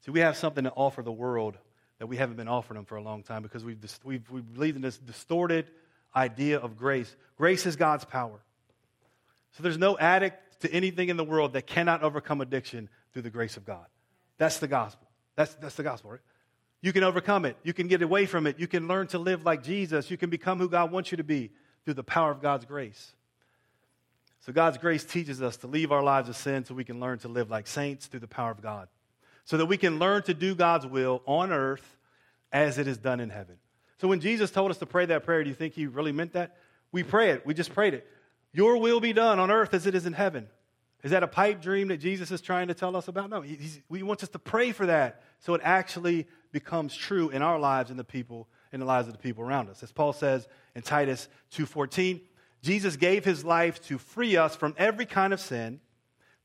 See, 0.04 0.10
we 0.10 0.20
have 0.20 0.36
something 0.36 0.64
to 0.64 0.70
offer 0.70 1.02
the 1.02 1.12
world 1.12 1.56
that 1.98 2.06
we 2.06 2.16
haven't 2.16 2.36
been 2.36 2.48
offering 2.48 2.76
them 2.76 2.84
for 2.84 2.96
a 2.96 3.02
long 3.02 3.22
time 3.22 3.42
because 3.42 3.64
we've, 3.64 3.78
we've, 4.04 4.30
we've 4.30 4.54
believed 4.54 4.76
in 4.76 4.82
this 4.82 4.98
distorted 4.98 5.66
idea 6.14 6.58
of 6.58 6.76
grace. 6.76 7.14
Grace 7.36 7.66
is 7.66 7.76
God's 7.76 8.04
power. 8.04 8.40
So 9.52 9.62
there's 9.62 9.78
no 9.78 9.96
addict 9.96 10.60
to 10.60 10.72
anything 10.72 11.08
in 11.08 11.16
the 11.16 11.24
world 11.24 11.52
that 11.54 11.66
cannot 11.66 12.02
overcome 12.02 12.40
addiction 12.40 12.88
through 13.12 13.22
the 13.22 13.30
grace 13.30 13.56
of 13.56 13.64
God. 13.64 13.86
That's 14.36 14.58
the 14.58 14.68
gospel. 14.68 15.06
That's, 15.36 15.54
that's 15.54 15.76
the 15.76 15.82
gospel, 15.82 16.12
right? 16.12 16.20
You 16.82 16.92
can 16.92 17.02
overcome 17.02 17.44
it. 17.44 17.56
You 17.62 17.72
can 17.72 17.88
get 17.88 18.02
away 18.02 18.26
from 18.26 18.46
it. 18.46 18.58
You 18.58 18.66
can 18.66 18.88
learn 18.88 19.06
to 19.08 19.18
live 19.18 19.44
like 19.44 19.62
Jesus. 19.62 20.10
You 20.10 20.16
can 20.16 20.28
become 20.28 20.58
who 20.58 20.68
God 20.68 20.92
wants 20.92 21.10
you 21.10 21.16
to 21.16 21.24
be 21.24 21.50
through 21.84 21.94
the 21.94 22.04
power 22.04 22.30
of 22.30 22.42
God's 22.42 22.66
grace. 22.66 23.14
So 24.44 24.52
God's 24.52 24.76
grace 24.76 25.04
teaches 25.04 25.40
us 25.40 25.56
to 25.58 25.66
leave 25.66 25.90
our 25.90 26.02
lives 26.02 26.28
of 26.28 26.36
sin 26.36 26.66
so 26.66 26.74
we 26.74 26.84
can 26.84 27.00
learn 27.00 27.18
to 27.20 27.28
live 27.28 27.50
like 27.50 27.66
saints 27.66 28.06
through 28.06 28.20
the 28.20 28.28
power 28.28 28.50
of 28.50 28.60
God. 28.60 28.88
So 29.46 29.56
that 29.56 29.66
we 29.66 29.78
can 29.78 29.98
learn 29.98 30.22
to 30.24 30.34
do 30.34 30.54
God's 30.54 30.86
will 30.86 31.22
on 31.24 31.50
earth 31.50 31.96
as 32.52 32.76
it 32.76 32.86
is 32.86 32.98
done 32.98 33.20
in 33.20 33.30
heaven. 33.30 33.56
So 33.98 34.06
when 34.06 34.20
Jesus 34.20 34.50
told 34.50 34.70
us 34.70 34.78
to 34.78 34.86
pray 34.86 35.06
that 35.06 35.24
prayer, 35.24 35.42
do 35.42 35.48
you 35.48 35.54
think 35.54 35.72
he 35.72 35.86
really 35.86 36.12
meant 36.12 36.34
that? 36.34 36.58
We 36.92 37.02
pray 37.02 37.30
it. 37.30 37.46
We 37.46 37.54
just 37.54 37.72
prayed 37.72 37.94
it. 37.94 38.06
Your 38.52 38.76
will 38.76 39.00
be 39.00 39.14
done 39.14 39.38
on 39.38 39.50
earth 39.50 39.72
as 39.72 39.86
it 39.86 39.94
is 39.94 40.04
in 40.04 40.12
heaven. 40.12 40.46
Is 41.02 41.10
that 41.12 41.22
a 41.22 41.28
pipe 41.28 41.62
dream 41.62 41.88
that 41.88 41.98
Jesus 41.98 42.30
is 42.30 42.42
trying 42.42 42.68
to 42.68 42.74
tell 42.74 42.96
us 42.96 43.08
about? 43.08 43.30
No, 43.30 43.40
he, 43.40 43.58
he 43.90 44.02
wants 44.02 44.22
us 44.22 44.28
to 44.30 44.38
pray 44.38 44.72
for 44.72 44.86
that 44.86 45.22
so 45.38 45.54
it 45.54 45.62
actually 45.64 46.26
becomes 46.52 46.94
true 46.94 47.30
in 47.30 47.40
our 47.40 47.58
lives 47.58 47.88
and 47.90 47.98
the 47.98 48.04
people 48.04 48.48
in 48.72 48.80
the 48.80 48.86
lives 48.86 49.06
of 49.06 49.14
the 49.14 49.18
people 49.18 49.42
around 49.42 49.70
us. 49.70 49.82
As 49.82 49.90
Paul 49.90 50.12
says 50.12 50.46
in 50.74 50.82
Titus 50.82 51.28
2:14, 51.52 52.20
Jesus 52.64 52.96
gave 52.96 53.26
his 53.26 53.44
life 53.44 53.78
to 53.88 53.98
free 53.98 54.38
us 54.38 54.56
from 54.56 54.74
every 54.78 55.04
kind 55.04 55.34
of 55.34 55.40
sin, 55.40 55.80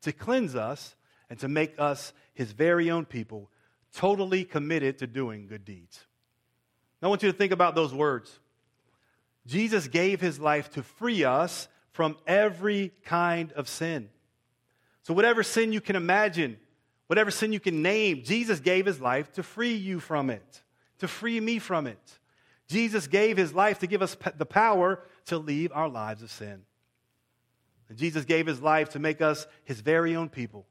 to 0.02 0.12
cleanse 0.12 0.54
us, 0.54 0.98
and 1.30 1.40
to 1.40 1.48
make 1.48 1.76
us 1.80 2.12
his 2.34 2.52
very 2.52 2.92
own 2.92 3.06
people, 3.06 3.50
totally 3.96 4.44
committed 4.44 4.98
to 4.98 5.08
doing 5.08 5.48
good 5.48 5.64
deeds. 5.64 6.06
I 7.02 7.08
want 7.08 7.24
you 7.24 7.32
to 7.32 7.38
think 7.38 7.54
about 7.54 7.74
those 7.74 7.94
words. 7.94 8.38
Jesus 9.48 9.88
gave 9.88 10.20
his 10.20 10.42
life 10.42 10.70
to 10.72 10.84
free 10.84 11.24
us 11.24 11.70
from 11.94 12.18
every 12.28 12.92
kind 13.06 13.54
of 13.54 13.70
sin. 13.70 14.10
So, 15.04 15.14
whatever 15.14 15.42
sin 15.42 15.72
you 15.72 15.80
can 15.80 15.96
imagine, 15.96 16.58
whatever 17.08 17.32
sin 17.32 17.54
you 17.54 17.62
can 17.62 17.82
name, 17.82 18.24
Jesus 18.26 18.60
gave 18.60 18.86
his 18.86 19.00
life 19.00 19.32
to 19.34 19.44
free 19.44 19.76
you 19.76 20.02
from 20.02 20.30
it, 20.30 20.64
to 20.98 21.08
free 21.08 21.40
me 21.40 21.60
from 21.60 21.88
it. 21.88 22.20
Jesus 22.68 23.08
gave 23.08 23.38
his 23.38 23.54
life 23.54 23.80
to 23.80 23.88
give 23.88 24.02
us 24.02 24.18
the 24.38 24.46
power 24.46 25.00
to 25.30 25.38
leave 25.38 25.72
our 25.74 25.90
lives 25.90 26.22
of 26.22 26.32
sin. 26.32 26.64
And 27.88 27.98
Jesus 27.98 28.26
gave 28.26 28.46
his 28.46 28.62
life 28.62 28.90
to 28.90 29.00
make 29.00 29.22
us 29.22 29.48
his 29.64 29.82
very 29.82 30.16
own 30.16 30.30
people. 30.30 30.68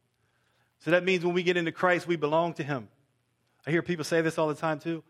So 0.81 0.93
that 0.93 1.05
means 1.05 1.25
when 1.25 1.35
we 1.35 1.43
get 1.43 1.57
into 1.57 1.73
Christ, 1.73 2.07
we 2.07 2.17
belong 2.17 2.55
to 2.55 2.63
him. 2.63 2.89
I 3.67 3.71
hear 3.71 3.83
people 3.83 4.05
say 4.05 4.21
this 4.21 4.39
all 4.39 4.49
the 4.49 4.55
time 4.55 4.79
too. 4.79 5.03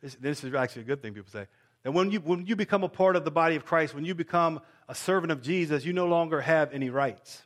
This, 0.00 0.14
this 0.14 0.44
is 0.44 0.54
actually 0.54 0.82
a 0.82 0.86
good 0.86 1.02
thing 1.02 1.14
people 1.14 1.32
say. 1.32 1.46
That 1.82 1.92
when 1.92 2.10
you, 2.10 2.20
when 2.20 2.46
you 2.46 2.56
become 2.56 2.84
a 2.84 2.88
part 2.88 3.16
of 3.16 3.24
the 3.24 3.30
body 3.30 3.56
of 3.56 3.64
Christ, 3.64 3.94
when 3.94 4.04
you 4.04 4.14
become 4.14 4.60
a 4.88 4.94
servant 4.94 5.32
of 5.32 5.42
Jesus, 5.42 5.84
you 5.84 5.92
no 5.92 6.06
longer 6.06 6.40
have 6.40 6.72
any 6.72 6.90
rights. 6.90 7.42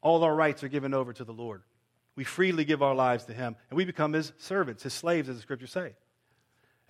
All 0.00 0.24
our 0.24 0.34
rights 0.34 0.64
are 0.64 0.68
given 0.68 0.94
over 0.94 1.12
to 1.12 1.24
the 1.24 1.32
Lord. 1.32 1.62
We 2.16 2.24
freely 2.24 2.64
give 2.64 2.82
our 2.82 2.94
lives 2.94 3.24
to 3.26 3.32
him, 3.32 3.56
and 3.70 3.76
we 3.76 3.84
become 3.84 4.12
his 4.12 4.32
servants, 4.38 4.82
his 4.82 4.92
slaves, 4.92 5.28
as 5.28 5.36
the 5.36 5.42
scriptures 5.42 5.72
say. 5.72 5.94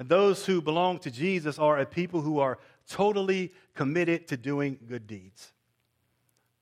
And 0.00 0.08
those 0.08 0.46
who 0.46 0.62
belong 0.62 0.98
to 1.00 1.10
Jesus 1.10 1.58
are 1.58 1.78
a 1.78 1.84
people 1.84 2.22
who 2.22 2.38
are 2.38 2.58
totally 2.88 3.52
committed 3.74 4.28
to 4.28 4.38
doing 4.38 4.78
good 4.88 5.06
deeds. 5.06 5.52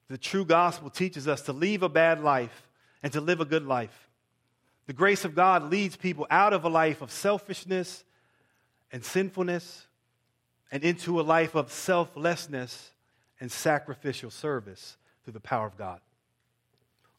The 0.09 0.19
true 0.19 0.45
gospel 0.45 0.91
teaches 0.91 1.29
us 1.29 1.43
to 1.43 1.53
leave 1.53 1.85
a 1.85 1.89
bad 1.89 2.21
life 2.21 2.69
and 3.01 3.13
to 3.13 3.21
live 3.21 3.41
a 3.41 3.45
good 3.45 3.65
life. 3.65 4.09
The 4.89 4.93
grace 4.93 5.25
of 5.25 5.37
God 5.37 5.71
leads 5.71 5.95
people 5.95 6.27
out 6.29 6.53
of 6.53 6.65
a 6.65 6.69
life 6.69 7.01
of 7.01 7.13
selfishness 7.13 8.03
and 8.91 9.05
sinfulness 9.05 9.87
and 10.73 10.83
into 10.83 11.21
a 11.21 11.23
life 11.23 11.55
of 11.55 11.71
selflessness 11.71 12.91
and 13.39 13.53
sacrificial 13.53 14.33
service 14.33 14.97
through 15.23 15.35
the 15.35 15.39
power 15.39 15.69
of 15.69 15.79
God. 15.79 16.01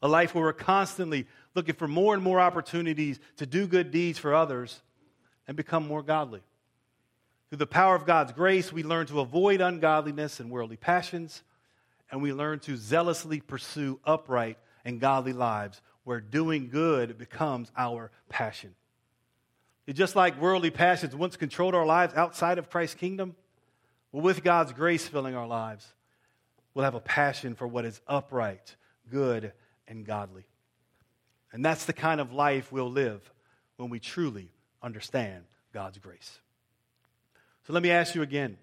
A 0.02 0.08
life 0.08 0.34
where 0.34 0.44
we're 0.44 0.52
constantly 0.52 1.26
looking 1.54 1.76
for 1.76 1.88
more 1.88 2.12
and 2.12 2.22
more 2.22 2.40
opportunities 2.40 3.18
to 3.38 3.46
do 3.46 3.66
good 3.66 3.90
deeds 3.90 4.18
for 4.18 4.34
others 4.34 4.82
and 5.50 5.56
become 5.56 5.84
more 5.84 6.04
godly. 6.04 6.42
Through 7.48 7.58
the 7.58 7.66
power 7.66 7.96
of 7.96 8.06
God's 8.06 8.30
grace, 8.30 8.72
we 8.72 8.84
learn 8.84 9.06
to 9.08 9.18
avoid 9.18 9.60
ungodliness 9.60 10.38
and 10.38 10.48
worldly 10.48 10.76
passions, 10.76 11.42
and 12.08 12.22
we 12.22 12.32
learn 12.32 12.60
to 12.60 12.76
zealously 12.76 13.40
pursue 13.40 13.98
upright 14.04 14.58
and 14.84 15.00
godly 15.00 15.32
lives 15.32 15.82
where 16.04 16.20
doing 16.20 16.68
good 16.68 17.18
becomes 17.18 17.72
our 17.76 18.12
passion. 18.28 18.76
It's 19.88 19.98
just 19.98 20.14
like 20.14 20.40
worldly 20.40 20.70
passions 20.70 21.16
once 21.16 21.36
controlled 21.36 21.74
our 21.74 21.84
lives 21.84 22.14
outside 22.14 22.58
of 22.58 22.70
Christ's 22.70 22.94
kingdom, 22.94 23.34
well, 24.12 24.22
with 24.22 24.44
God's 24.44 24.72
grace 24.72 25.08
filling 25.08 25.34
our 25.34 25.48
lives, 25.48 25.84
we'll 26.74 26.84
have 26.84 26.94
a 26.94 27.00
passion 27.00 27.56
for 27.56 27.66
what 27.66 27.84
is 27.84 28.00
upright, 28.06 28.76
good, 29.10 29.52
and 29.88 30.06
godly. 30.06 30.44
And 31.52 31.64
that's 31.64 31.86
the 31.86 31.92
kind 31.92 32.20
of 32.20 32.32
life 32.32 32.70
we'll 32.70 32.88
live 32.88 33.28
when 33.78 33.90
we 33.90 33.98
truly 33.98 34.52
understand 34.82 35.44
God's 35.72 35.98
grace. 35.98 36.38
So 37.66 37.72
let 37.72 37.82
me 37.82 37.90
ask 37.90 38.14
you 38.14 38.22
again 38.22 38.56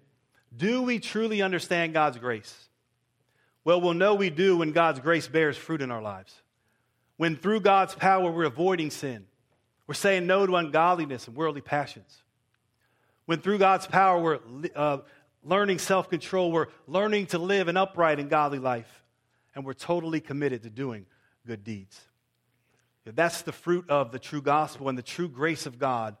do 0.56 0.82
we 0.82 0.98
truly 0.98 1.42
understand 1.42 1.92
God's 1.92 2.18
grace? 2.18 2.68
Well, 3.64 3.80
we'll 3.80 3.94
know 3.94 4.14
we 4.14 4.30
do 4.30 4.56
when 4.56 4.72
God's 4.72 5.00
grace 5.00 5.28
bears 5.28 5.56
fruit 5.56 5.82
in 5.82 5.90
our 5.90 6.00
lives. 6.00 6.34
When 7.18 7.36
through 7.36 7.60
God's 7.60 7.94
power 7.94 8.30
we're 8.30 8.44
avoiding 8.44 8.90
sin, 8.90 9.26
we're 9.86 9.94
saying 9.94 10.26
no 10.26 10.46
to 10.46 10.56
ungodliness 10.56 11.26
and 11.26 11.36
worldly 11.36 11.60
passions. 11.60 12.22
When 13.26 13.40
through 13.40 13.58
God's 13.58 13.86
power 13.86 14.18
we're 14.18 14.38
uh, 14.74 14.98
learning 15.44 15.80
self 15.80 16.08
control, 16.08 16.50
we're 16.50 16.68
learning 16.86 17.26
to 17.26 17.38
live 17.38 17.68
an 17.68 17.76
upright 17.76 18.18
and 18.18 18.30
godly 18.30 18.58
life, 18.58 19.02
and 19.54 19.64
we're 19.64 19.74
totally 19.74 20.20
committed 20.20 20.62
to 20.62 20.70
doing 20.70 21.04
good 21.46 21.64
deeds. 21.64 22.07
That's 23.16 23.42
the 23.42 23.52
fruit 23.52 23.88
of 23.88 24.12
the 24.12 24.18
true 24.18 24.42
gospel 24.42 24.88
and 24.88 24.98
the 24.98 25.02
true 25.02 25.28
grace 25.28 25.66
of 25.66 25.78
God. 25.78 26.16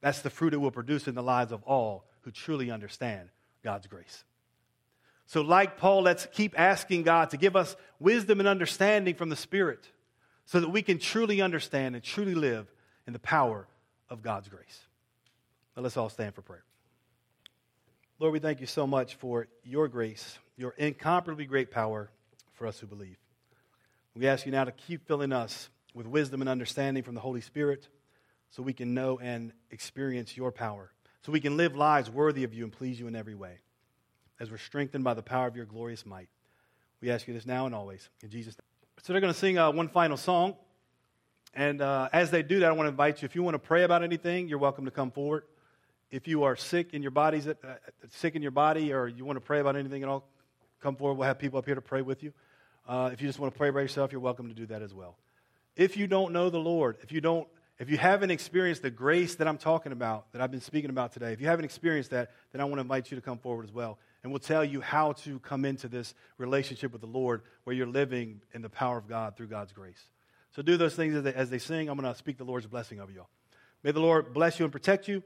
That's 0.00 0.20
the 0.20 0.30
fruit 0.30 0.54
it 0.54 0.58
will 0.58 0.70
produce 0.70 1.08
in 1.08 1.14
the 1.14 1.22
lives 1.22 1.52
of 1.52 1.62
all 1.64 2.04
who 2.22 2.30
truly 2.30 2.70
understand 2.70 3.28
God's 3.62 3.86
grace. 3.86 4.24
So, 5.26 5.42
like 5.42 5.76
Paul, 5.76 6.02
let's 6.02 6.26
keep 6.32 6.58
asking 6.58 7.02
God 7.02 7.30
to 7.30 7.36
give 7.36 7.56
us 7.56 7.76
wisdom 7.98 8.38
and 8.40 8.48
understanding 8.48 9.14
from 9.14 9.28
the 9.28 9.36
Spirit 9.36 9.86
so 10.46 10.60
that 10.60 10.70
we 10.70 10.80
can 10.80 10.98
truly 10.98 11.42
understand 11.42 11.94
and 11.94 12.02
truly 12.02 12.34
live 12.34 12.72
in 13.06 13.12
the 13.12 13.18
power 13.18 13.66
of 14.08 14.22
God's 14.22 14.48
grace. 14.48 14.80
Now, 15.76 15.82
let's 15.82 15.96
all 15.96 16.08
stand 16.08 16.34
for 16.34 16.42
prayer. 16.42 16.64
Lord, 18.18 18.32
we 18.32 18.38
thank 18.38 18.60
you 18.60 18.66
so 18.66 18.86
much 18.86 19.14
for 19.16 19.48
your 19.62 19.86
grace, 19.86 20.38
your 20.56 20.70
incomparably 20.78 21.44
great 21.44 21.70
power 21.70 22.10
for 22.54 22.66
us 22.66 22.78
who 22.80 22.86
believe. 22.86 23.16
We 24.14 24.26
ask 24.26 24.46
you 24.46 24.52
now 24.52 24.64
to 24.64 24.72
keep 24.72 25.06
filling 25.06 25.32
us 25.32 25.68
with 25.94 26.06
wisdom 26.06 26.40
and 26.40 26.48
understanding 26.48 27.02
from 27.02 27.14
the 27.14 27.20
Holy 27.20 27.40
Spirit 27.40 27.88
so 28.50 28.62
we 28.62 28.72
can 28.72 28.94
know 28.94 29.18
and 29.18 29.52
experience 29.70 30.36
your 30.36 30.52
power, 30.52 30.90
so 31.22 31.32
we 31.32 31.40
can 31.40 31.56
live 31.56 31.76
lives 31.76 32.10
worthy 32.10 32.44
of 32.44 32.54
you 32.54 32.64
and 32.64 32.72
please 32.72 32.98
you 32.98 33.06
in 33.06 33.16
every 33.16 33.34
way 33.34 33.58
as 34.40 34.50
we're 34.50 34.58
strengthened 34.58 35.04
by 35.04 35.14
the 35.14 35.22
power 35.22 35.46
of 35.46 35.56
your 35.56 35.66
glorious 35.66 36.06
might. 36.06 36.28
We 37.00 37.10
ask 37.10 37.26
you 37.28 37.34
this 37.34 37.46
now 37.46 37.66
and 37.66 37.74
always. 37.74 38.08
In 38.22 38.30
Jesus' 38.30 38.54
name. 38.54 38.64
So 39.02 39.12
they're 39.12 39.20
going 39.20 39.32
to 39.32 39.38
sing 39.38 39.58
uh, 39.58 39.70
one 39.70 39.88
final 39.88 40.16
song. 40.16 40.56
And 41.54 41.80
uh, 41.80 42.08
as 42.12 42.30
they 42.30 42.42
do 42.42 42.60
that, 42.60 42.68
I 42.68 42.72
want 42.72 42.86
to 42.86 42.90
invite 42.90 43.22
you, 43.22 43.26
if 43.26 43.34
you 43.34 43.42
want 43.42 43.54
to 43.54 43.58
pray 43.58 43.84
about 43.84 44.02
anything, 44.02 44.48
you're 44.48 44.58
welcome 44.58 44.84
to 44.84 44.90
come 44.90 45.10
forward. 45.10 45.44
If 46.10 46.26
you 46.26 46.42
are 46.44 46.56
sick 46.56 46.94
in 46.94 47.02
your 47.02 47.10
bodies, 47.10 47.46
uh, 47.46 47.54
sick 48.10 48.34
in 48.34 48.42
your 48.42 48.50
body, 48.50 48.92
or 48.92 49.08
you 49.08 49.24
want 49.24 49.36
to 49.36 49.40
pray 49.40 49.60
about 49.60 49.76
anything 49.76 50.02
at 50.02 50.08
all, 50.08 50.28
come 50.80 50.96
forward. 50.96 51.14
We'll 51.14 51.26
have 51.26 51.38
people 51.38 51.58
up 51.58 51.66
here 51.66 51.74
to 51.74 51.80
pray 51.80 52.02
with 52.02 52.22
you. 52.22 52.32
Uh, 52.86 53.10
if 53.12 53.20
you 53.20 53.28
just 53.28 53.38
want 53.38 53.52
to 53.52 53.58
pray 53.58 53.70
by 53.70 53.80
yourself, 53.80 54.12
you're 54.12 54.20
welcome 54.20 54.48
to 54.48 54.54
do 54.54 54.66
that 54.66 54.82
as 54.82 54.94
well. 54.94 55.16
If 55.78 55.96
you 55.96 56.06
don't 56.06 56.34
know 56.34 56.50
the 56.50 56.58
Lord, 56.58 56.98
if 57.02 57.10
you 57.10 57.22
don't, 57.22 57.48
if 57.78 57.88
you 57.88 57.96
haven't 57.96 58.30
experienced 58.30 58.82
the 58.82 58.90
grace 58.90 59.36
that 59.36 59.48
I'm 59.48 59.56
talking 59.56 59.92
about, 59.92 60.30
that 60.32 60.42
I've 60.42 60.50
been 60.50 60.60
speaking 60.60 60.90
about 60.90 61.12
today, 61.12 61.32
if 61.32 61.40
you 61.40 61.46
haven't 61.46 61.64
experienced 61.64 62.10
that, 62.10 62.32
then 62.52 62.60
I 62.60 62.64
want 62.64 62.74
to 62.74 62.82
invite 62.82 63.10
you 63.10 63.16
to 63.16 63.22
come 63.22 63.38
forward 63.38 63.64
as 63.64 63.72
well 63.72 63.98
and 64.22 64.32
we'll 64.32 64.40
tell 64.40 64.64
you 64.64 64.80
how 64.80 65.12
to 65.12 65.38
come 65.40 65.64
into 65.64 65.88
this 65.88 66.14
relationship 66.38 66.92
with 66.92 67.00
the 67.00 67.06
Lord 67.06 67.42
where 67.64 67.74
you're 67.74 67.86
living 67.86 68.40
in 68.52 68.62
the 68.62 68.68
power 68.68 68.98
of 68.98 69.08
God 69.08 69.36
through 69.36 69.46
God's 69.46 69.72
grace. 69.72 70.02
So 70.50 70.62
do 70.62 70.76
those 70.76 70.94
things 70.94 71.14
as 71.14 71.22
they, 71.22 71.34
as 71.34 71.50
they 71.50 71.58
sing. 71.58 71.88
I'm 71.88 71.98
going 71.98 72.12
to 72.12 72.18
speak 72.18 72.38
the 72.38 72.44
Lord's 72.44 72.66
blessing 72.66 73.00
over 73.00 73.12
y'all. 73.12 73.28
May 73.82 73.92
the 73.92 74.00
Lord 74.00 74.34
bless 74.34 74.58
you 74.58 74.64
and 74.64 74.72
protect 74.72 75.06
you. 75.06 75.22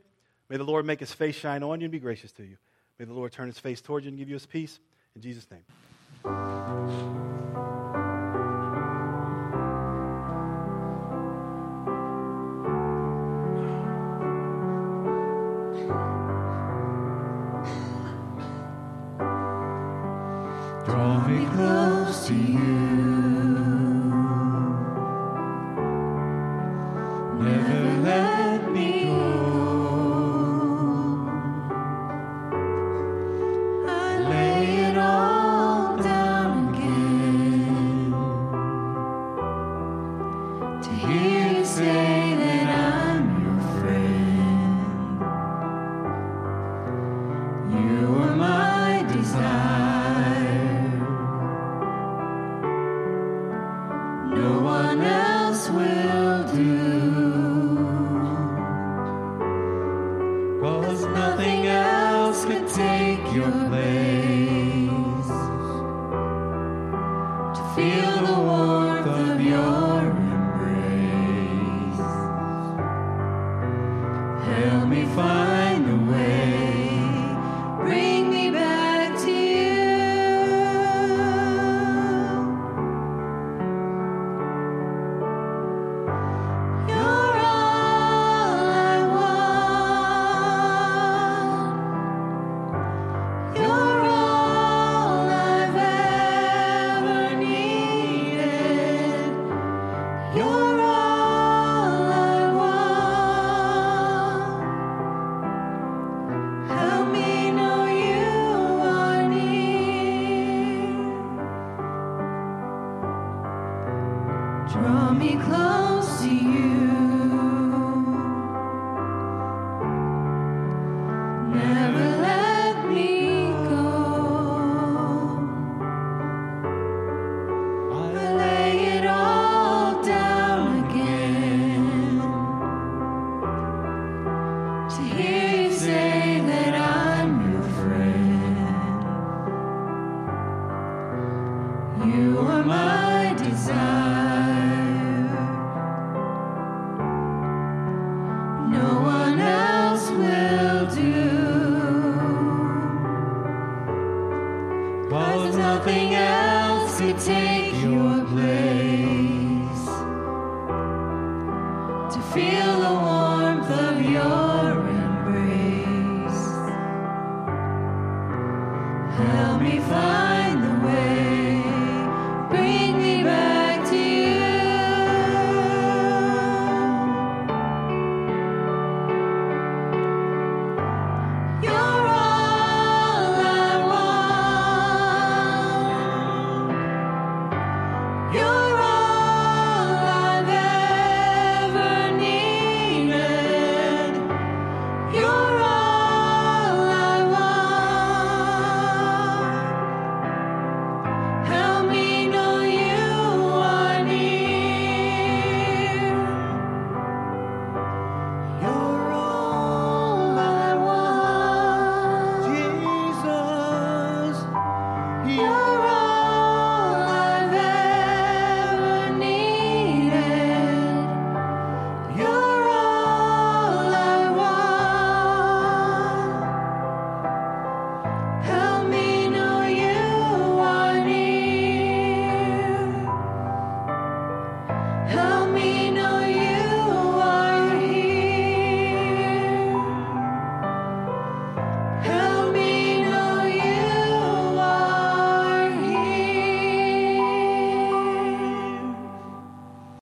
May 0.49 0.59
the 0.59 0.65
Lord 0.65 0.85
make 0.85 1.01
his 1.01 1.13
face 1.13 1.37
shine 1.37 1.63
on 1.63 1.81
you 1.81 1.87
and 1.87 1.93
be 1.93 2.01
gracious 2.01 2.33
to 2.33 2.45
you. 2.45 2.59
May 2.99 3.07
the 3.07 3.15
Lord 3.15 3.33
turn 3.33 3.47
his 3.47 3.59
face 3.59 3.81
towards 3.81 4.05
you 4.05 4.11
and 4.11 4.19
give 4.19 4.29
you 4.29 4.35
his 4.35 4.47
peace. 4.47 4.79
In 5.17 5.23
Jesus' 5.23 5.47
name. 5.51 7.22
Draw 21.55 21.92